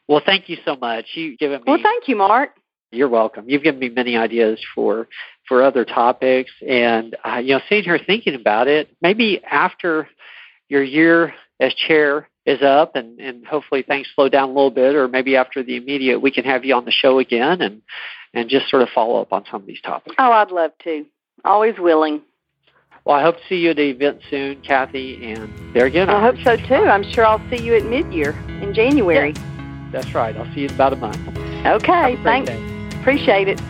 Well, 0.07 0.21
thank 0.25 0.47
you 0.49 0.57
so 0.63 0.75
much. 0.75 1.05
You've 1.13 1.37
given 1.39 1.59
me. 1.59 1.63
Well, 1.67 1.79
thank 1.81 2.07
you, 2.07 2.15
Mark. 2.15 2.51
You're 2.91 3.09
welcome. 3.09 3.49
You've 3.49 3.63
given 3.63 3.79
me 3.79 3.89
many 3.89 4.15
ideas 4.15 4.63
for 4.73 5.07
for 5.47 5.61
other 5.61 5.83
topics, 5.83 6.51
and 6.67 7.17
uh, 7.25 7.37
you 7.37 7.55
know, 7.55 7.61
sitting 7.67 7.83
here 7.83 7.99
thinking 8.05 8.35
about 8.35 8.67
it, 8.67 8.89
maybe 9.01 9.41
after 9.43 10.07
your 10.69 10.83
year 10.83 11.33
as 11.59 11.73
chair 11.73 12.29
is 12.45 12.61
up, 12.61 12.95
and 12.95 13.19
and 13.19 13.45
hopefully 13.45 13.81
things 13.81 14.07
slow 14.15 14.29
down 14.29 14.49
a 14.49 14.53
little 14.53 14.71
bit, 14.71 14.95
or 14.95 15.09
maybe 15.09 15.35
after 15.35 15.63
the 15.63 15.75
immediate, 15.75 16.19
we 16.19 16.31
can 16.31 16.45
have 16.45 16.63
you 16.63 16.75
on 16.75 16.85
the 16.85 16.91
show 16.91 17.19
again 17.19 17.61
and 17.61 17.81
and 18.33 18.49
just 18.49 18.69
sort 18.69 18.83
of 18.83 18.89
follow 18.95 19.21
up 19.21 19.33
on 19.33 19.43
some 19.51 19.61
of 19.61 19.67
these 19.67 19.81
topics. 19.81 20.15
Oh, 20.17 20.31
I'd 20.31 20.51
love 20.51 20.71
to. 20.85 21.05
Always 21.43 21.75
willing. 21.77 22.21
Well, 23.07 23.15
I 23.15 23.21
hope 23.21 23.37
to 23.37 23.43
see 23.47 23.55
you 23.55 23.69
at 23.69 23.77
the 23.77 23.89
event 23.89 24.19
soon, 24.29 24.61
Kathy. 24.63 25.31
And 25.31 25.49
there 25.73 25.85
again, 25.85 26.09
I, 26.09 26.17
I 26.17 26.21
hope 26.21 26.35
so 26.43 26.57
too. 26.57 26.75
I'm 26.75 27.09
sure 27.09 27.25
I'll 27.25 27.41
see 27.49 27.55
you 27.55 27.73
at 27.73 27.85
mid-year 27.85 28.31
in 28.61 28.73
January. 28.73 29.31
Yeah, 29.31 29.89
that's 29.93 30.13
right. 30.13 30.35
I'll 30.35 30.53
see 30.53 30.63
you 30.63 30.67
in 30.67 30.75
about 30.75 30.91
a 30.91 30.97
month. 30.97 31.25
Okay. 31.65 32.17
Thanks. 32.21 32.49
Day. 32.49 32.99
Appreciate 32.99 33.47
it. 33.47 33.61